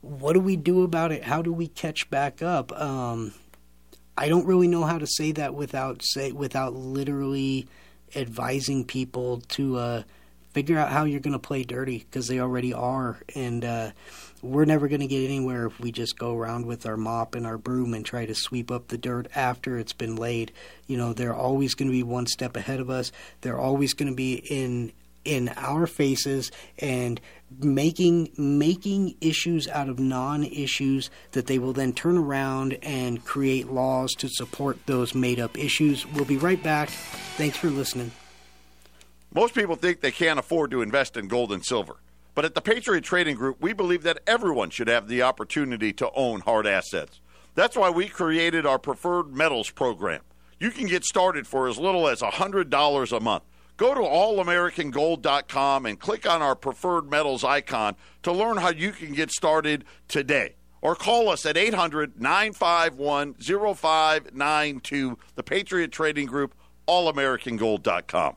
what 0.00 0.32
do 0.32 0.40
we 0.40 0.56
do 0.56 0.82
about 0.82 1.12
it? 1.12 1.22
How 1.22 1.42
do 1.42 1.52
we 1.52 1.68
catch 1.68 2.10
back 2.10 2.42
up? 2.42 2.72
Um, 2.72 3.32
I 4.18 4.28
don't 4.28 4.46
really 4.46 4.68
know 4.68 4.84
how 4.84 4.98
to 4.98 5.06
say 5.06 5.32
that 5.32 5.54
without 5.54 6.02
say 6.04 6.32
without 6.32 6.74
literally 6.74 7.68
advising 8.16 8.84
people 8.84 9.40
to 9.40 9.76
uh, 9.76 10.02
figure 10.54 10.78
out 10.78 10.90
how 10.90 11.04
you're 11.04 11.20
going 11.20 11.32
to 11.32 11.38
play 11.38 11.64
dirty 11.64 11.98
because 11.98 12.28
they 12.28 12.40
already 12.40 12.72
are, 12.72 13.18
and 13.34 13.64
uh, 13.64 13.90
we're 14.40 14.64
never 14.64 14.88
going 14.88 15.00
to 15.00 15.06
get 15.06 15.24
anywhere 15.24 15.66
if 15.66 15.78
we 15.80 15.92
just 15.92 16.18
go 16.18 16.34
around 16.34 16.64
with 16.66 16.86
our 16.86 16.96
mop 16.96 17.34
and 17.34 17.46
our 17.46 17.58
broom 17.58 17.92
and 17.92 18.06
try 18.06 18.24
to 18.24 18.34
sweep 18.34 18.70
up 18.70 18.88
the 18.88 18.98
dirt 18.98 19.26
after 19.34 19.78
it's 19.78 19.92
been 19.92 20.16
laid. 20.16 20.52
You 20.86 20.96
know, 20.96 21.12
they're 21.12 21.34
always 21.34 21.74
going 21.74 21.88
to 21.88 21.92
be 21.92 22.02
one 22.02 22.26
step 22.26 22.56
ahead 22.56 22.80
of 22.80 22.88
us. 22.88 23.12
They're 23.40 23.58
always 23.58 23.92
going 23.92 24.10
to 24.10 24.16
be 24.16 24.34
in 24.34 24.92
in 25.24 25.48
our 25.56 25.86
faces 25.86 26.50
and 26.78 27.18
making 27.58 28.30
making 28.36 29.14
issues 29.22 29.66
out 29.68 29.88
of 29.88 29.98
non-issues 29.98 31.08
that 31.32 31.46
they 31.46 31.58
will 31.58 31.72
then 31.72 31.92
turn 31.92 32.18
around 32.18 32.76
and 32.82 33.24
create 33.24 33.70
laws 33.70 34.12
to 34.12 34.28
support 34.28 34.78
those 34.86 35.14
made 35.14 35.40
up 35.40 35.58
issues. 35.58 36.06
We'll 36.06 36.26
be 36.26 36.36
right 36.36 36.62
back. 36.62 36.90
Thanks 37.36 37.56
for 37.56 37.70
listening. 37.70 38.12
Most 39.34 39.54
people 39.54 39.74
think 39.74 40.00
they 40.00 40.12
can't 40.12 40.38
afford 40.38 40.70
to 40.70 40.80
invest 40.80 41.16
in 41.16 41.26
gold 41.26 41.52
and 41.52 41.64
silver. 41.64 41.96
But 42.36 42.44
at 42.44 42.54
the 42.54 42.60
Patriot 42.60 43.02
Trading 43.02 43.34
Group, 43.34 43.60
we 43.60 43.72
believe 43.72 44.04
that 44.04 44.20
everyone 44.28 44.70
should 44.70 44.86
have 44.86 45.08
the 45.08 45.22
opportunity 45.22 45.92
to 45.94 46.10
own 46.14 46.40
hard 46.40 46.68
assets. 46.68 47.20
That's 47.56 47.76
why 47.76 47.90
we 47.90 48.08
created 48.08 48.64
our 48.64 48.78
Preferred 48.78 49.34
Metals 49.34 49.70
program. 49.70 50.20
You 50.60 50.70
can 50.70 50.86
get 50.86 51.04
started 51.04 51.48
for 51.48 51.68
as 51.68 51.78
little 51.78 52.08
as 52.08 52.20
$100 52.20 53.16
a 53.16 53.20
month. 53.20 53.42
Go 53.76 53.92
to 53.92 54.00
allamericangold.com 54.00 55.86
and 55.86 55.98
click 55.98 56.30
on 56.30 56.40
our 56.42 56.54
Preferred 56.54 57.10
Metals 57.10 57.42
icon 57.42 57.96
to 58.22 58.32
learn 58.32 58.56
how 58.56 58.70
you 58.70 58.92
can 58.92 59.12
get 59.12 59.32
started 59.32 59.84
today. 60.06 60.54
Or 60.80 60.94
call 60.94 61.28
us 61.28 61.44
at 61.44 61.56
800 61.56 62.20
951 62.20 63.34
0592, 63.34 65.18
the 65.34 65.42
Patriot 65.42 65.90
Trading 65.90 66.26
Group, 66.26 66.54
allamericangold.com. 66.86 68.36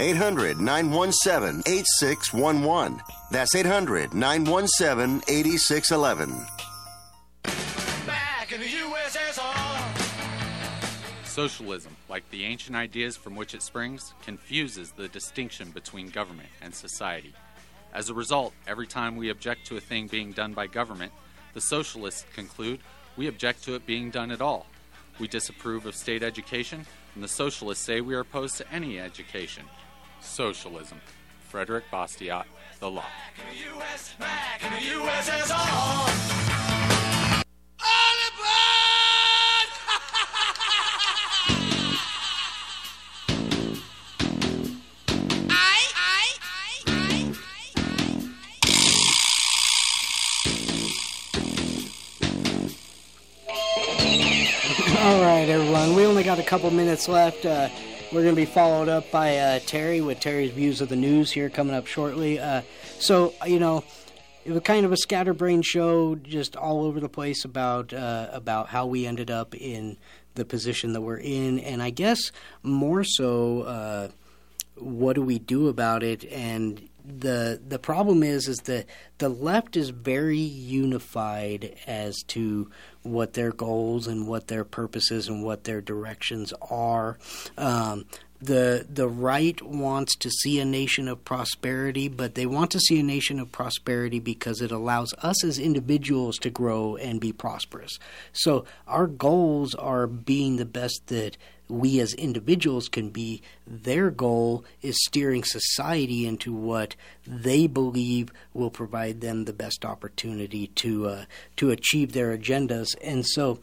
800 0.00 0.60
917 0.60 1.62
8611. 1.66 3.00
That's 3.30 3.54
800 3.54 4.12
917 4.12 5.22
8611. 5.28 6.46
Back 8.06 8.52
in 8.52 8.60
the 8.60 8.66
USSR. 8.66 9.64
Socialism, 11.24 11.96
like 12.08 12.28
the 12.30 12.44
ancient 12.44 12.76
ideas 12.76 13.16
from 13.16 13.36
which 13.36 13.54
it 13.54 13.62
springs, 13.62 14.14
confuses 14.24 14.90
the 14.92 15.08
distinction 15.08 15.70
between 15.70 16.08
government 16.08 16.48
and 16.60 16.74
society. 16.74 17.32
As 17.92 18.10
a 18.10 18.14
result, 18.14 18.52
every 18.66 18.88
time 18.88 19.16
we 19.16 19.30
object 19.30 19.66
to 19.66 19.76
a 19.76 19.80
thing 19.80 20.08
being 20.08 20.32
done 20.32 20.54
by 20.54 20.66
government, 20.66 21.12
the 21.52 21.60
socialists 21.60 22.26
conclude 22.34 22.80
we 23.16 23.28
object 23.28 23.62
to 23.64 23.76
it 23.76 23.86
being 23.86 24.10
done 24.10 24.32
at 24.32 24.40
all. 24.40 24.66
We 25.20 25.28
disapprove 25.28 25.86
of 25.86 25.94
state 25.94 26.24
education, 26.24 26.84
and 27.14 27.22
the 27.22 27.28
socialists 27.28 27.84
say 27.84 28.00
we 28.00 28.14
are 28.14 28.20
opposed 28.20 28.56
to 28.56 28.72
any 28.72 28.98
education. 28.98 29.64
Socialism. 30.24 31.00
Frederick 31.48 31.84
Bastiat, 31.92 32.46
The 32.80 32.90
Law. 32.90 33.04
All 55.04 55.20
right, 55.20 55.48
everyone. 55.48 55.94
We 55.94 56.06
only 56.06 56.22
got 56.22 56.38
a 56.38 56.42
couple 56.42 56.70
minutes 56.70 57.08
left. 57.08 57.44
Uh, 57.44 57.68
we're 58.14 58.22
going 58.22 58.36
to 58.36 58.40
be 58.40 58.46
followed 58.46 58.88
up 58.88 59.10
by 59.10 59.38
uh, 59.38 59.58
Terry 59.66 60.00
with 60.00 60.20
Terry's 60.20 60.52
views 60.52 60.80
of 60.80 60.88
the 60.88 60.94
news 60.94 61.32
here 61.32 61.50
coming 61.50 61.74
up 61.74 61.88
shortly. 61.88 62.38
Uh, 62.38 62.62
so, 63.00 63.34
you 63.44 63.58
know, 63.58 63.82
it 64.44 64.52
was 64.52 64.62
kind 64.62 64.86
of 64.86 64.92
a 64.92 64.96
scatterbrained 64.96 65.66
show, 65.66 66.14
just 66.14 66.54
all 66.54 66.84
over 66.84 67.00
the 67.00 67.08
place 67.08 67.44
about 67.44 67.92
uh, 67.92 68.28
about 68.32 68.68
how 68.68 68.86
we 68.86 69.04
ended 69.04 69.32
up 69.32 69.56
in 69.56 69.96
the 70.36 70.44
position 70.44 70.92
that 70.92 71.00
we're 71.00 71.18
in, 71.18 71.58
and 71.58 71.82
I 71.82 71.90
guess 71.90 72.30
more 72.62 73.02
so, 73.02 73.62
uh, 73.62 74.08
what 74.76 75.14
do 75.14 75.22
we 75.22 75.40
do 75.40 75.66
about 75.66 76.04
it? 76.04 76.24
And 76.30 76.88
the 77.04 77.60
the 77.66 77.78
problem 77.80 78.22
is 78.22 78.46
is 78.46 78.58
that 78.60 78.86
the 79.18 79.28
left 79.28 79.76
is 79.76 79.90
very 79.90 80.38
unified 80.38 81.76
as 81.86 82.22
to 82.28 82.70
what 83.04 83.34
their 83.34 83.52
goals 83.52 84.06
and 84.06 84.26
what 84.26 84.48
their 84.48 84.64
purposes 84.64 85.28
and 85.28 85.44
what 85.44 85.64
their 85.64 85.80
directions 85.80 86.52
are. 86.70 87.18
Um, 87.56 88.06
the 88.44 88.86
the 88.88 89.08
right 89.08 89.60
wants 89.62 90.16
to 90.16 90.30
see 90.30 90.60
a 90.60 90.64
nation 90.64 91.08
of 91.08 91.24
prosperity, 91.24 92.08
but 92.08 92.34
they 92.34 92.46
want 92.46 92.70
to 92.72 92.80
see 92.80 93.00
a 93.00 93.02
nation 93.02 93.40
of 93.40 93.52
prosperity 93.52 94.20
because 94.20 94.60
it 94.60 94.70
allows 94.70 95.12
us 95.22 95.44
as 95.44 95.58
individuals 95.58 96.38
to 96.38 96.50
grow 96.50 96.96
and 96.96 97.20
be 97.20 97.32
prosperous. 97.32 97.98
So 98.32 98.64
our 98.86 99.06
goals 99.06 99.74
are 99.74 100.06
being 100.06 100.56
the 100.56 100.64
best 100.64 101.06
that 101.06 101.36
we 101.68 101.98
as 102.00 102.12
individuals 102.14 102.88
can 102.88 103.10
be. 103.10 103.42
Their 103.66 104.10
goal 104.10 104.64
is 104.82 104.96
steering 105.04 105.44
society 105.44 106.26
into 106.26 106.52
what 106.52 106.94
they 107.26 107.66
believe 107.66 108.30
will 108.52 108.70
provide 108.70 109.20
them 109.20 109.44
the 109.44 109.52
best 109.52 109.84
opportunity 109.84 110.68
to 110.68 111.06
uh, 111.06 111.24
to 111.56 111.70
achieve 111.70 112.12
their 112.12 112.36
agendas, 112.36 112.88
and 113.02 113.26
so. 113.26 113.60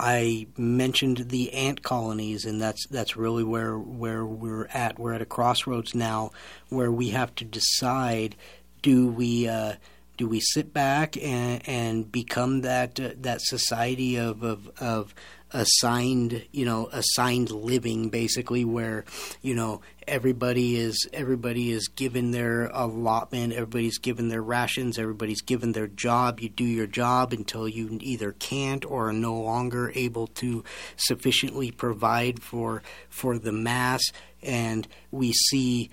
I 0.00 0.46
mentioned 0.56 1.28
the 1.28 1.52
ant 1.52 1.82
colonies, 1.82 2.44
and 2.44 2.60
that's 2.60 2.86
that's 2.86 3.16
really 3.16 3.44
where 3.44 3.76
where 3.76 4.24
we're 4.24 4.68
at. 4.72 4.98
We're 4.98 5.14
at 5.14 5.22
a 5.22 5.26
crossroads 5.26 5.94
now, 5.94 6.30
where 6.68 6.92
we 6.92 7.10
have 7.10 7.34
to 7.36 7.44
decide: 7.44 8.36
do 8.80 9.08
we 9.08 9.48
uh, 9.48 9.74
do 10.18 10.28
we 10.28 10.40
sit 10.40 10.74
back 10.74 11.16
and, 11.16 11.66
and 11.66 12.12
become 12.12 12.60
that 12.60 13.00
uh, 13.00 13.10
that 13.16 13.40
society 13.40 14.16
of, 14.16 14.42
of 14.42 14.70
of 14.78 15.14
assigned 15.52 16.44
you 16.52 16.64
know 16.64 16.88
assigned 16.92 17.50
living 17.50 18.08
basically 18.10 18.64
where 18.64 19.04
you 19.42 19.54
know 19.54 19.80
everybody 20.06 20.76
is 20.76 21.08
everybody 21.12 21.70
is 21.70 21.88
given 21.88 22.30
their 22.30 22.66
allotment 22.66 23.52
everybody's 23.52 23.98
given 23.98 24.28
their 24.28 24.42
rations 24.42 24.98
everybody's 24.98 25.42
given 25.42 25.72
their 25.72 25.86
job. 25.86 26.40
You 26.40 26.48
do 26.48 26.64
your 26.64 26.86
job 26.86 27.32
until 27.32 27.68
you 27.68 27.98
either 28.00 28.32
can't 28.32 28.84
or 28.84 29.08
are 29.08 29.12
no 29.12 29.34
longer 29.34 29.92
able 29.94 30.26
to 30.26 30.64
sufficiently 30.96 31.70
provide 31.70 32.42
for 32.42 32.82
for 33.08 33.38
the 33.38 33.52
mass. 33.52 34.02
And 34.42 34.86
we 35.10 35.32
see 35.32 35.90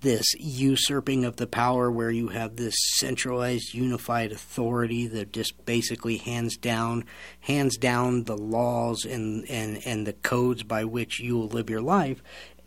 this 0.00 0.34
usurping 0.38 1.24
of 1.24 1.36
the 1.36 1.46
power 1.46 1.90
where 1.90 2.10
you 2.10 2.28
have 2.28 2.56
this 2.56 2.74
centralized 2.96 3.74
unified 3.74 4.32
authority 4.32 5.06
that 5.06 5.32
just 5.32 5.64
basically 5.64 6.18
hands 6.18 6.56
down 6.56 7.04
hands 7.40 7.76
down 7.76 8.24
the 8.24 8.36
laws 8.36 9.04
and 9.04 9.48
and 9.50 9.80
and 9.86 10.06
the 10.06 10.12
codes 10.12 10.62
by 10.62 10.84
which 10.84 11.20
you 11.20 11.36
will 11.36 11.48
live 11.48 11.70
your 11.70 11.80
life? 11.80 12.22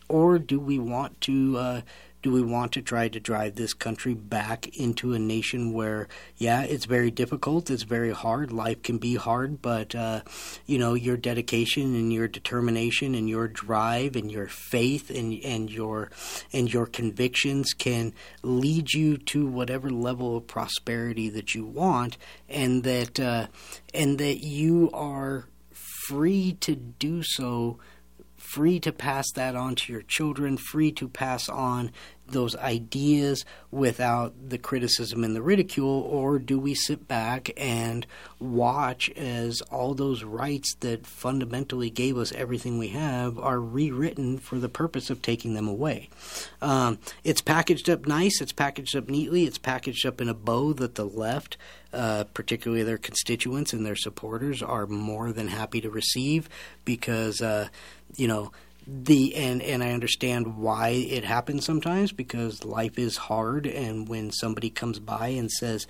Or 0.08 0.40
do 0.40 0.60
we 0.60 0.80
want 0.80 1.22
to 1.22 1.58
uh, 1.58 1.82
do 2.22 2.32
we 2.32 2.42
want 2.42 2.72
to 2.74 2.82
try 2.82 3.08
to 3.08 3.20
drive 3.20 3.56
this 3.56 3.74
country 3.74 4.14
back 4.14 4.68
into 4.78 5.14
a 5.14 5.20
nation 5.20 5.74
where, 5.74 6.08
yeah, 6.38 6.64
it's 6.64 6.86
very 6.86 7.12
difficult, 7.12 7.70
it's 7.70 7.84
very 7.84 8.12
hard, 8.12 8.52
life 8.52 8.82
can 8.84 8.98
be 8.98 9.16
hard, 9.16 9.62
but, 9.62 9.96
uh, 9.96 10.22
you 10.66 10.78
know, 10.78 10.94
your 10.94 11.18
dedication 11.18 11.96
and 11.96 12.12
your 12.12 12.28
determination 12.28 13.16
and 13.16 13.30
your 13.30 13.48
drive 13.48 14.16
and 14.16 14.32
your 14.32 14.48
faith 14.48 15.10
and, 15.10 15.42
and 15.44 15.70
your 15.70 16.10
and 16.52 16.74
your 16.74 16.86
convictions 16.86 17.74
can 17.74 18.14
lead 18.44 18.92
you 18.94 19.18
to 19.18 19.48
whatever 19.48 19.90
level 19.90 20.38
of 20.38 20.48
prosperity 20.48 21.30
that 21.30 21.56
you 21.56 21.66
want, 21.66 22.18
and 22.50 22.84
that 22.84 23.20
uh, 23.20 23.48
and 23.94 24.18
that 24.18 24.46
you 24.46 24.90
are 24.94 25.46
free 26.08 26.54
to 26.60 26.76
do 26.76 27.22
so 27.24 27.80
free 28.40 28.80
to 28.80 28.92
pass 28.92 29.32
that 29.36 29.56
on 29.56 29.76
to 29.76 29.94
your 29.94 30.02
children, 30.02 30.58
free 30.58 30.92
to 30.94 31.08
pass 31.08 31.48
on 31.50 31.92
those 32.32 32.56
ideas 32.56 33.46
without 33.72 34.34
the 34.50 34.58
criticism 34.58 35.24
and 35.24 35.36
the 35.36 35.42
ridicule, 35.42 36.02
or 36.02 36.40
do 36.40 36.60
we 36.60 36.74
sit 36.74 37.08
back 37.08 37.52
and 37.58 38.06
watch 38.40 39.10
as 39.12 39.62
all 39.72 39.94
those 39.94 40.24
rights 40.24 40.76
that 40.80 41.06
fundamentally 41.06 41.90
gave 41.90 42.18
us 42.18 42.32
everything 42.34 42.78
we 42.78 42.90
have 42.90 43.38
are 43.40 43.60
rewritten 43.60 44.38
for 44.38 44.58
the 44.58 44.70
purpose 44.70 45.10
of 45.10 45.22
taking 45.22 45.54
them 45.54 45.68
away? 45.68 46.10
Um, 46.62 47.00
it's 47.24 47.42
packaged 47.42 47.90
up 47.90 48.08
nice, 48.08 48.42
it's 48.42 48.54
packaged 48.54 48.96
up 48.96 49.10
neatly, 49.10 49.46
it's 49.46 49.58
packaged 49.58 50.06
up 50.06 50.22
in 50.22 50.30
a 50.30 50.34
bow 50.34 50.74
that 50.74 50.96
the 50.96 51.06
left. 51.06 51.58
Uh, 51.92 52.24
particularly 52.36 52.84
their 52.84 53.00
constituents 53.00 53.74
and 53.74 53.84
their 53.84 53.96
supporters, 53.96 54.62
are 54.62 54.86
more 54.86 55.32
than 55.32 55.48
happy 55.48 55.82
to 55.82 55.90
receive 55.90 56.48
because, 56.86 57.42
uh, 57.42 57.68
you 58.16 58.28
know, 58.28 58.52
the 58.92 59.36
and 59.36 59.62
and 59.62 59.84
I 59.84 59.92
understand 59.92 60.58
why 60.58 60.90
it 60.90 61.24
happens 61.24 61.66
sometimes 61.66 62.12
because 62.12 62.66
life 62.66 62.98
is 62.98 63.18
hard 63.18 63.68
and 63.68 64.08
when 64.08 64.32
somebody 64.32 64.70
comes 64.70 65.00
by 65.00 65.30
and 65.30 65.52
says 65.52 65.86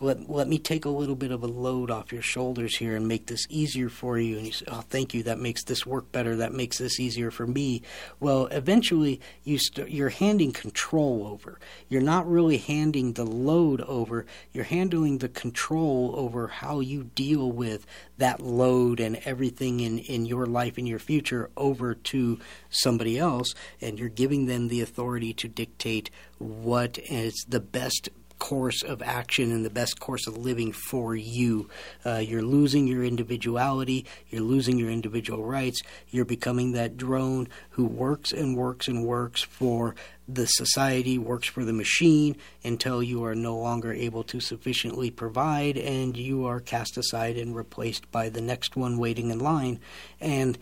let 0.00 0.28
let 0.28 0.48
me 0.48 0.58
take 0.58 0.84
a 0.84 0.90
little 0.90 1.14
bit 1.16 1.30
of 1.30 1.42
a 1.42 1.46
load 1.46 1.90
off 1.90 2.12
your 2.12 2.22
shoulders 2.22 2.76
here 2.76 2.96
and 2.96 3.08
make 3.08 3.26
this 3.26 3.46
easier 3.48 3.88
for 3.88 4.18
you. 4.18 4.36
And 4.36 4.46
you 4.46 4.52
say 4.52 4.66
oh 4.68 4.82
thank 4.88 5.14
you. 5.14 5.22
That 5.22 5.38
makes 5.38 5.64
this 5.64 5.86
work 5.86 6.10
better. 6.12 6.36
That 6.36 6.52
makes 6.52 6.78
this 6.78 7.00
easier 7.00 7.30
for 7.30 7.46
me. 7.46 7.82
Well 8.20 8.46
eventually 8.46 9.20
you 9.44 9.58
st- 9.58 9.90
you're 9.90 10.08
handing 10.08 10.52
control 10.52 11.26
over. 11.26 11.58
You're 11.88 12.02
not 12.02 12.28
really 12.28 12.58
handing 12.58 13.14
the 13.14 13.26
load 13.26 13.80
over. 13.82 14.26
You're 14.52 14.64
handling 14.64 15.18
the 15.18 15.28
control 15.28 16.14
over 16.16 16.48
how 16.48 16.80
you 16.80 17.04
deal 17.04 17.50
with 17.50 17.86
that 18.18 18.40
load 18.40 19.00
and 19.00 19.16
everything 19.24 19.80
in 19.80 19.98
in 19.98 20.26
your 20.26 20.46
life 20.46 20.78
and 20.78 20.88
your 20.88 20.98
future 20.98 21.50
over 21.56 21.94
to 21.94 22.38
somebody 22.70 23.18
else. 23.18 23.54
And 23.80 23.98
you're 23.98 24.08
giving 24.08 24.46
them 24.46 24.68
the 24.68 24.80
authority 24.80 25.32
to 25.34 25.48
dictate 25.48 26.10
what 26.38 26.98
is 26.98 27.44
the 27.48 27.60
best 27.60 28.08
course 28.38 28.82
of 28.82 29.02
action 29.02 29.52
and 29.52 29.64
the 29.64 29.70
best 29.70 30.00
course 30.00 30.26
of 30.26 30.36
living 30.36 30.72
for 30.72 31.14
you. 31.14 31.68
Uh, 32.04 32.16
you're 32.16 32.42
losing 32.42 32.86
your 32.86 33.04
individuality, 33.04 34.04
you're 34.30 34.42
losing 34.42 34.78
your 34.78 34.90
individual 34.90 35.44
rights, 35.44 35.80
you're 36.10 36.24
becoming 36.24 36.72
that 36.72 36.96
drone 36.96 37.48
who 37.70 37.84
works 37.84 38.32
and 38.32 38.56
works 38.56 38.88
and 38.88 39.04
works 39.04 39.42
for 39.42 39.94
the 40.28 40.46
society, 40.46 41.16
works 41.16 41.48
for 41.48 41.64
the 41.64 41.72
machine 41.72 42.36
until 42.62 43.02
you 43.02 43.24
are 43.24 43.34
no 43.34 43.56
longer 43.56 43.92
able 43.92 44.22
to 44.22 44.40
sufficiently 44.40 45.10
provide 45.10 45.78
and 45.78 46.16
you 46.16 46.44
are 46.44 46.60
cast 46.60 46.98
aside 46.98 47.36
and 47.36 47.56
replaced 47.56 48.10
by 48.12 48.28
the 48.28 48.40
next 48.40 48.76
one 48.76 48.98
waiting 48.98 49.30
in 49.30 49.38
line. 49.38 49.80
And 50.20 50.58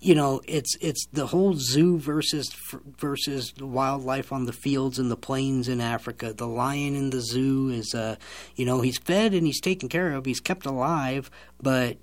you 0.00 0.14
know 0.14 0.40
it's 0.46 0.76
it's 0.80 1.06
the 1.12 1.26
whole 1.26 1.54
zoo 1.54 1.98
versus 1.98 2.54
versus 2.98 3.52
wildlife 3.60 4.32
on 4.32 4.44
the 4.44 4.52
fields 4.52 4.98
and 4.98 5.10
the 5.10 5.16
plains 5.16 5.68
in 5.68 5.80
Africa. 5.80 6.32
The 6.32 6.46
lion 6.46 6.94
in 6.94 7.10
the 7.10 7.20
zoo 7.20 7.68
is 7.68 7.94
uh 7.94 8.16
you 8.54 8.64
know 8.64 8.80
he's 8.80 8.98
fed 8.98 9.34
and 9.34 9.46
he's 9.46 9.60
taken 9.60 9.88
care 9.88 10.12
of. 10.12 10.24
He's 10.24 10.40
kept 10.40 10.66
alive, 10.66 11.30
but 11.60 11.96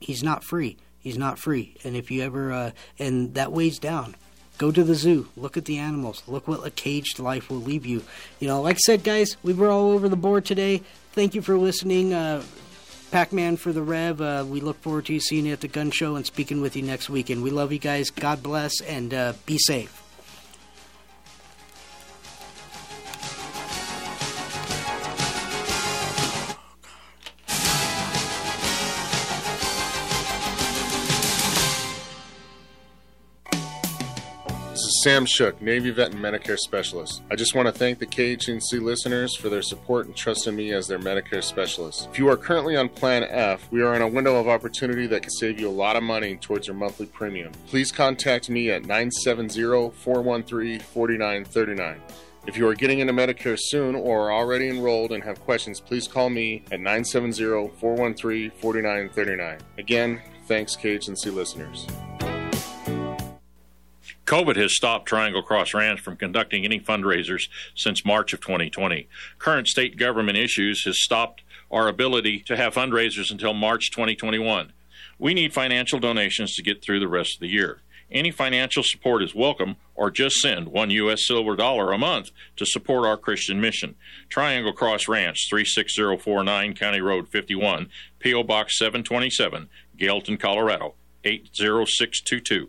he's 0.00 0.22
not 0.22 0.44
free. 0.44 0.76
He's 0.98 1.16
not 1.16 1.38
free. 1.38 1.76
And 1.82 1.96
if 1.96 2.10
you 2.10 2.22
ever 2.22 2.52
uh 2.52 2.70
and 2.98 3.34
that 3.34 3.52
weighs 3.52 3.78
down. 3.78 4.16
Go 4.58 4.70
to 4.70 4.84
the 4.84 4.94
zoo. 4.94 5.26
Look 5.38 5.56
at 5.56 5.64
the 5.64 5.78
animals. 5.78 6.22
Look 6.26 6.46
what 6.46 6.66
a 6.66 6.70
caged 6.70 7.18
life 7.18 7.48
will 7.48 7.62
leave 7.62 7.86
you. 7.86 8.02
You 8.40 8.48
know, 8.48 8.60
like 8.60 8.76
I 8.76 8.80
said, 8.80 9.02
guys, 9.02 9.38
we 9.42 9.54
were 9.54 9.70
all 9.70 9.92
over 9.92 10.06
the 10.06 10.16
board 10.16 10.44
today. 10.44 10.82
Thank 11.12 11.34
you 11.34 11.40
for 11.40 11.56
listening. 11.56 12.12
Uh, 12.12 12.42
Pac 13.10 13.32
Man 13.32 13.56
for 13.56 13.72
the 13.72 13.82
Rev. 13.82 14.20
Uh, 14.20 14.44
we 14.48 14.60
look 14.60 14.80
forward 14.80 15.06
to 15.06 15.18
seeing 15.20 15.46
you 15.46 15.52
at 15.52 15.60
the 15.60 15.68
gun 15.68 15.90
show 15.90 16.16
and 16.16 16.24
speaking 16.24 16.60
with 16.60 16.76
you 16.76 16.82
next 16.82 17.10
week. 17.10 17.28
And 17.30 17.42
we 17.42 17.50
love 17.50 17.72
you 17.72 17.78
guys. 17.78 18.10
God 18.10 18.42
bless 18.42 18.80
and 18.80 19.12
uh, 19.12 19.32
be 19.46 19.58
safe. 19.58 20.09
Sam 35.02 35.24
Shook, 35.24 35.62
Navy 35.62 35.90
vet 35.90 36.12
and 36.12 36.20
Medicare 36.22 36.58
specialist. 36.58 37.22
I 37.30 37.36
just 37.36 37.54
want 37.54 37.66
to 37.66 37.72
thank 37.72 37.98
the 37.98 38.06
KHNC 38.06 38.82
listeners 38.82 39.36
for 39.36 39.48
their 39.48 39.62
support 39.62 40.06
and 40.06 40.16
trust 40.16 40.46
in 40.46 40.56
me 40.56 40.72
as 40.72 40.86
their 40.86 40.98
Medicare 40.98 41.42
specialist. 41.42 42.08
If 42.10 42.18
you 42.18 42.28
are 42.28 42.36
currently 42.36 42.76
on 42.76 42.88
Plan 42.88 43.24
F, 43.24 43.70
we 43.70 43.82
are 43.82 43.94
in 43.94 44.02
a 44.02 44.08
window 44.08 44.36
of 44.36 44.48
opportunity 44.48 45.06
that 45.06 45.22
can 45.22 45.30
save 45.30 45.60
you 45.60 45.68
a 45.68 45.70
lot 45.70 45.96
of 45.96 46.02
money 46.02 46.36
towards 46.36 46.66
your 46.66 46.76
monthly 46.76 47.06
premium. 47.06 47.52
Please 47.66 47.90
contact 47.92 48.50
me 48.50 48.70
at 48.70 48.82
970 48.82 49.90
413 49.90 50.80
4939. 50.80 52.00
If 52.46 52.56
you 52.56 52.66
are 52.68 52.74
getting 52.74 52.98
into 52.98 53.12
Medicare 53.12 53.58
soon 53.58 53.94
or 53.94 54.30
are 54.30 54.32
already 54.32 54.68
enrolled 54.68 55.12
and 55.12 55.22
have 55.24 55.40
questions, 55.40 55.80
please 55.80 56.08
call 56.08 56.30
me 56.30 56.64
at 56.72 56.80
970 56.80 57.70
413 57.78 58.50
4939. 58.50 59.58
Again, 59.78 60.20
Thanks, 60.50 60.74
KHNC 60.74 61.32
listeners. 61.32 61.86
COVID 64.30 64.54
has 64.54 64.76
stopped 64.76 65.06
Triangle 65.06 65.42
Cross 65.42 65.74
Ranch 65.74 65.98
from 65.98 66.14
conducting 66.14 66.64
any 66.64 66.78
fundraisers 66.78 67.48
since 67.74 68.04
March 68.04 68.32
of 68.32 68.40
2020. 68.40 69.08
Current 69.40 69.66
state 69.66 69.96
government 69.96 70.38
issues 70.38 70.84
has 70.84 71.02
stopped 71.02 71.42
our 71.68 71.88
ability 71.88 72.38
to 72.46 72.56
have 72.56 72.74
fundraisers 72.74 73.32
until 73.32 73.54
March 73.54 73.90
2021. 73.90 74.72
We 75.18 75.34
need 75.34 75.52
financial 75.52 75.98
donations 75.98 76.54
to 76.54 76.62
get 76.62 76.80
through 76.80 77.00
the 77.00 77.08
rest 77.08 77.34
of 77.34 77.40
the 77.40 77.48
year. 77.48 77.80
Any 78.08 78.30
financial 78.30 78.84
support 78.84 79.24
is 79.24 79.34
welcome, 79.34 79.74
or 79.96 80.12
just 80.12 80.36
send 80.36 80.68
one 80.68 80.90
U.S. 80.90 81.26
silver 81.26 81.56
dollar 81.56 81.90
a 81.90 81.98
month 81.98 82.30
to 82.54 82.64
support 82.64 83.04
our 83.04 83.16
Christian 83.16 83.60
mission. 83.60 83.96
Triangle 84.28 84.72
Cross 84.72 85.08
Ranch, 85.08 85.48
36049 85.50 86.74
County 86.74 87.00
Road 87.00 87.28
51, 87.28 87.88
P.O. 88.20 88.44
Box 88.44 88.78
727, 88.78 89.68
Galeton, 89.98 90.38
Colorado, 90.38 90.94
80622. 91.24 92.68